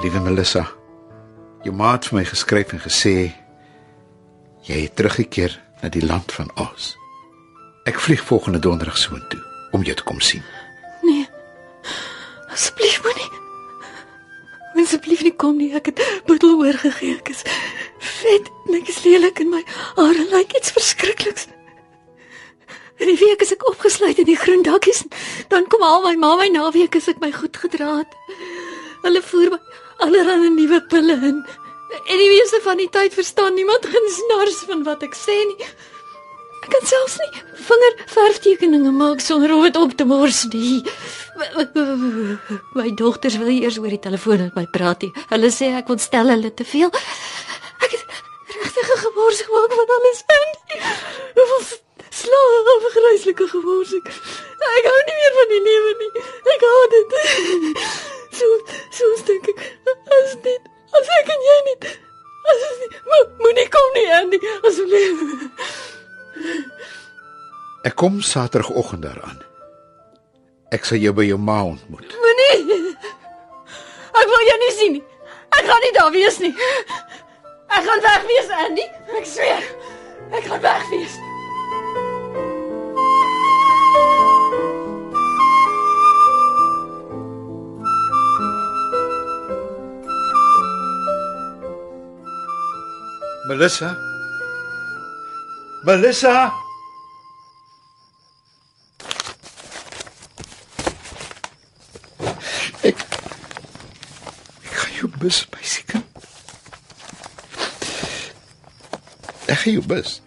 Liewe 0.00 0.20
Melissa, 0.24 0.64
jou 1.66 1.74
ma 1.76 1.92
het 1.98 2.06
vir 2.08 2.20
my 2.20 2.24
geskryf 2.24 2.72
en 2.72 2.80
gesê 2.86 3.32
jy 4.70 4.86
het 4.86 4.96
teruggekeer 4.96 5.56
na 5.82 5.90
die 5.90 6.04
land 6.04 6.32
van 6.32 6.50
Oz. 6.60 6.94
Ek 7.88 7.98
vlieg 7.98 8.22
volgende 8.22 8.60
donderdag 8.62 8.98
soontoe 8.98 9.40
om 9.74 9.82
jou 9.86 9.96
te 9.96 10.06
kom 10.06 10.20
sien. 10.20 10.42
Nee. 11.02 11.26
Asseblief 12.52 13.00
moenie. 13.02 13.30
Asseblief 14.82 15.22
nie 15.26 15.34
kom 15.34 15.56
nie. 15.58 15.72
Ek 15.74 15.90
het 15.90 16.02
boedel 16.26 16.58
oorgegee. 16.60 17.16
Ek 17.18 17.32
is 17.32 17.42
vet 18.20 18.50
en 18.66 18.76
ek 18.80 18.90
is 18.92 19.02
lelik 19.04 19.40
en 19.42 19.50
my 19.54 19.62
hare 19.96 20.26
lyk 20.32 20.54
iets 20.58 20.74
verskrikliks. 20.76 21.48
En 23.00 23.08
die 23.08 23.16
week 23.16 23.42
as 23.42 23.54
ek 23.54 23.64
opgesluit 23.68 24.18
in 24.20 24.28
die 24.28 24.38
groen 24.38 24.62
dakkies, 24.66 25.06
dan 25.48 25.64
kom 25.72 25.82
al 25.86 26.04
my 26.04 26.14
ma 26.20 26.34
my 26.36 26.50
naweek 26.52 26.98
as 26.98 27.08
ek 27.08 27.22
my 27.22 27.30
goed 27.32 27.56
gedra 27.56 28.02
het. 28.02 28.18
Hulle 29.06 29.22
voer 29.24 29.54
my 29.54 29.60
allerlei 30.04 30.50
nuwe 30.52 30.82
pille 30.92 31.16
in. 31.30 31.40
En 32.10 32.18
die 32.18 32.30
meeste 32.32 32.58
van 32.64 32.80
die 32.80 32.88
tyd 32.90 33.14
verstaan 33.14 33.54
niemand 33.54 33.86
gensnars 33.94 34.60
van 34.66 34.82
wat 34.88 35.04
ek 35.06 35.14
sê 35.14 35.36
nie. 35.52 35.68
Ek 36.60 36.68
kan 36.74 36.86
selfs 36.88 37.16
nie 37.22 37.42
vingerverftekeninge 37.70 38.90
maak 38.92 39.22
sonder 39.24 39.52
om 39.54 39.62
dit 39.64 39.76
op 39.78 39.92
te 39.96 40.04
mors 40.04 40.42
nie. 40.52 40.80
My 42.76 42.90
dogters 42.98 43.38
wil 43.40 43.52
eers 43.54 43.78
oor 43.80 43.92
die 43.94 44.02
telefoon 44.02 44.42
met 44.48 44.58
my 44.58 44.66
praat. 44.74 45.06
nie. 45.06 45.12
Hulle 45.30 45.50
sê 45.54 45.70
ek 45.78 45.92
ontstel 45.94 46.32
hulle 46.34 46.50
te 46.54 46.66
veel. 46.68 46.90
Ek 47.86 47.94
het 47.94 48.04
regtig 48.56 48.90
gemors 49.04 49.44
gemaak 49.46 49.76
van 49.78 49.94
alles 49.98 50.24
in. 50.36 50.50
Hoeveel 51.38 51.64
slaap 52.20 52.90
grystelike 52.96 53.48
gemors 53.54 53.94
ek. 54.00 54.10
Ek 54.70 54.90
hou 54.90 54.98
nie 55.08 55.16
meer 55.22 55.38
van 55.38 55.54
die 55.54 55.62
lewe 55.68 55.94
nie. 56.02 56.12
Ek 56.56 56.68
haat 56.72 56.98
dit. 56.98 57.16
So 58.40 58.46
so 58.96 59.06
dink 59.26 59.48
ek 59.52 59.58
as 60.16 60.36
dit 60.44 60.68
as 60.98 61.10
ek 61.18 61.28
en 61.34 61.44
jy 61.48 61.56
nie 61.68 61.76
as 62.50 62.62
nie 62.82 62.90
mo- 63.10 63.28
moenie 63.42 63.68
kom 63.74 63.88
nie 63.96 64.06
Andy 64.18 64.38
asseblief. 64.68 65.18
Ek 67.84 67.94
kom 67.96 68.20
Saterdagoggend 68.20 69.02
daaraan. 69.06 69.38
Ek 70.74 70.84
sal 70.84 70.98
jou 71.02 71.12
by 71.16 71.24
jou 71.26 71.38
ma 71.40 71.62
ontmoet. 71.64 72.12
Moenie. 72.24 72.94
Ek 74.20 74.26
wil 74.32 74.44
jou 74.50 74.58
nie 74.64 74.72
sien 74.76 74.92
nie. 74.98 75.04
Ek 75.56 75.64
gaan 75.66 75.80
nie 75.86 75.92
daar 75.96 76.10
wees 76.14 76.38
nie. 76.42 76.52
Ek 77.70 77.84
gaan 77.86 78.02
weg 78.04 78.24
wees, 78.28 78.48
Andy. 78.64 78.84
Ek 79.18 79.26
sweer. 79.26 79.64
Ek 80.34 80.44
gaan 80.50 80.60
weg 80.62 80.84
wees. 80.90 81.16
Melissa? 93.50 93.98
Melissa? 95.82 96.52
Ek 102.86 102.94
Ek 104.62 104.76
gaan 104.76 104.94
jou 104.94 105.10
bus, 105.18 105.40
my 105.50 105.66
seker. 105.66 106.04
Ek 109.50 109.58
gaan 109.64 109.74
jou 109.74 109.82
bus. 109.82 110.20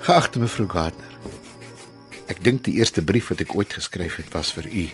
Geagte 0.00 0.42
mevrou 0.42 0.66
Gardner. 0.74 1.14
Ek 2.26 2.42
dink 2.42 2.66
die 2.66 2.80
eerste 2.82 3.06
brief 3.06 3.30
wat 3.30 3.46
ek 3.46 3.54
ooit 3.54 3.78
geskryf 3.78 4.18
het 4.18 4.34
was 4.34 4.50
vir 4.58 4.66
u 4.66 4.88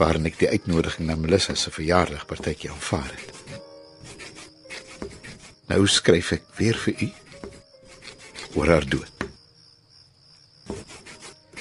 waarin 0.00 0.28
ek 0.30 0.38
die 0.40 0.48
uitnodiging 0.48 1.10
na 1.10 1.16
Melissa 1.20 1.54
se 1.54 1.70
verjaardag 1.74 2.24
partytjie 2.28 2.70
aanvaar 2.72 3.10
het. 3.12 3.34
Nou 5.68 5.84
skryf 5.86 6.32
ek 6.38 6.46
weer 6.56 6.78
vir 6.86 7.04
u 7.04 7.08
oor 8.56 8.72
haar 8.72 8.86
dood. 8.88 9.26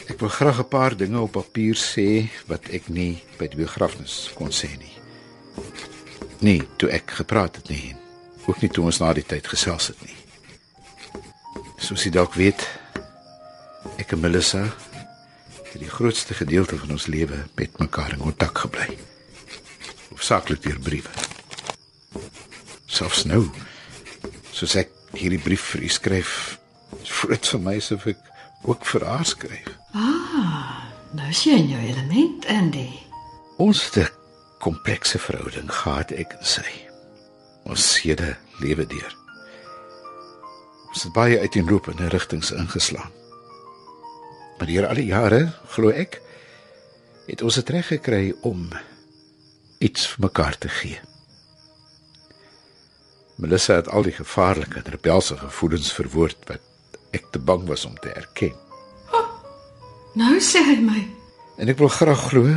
Ek 0.09 0.17
wil 0.23 0.31
graag 0.33 0.59
'n 0.63 0.71
paar 0.71 0.95
dinge 0.97 1.19
op 1.19 1.35
papier 1.35 1.75
sê 1.75 2.29
wat 2.47 2.71
ek 2.71 2.87
nie 2.89 3.21
by 3.37 3.47
die 3.47 3.59
begrafnis 3.59 4.31
kon 4.35 4.51
sê 4.51 4.71
nie. 4.79 4.95
Nee, 6.39 6.61
toe 6.77 6.89
ek 6.89 7.11
gepraat 7.11 7.55
het 7.55 7.69
nie. 7.69 7.95
Ook 8.47 8.61
nie 8.61 8.69
toe 8.69 8.85
ons 8.85 8.99
na 8.99 9.13
die 9.13 9.25
tyd 9.25 9.47
gesels 9.47 9.87
het 9.87 10.01
nie. 10.05 10.15
Soos 11.77 12.03
jy 12.03 12.11
dalk 12.11 12.33
weet, 12.33 12.67
ek 13.97 14.11
en 14.11 14.19
Melissa 14.19 14.63
grootste 15.99 16.33
gedeelte 16.33 16.77
van 16.77 16.91
ons 16.95 17.05
lewe 17.11 17.37
met 17.55 17.79
mekaar 17.79 18.13
in 18.15 18.21
kontak 18.23 18.57
gebly. 18.57 18.85
Hoofsaaklik 20.09 20.61
deur 20.63 20.79
briewe. 20.79 21.11
Selfs 22.85 23.25
nou, 23.27 23.41
soos 24.55 24.77
ek 24.79 24.93
hierdie 25.19 25.41
brief 25.43 25.65
vir 25.73 25.83
u 25.83 25.89
skryf, 25.91 26.31
voel 27.03 27.35
dit 27.35 27.51
vir 27.51 27.63
my 27.65 27.75
asof 27.81 28.07
ek 28.13 28.23
ook 28.63 28.87
vir 28.93 29.07
haar 29.11 29.27
skryf. 29.27 29.67
Nou 31.09 31.27
is 31.27 31.43
jy 31.43 31.57
in 31.57 31.69
jou 31.73 31.83
element, 31.89 32.47
Andy. 32.53 32.87
Ons 33.59 33.83
het 33.89 34.07
'n 34.07 34.09
komplekse 34.63 35.19
verhouding 35.19 35.67
gehad 35.67 36.11
ek 36.11 36.37
en 36.39 36.45
sy. 36.45 36.69
Ons 37.65 37.93
sede 37.99 38.37
lewe 38.63 38.87
deur. 38.87 39.15
Ons 40.87 41.03
het 41.03 41.13
baie 41.13 41.39
uiteenlopende 41.39 42.07
rigtings 42.07 42.51
ingeslaan. 42.51 43.18
Deur 44.69 44.85
al 44.85 44.99
die 45.01 45.09
jare, 45.09 45.47
glo 45.73 45.89
ek, 45.89 46.19
het 47.25 47.41
ons 47.41 47.57
dit 47.57 47.69
reg 47.73 47.87
gekry 47.89 48.25
om 48.45 48.67
iets 49.81 50.05
vir 50.11 50.27
mekaar 50.27 50.57
te 50.61 50.69
gee. 50.69 50.99
Melissa 53.41 53.79
het 53.79 53.89
al 53.89 54.05
die 54.05 54.13
gevaarlike 54.13 54.83
en 54.83 54.91
rebelse 54.93 55.39
gevoelens 55.39 55.89
verwoord 55.95 56.45
wat 56.51 56.99
ek 57.17 57.31
te 57.33 57.41
bang 57.41 57.65
was 57.69 57.87
om 57.89 57.95
te 58.03 58.13
erken. 58.13 58.53
Nou 60.19 60.37
sê 60.43 60.61
hy 60.65 60.77
my. 60.83 61.01
En 61.57 61.71
ek 61.71 61.81
wil 61.81 61.89
graag 61.93 62.27
glo 62.29 62.53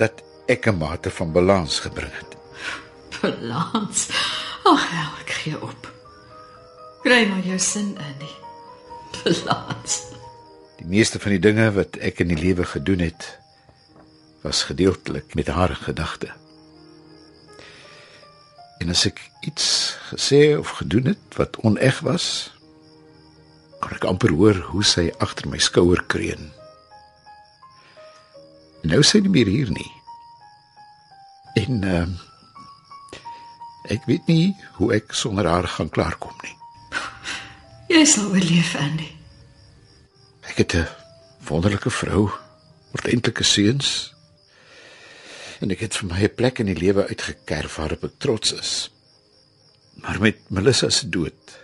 dat 0.00 0.24
ek 0.48 0.68
'n 0.72 0.78
mate 0.78 1.10
van 1.10 1.32
balans 1.32 1.80
gebring 1.84 2.12
het. 2.12 2.36
Balans. 3.20 4.08
Ag, 4.64 4.90
hel, 4.90 5.12
ek 5.20 5.30
gee 5.30 5.56
op. 5.60 5.92
Kry 7.02 7.28
maar 7.28 7.44
jou 7.44 7.58
sin, 7.58 7.96
Andy. 7.98 8.32
Balans. 9.24 10.15
Die 10.78 10.86
meeste 10.86 11.20
van 11.22 11.36
die 11.36 11.42
dinge 11.42 11.70
wat 11.76 11.96
ek 12.04 12.20
in 12.24 12.32
die 12.32 12.40
lewe 12.40 12.64
gedoen 12.68 13.04
het, 13.04 13.38
was 14.44 14.66
gedeeltelik 14.68 15.34
met 15.34 15.48
haar 15.48 15.74
gedagte. 15.74 16.28
En 18.78 18.92
as 18.92 19.06
ek 19.08 19.22
iets 19.48 19.96
gesê 20.10 20.54
of 20.58 20.76
gedoen 20.78 21.10
het 21.14 21.38
wat 21.40 21.56
oneg 21.64 22.02
was, 22.06 22.52
kon 23.80 23.96
ek 23.96 24.06
amper 24.08 24.34
hoor 24.36 24.60
hoe 24.70 24.84
sy 24.84 25.08
agter 25.22 25.48
my 25.50 25.58
skouer 25.62 26.04
kreun. 26.12 26.52
Nou 28.86 29.02
sy 29.02 29.24
nie 29.24 29.32
meer 29.32 29.50
hier 29.50 29.72
nie. 29.72 29.92
En 31.56 31.82
ehm 31.82 32.14
uh, 32.14 32.24
ek 33.86 34.02
weet 34.10 34.26
nie 34.26 34.50
hoe 34.80 34.88
ek 34.96 35.14
sonder 35.14 35.46
haar 35.46 35.68
gaan 35.70 35.90
klaarkom 35.94 36.34
nie. 36.42 36.56
Jy 37.86 38.02
sal 38.10 38.32
oorleef, 38.34 38.74
Andy. 38.74 39.15
Ek 40.46 40.56
het 40.56 40.74
'n 40.74 40.88
wonderlike 41.48 41.90
vrou, 41.90 42.30
ordentlike 42.92 43.44
seuns. 43.44 44.14
En 45.60 45.70
ek 45.70 45.80
het 45.80 45.96
vir 45.96 46.08
my 46.08 46.22
'n 46.22 46.34
plek 46.34 46.58
in 46.58 46.66
die 46.66 46.78
lewe 46.78 47.06
uitgekerf 47.08 47.76
waarop 47.76 48.04
ek 48.04 48.18
trots 48.18 48.52
is. 48.52 48.90
Maar 49.94 50.20
met 50.20 50.36
Melissa 50.48 50.90
se 50.90 51.08
dood 51.08 51.58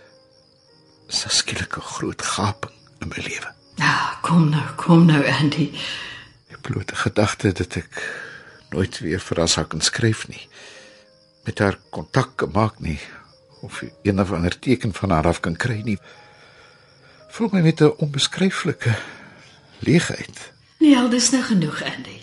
is 1.07 1.21
daar 1.21 1.31
skielik 1.31 1.77
'n 1.77 1.81
groot 1.81 2.21
gaping 2.21 2.73
in 2.99 3.07
my 3.07 3.21
lewe. 3.23 3.53
Ja, 3.75 4.19
kom 4.21 4.49
nou, 4.49 4.69
kom 4.75 5.05
nou, 5.05 5.25
Andy. 5.27 5.71
Die 6.47 6.57
blote 6.61 6.95
gedagte 6.95 7.51
dat 7.51 7.75
ek 7.75 7.89
nooit 8.69 8.99
weer 8.99 9.19
vir 9.19 9.37
haar 9.37 9.47
sal 9.47 9.65
kan 9.65 9.81
skryf 9.81 10.27
nie. 10.27 10.47
Met 11.43 11.59
haar 11.59 11.77
kontak 11.89 12.45
maak 12.53 12.79
nie 12.79 12.99
of 13.61 13.83
een 14.03 14.19
of 14.19 14.31
ander 14.31 14.59
teken 14.59 14.93
van 14.93 15.09
haar 15.09 15.27
af 15.27 15.39
kan 15.39 15.55
kry 15.55 15.81
nie. 15.81 15.99
Voel 17.33 17.49
my 17.51 17.61
met 17.61 17.81
'n 17.81 17.93
onbeskryflike 17.97 18.95
leegheid. 19.79 20.51
Nee, 20.79 20.97
al 20.97 21.09
dis 21.09 21.29
nou 21.29 21.43
genoeg, 21.43 21.83
Andy. 21.83 22.19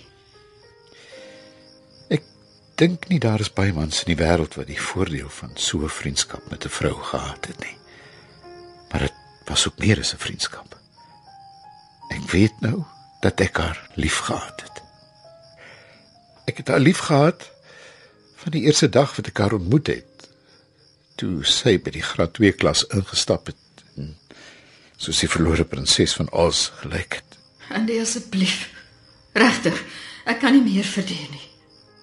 Ek 2.09 2.23
dink 2.75 3.09
nie 3.09 3.19
daar 3.19 3.41
is 3.41 3.53
baie 3.53 3.73
mans 3.73 4.05
in 4.05 4.15
die 4.15 4.25
wêreld 4.25 4.55
wat 4.55 4.67
die 4.67 4.81
voordeel 4.81 5.29
van 5.29 5.51
so 5.55 5.83
'n 5.83 5.89
vriendskap 5.89 6.51
met 6.51 6.65
'n 6.65 6.69
vrou 6.69 6.95
gehad 6.95 7.47
het 7.47 7.59
nie. 7.59 7.77
Maar 8.91 9.01
dit 9.01 9.13
was 9.45 9.67
ook 9.69 9.79
meer 9.79 9.99
as 9.99 10.15
'n 10.15 10.25
vriendskap. 10.27 10.79
Ek 12.09 12.31
weet 12.31 12.61
nou 12.61 12.85
dat 13.21 13.41
ek 13.41 13.57
haar 13.57 13.91
liefgehad 13.95 14.61
het. 14.61 14.83
Ek 16.45 16.57
het 16.57 16.69
haar 16.69 16.81
liefgehad 16.81 17.51
van 18.37 18.51
die 18.51 18.63
eerste 18.63 18.89
dag 18.89 19.17
wat 19.17 19.27
ek 19.27 19.39
haar 19.39 19.53
ontmoet 19.53 19.87
het. 19.87 20.29
Toe 21.15 21.45
sy 21.45 21.79
by 21.79 21.91
die 21.91 22.03
graad 22.03 22.33
2 22.33 22.53
klas 22.53 22.87
ingestap 22.87 23.47
het 23.47 23.57
soos 25.01 25.23
die 25.23 25.31
verlore 25.31 25.65
prinses 25.65 26.15
van 26.19 26.29
Oz 26.37 26.69
gelyk 26.83 27.21
het. 27.21 27.39
Andy, 27.73 28.01
asseblief. 28.03 28.69
Regtig, 29.39 29.79
ek 30.29 30.43
kan 30.43 30.53
nie 30.53 30.65
meer 30.67 30.85
verdien 30.85 31.31
nie. 31.33 31.47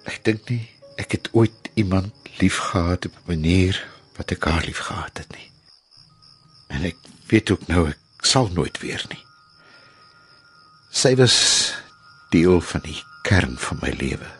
Ek 0.08 0.24
dink 0.26 0.48
nie 0.50 0.64
ek 0.98 1.14
het 1.14 1.28
ooit 1.32 1.70
iemand 1.78 2.12
liefgehad 2.42 3.06
op 3.06 3.14
'n 3.14 3.26
manier 3.26 3.86
wat 4.16 4.30
ek 4.30 4.44
haar 4.44 4.64
liefgehad 4.64 5.18
het 5.18 5.30
nie. 5.36 5.50
En 6.68 6.84
ek 6.84 6.96
weet 7.26 7.50
ook 7.50 7.66
nou 7.66 7.88
ek 7.88 8.24
sal 8.24 8.48
nooit 8.48 8.78
weer 8.78 9.04
nie. 9.08 9.24
Sy 10.90 11.14
was 11.16 11.74
deel 12.30 12.60
van 12.60 12.80
die 12.80 13.02
kern 13.22 13.58
van 13.58 13.78
my 13.82 13.94
lewe. 13.98 14.30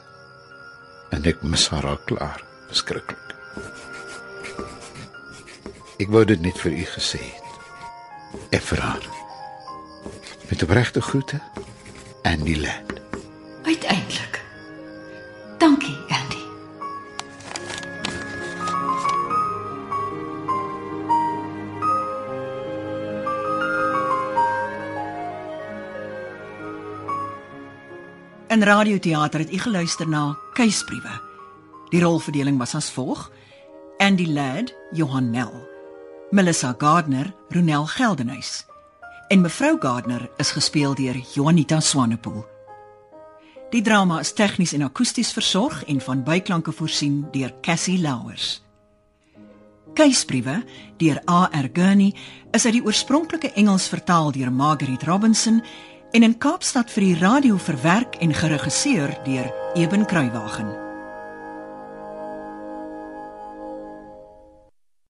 En 1.11 1.25
ek 1.25 1.43
mis 1.43 1.69
haar 1.69 1.87
al 1.87 2.01
klaar, 2.05 2.45
beskruiklik. 2.69 3.35
Ek 5.99 6.09
wou 6.09 6.25
dit 6.25 6.41
net 6.41 6.59
vir 6.61 6.73
u 6.73 6.85
gesê 6.85 7.19
het. 7.19 7.48
Haar. 8.79 9.09
Met 10.49 10.63
opregte 10.63 11.01
groete 11.01 11.41
en 12.23 12.43
die 12.43 12.61
lad. 12.61 13.01
Uiteindelik. 13.63 14.45
Dankie, 15.59 15.97
Andy. 16.09 16.37
In 28.49 28.63
radioteater 28.63 29.41
het 29.41 29.53
u 29.53 29.59
geluister 29.59 30.09
na 30.09 30.37
Keisbriewe. 30.53 31.21
Die 31.89 32.03
rolverdeling 32.03 32.59
was 32.59 32.75
as 32.75 32.91
volg: 32.91 33.31
Andy 33.97 34.27
Ladd, 34.27 34.75
Johan 34.91 35.31
Nel, 35.31 35.69
Melissa 36.31 36.75
Gardner, 36.79 37.35
Ronel 37.49 37.87
Geldenhuys. 37.87 38.67
En 39.29 39.41
mevrou 39.41 39.77
Gardner 39.81 40.31
is 40.37 40.51
gespeel 40.51 40.95
deur 40.95 41.17
Juanita 41.35 41.81
Swanepoel. 41.81 42.45
Die 43.71 43.83
drama 43.83 44.19
is 44.21 44.33
tegnies 44.33 44.75
en 44.77 44.83
akoesties 44.83 45.33
versorg 45.33 45.85
en 45.85 46.01
van 46.01 46.25
byklanke 46.25 46.73
voorsien 46.73 47.23
deur 47.33 47.55
Cassie 47.61 48.01
Louwers. 48.01 48.63
Keisbriewe 49.95 50.65
deur 50.97 51.23
A.R. 51.31 51.71
Gurney 51.73 52.13
is 52.51 52.65
uit 52.65 52.77
die 52.77 52.85
oorspronklike 52.85 53.53
Engels 53.53 53.89
vertaal 53.89 54.29
deur 54.33 54.53
Margaret 54.53 55.03
Robinson 55.09 55.63
en 56.13 56.29
in 56.29 56.37
Kaapstad 56.39 56.93
vir 56.93 57.07
die 57.07 57.17
radio 57.23 57.57
verwerk 57.57 58.21
en 58.21 58.37
geregisseer 58.37 59.17
deur 59.25 59.49
Eben 59.75 60.05
Kruiwagen. 60.05 60.88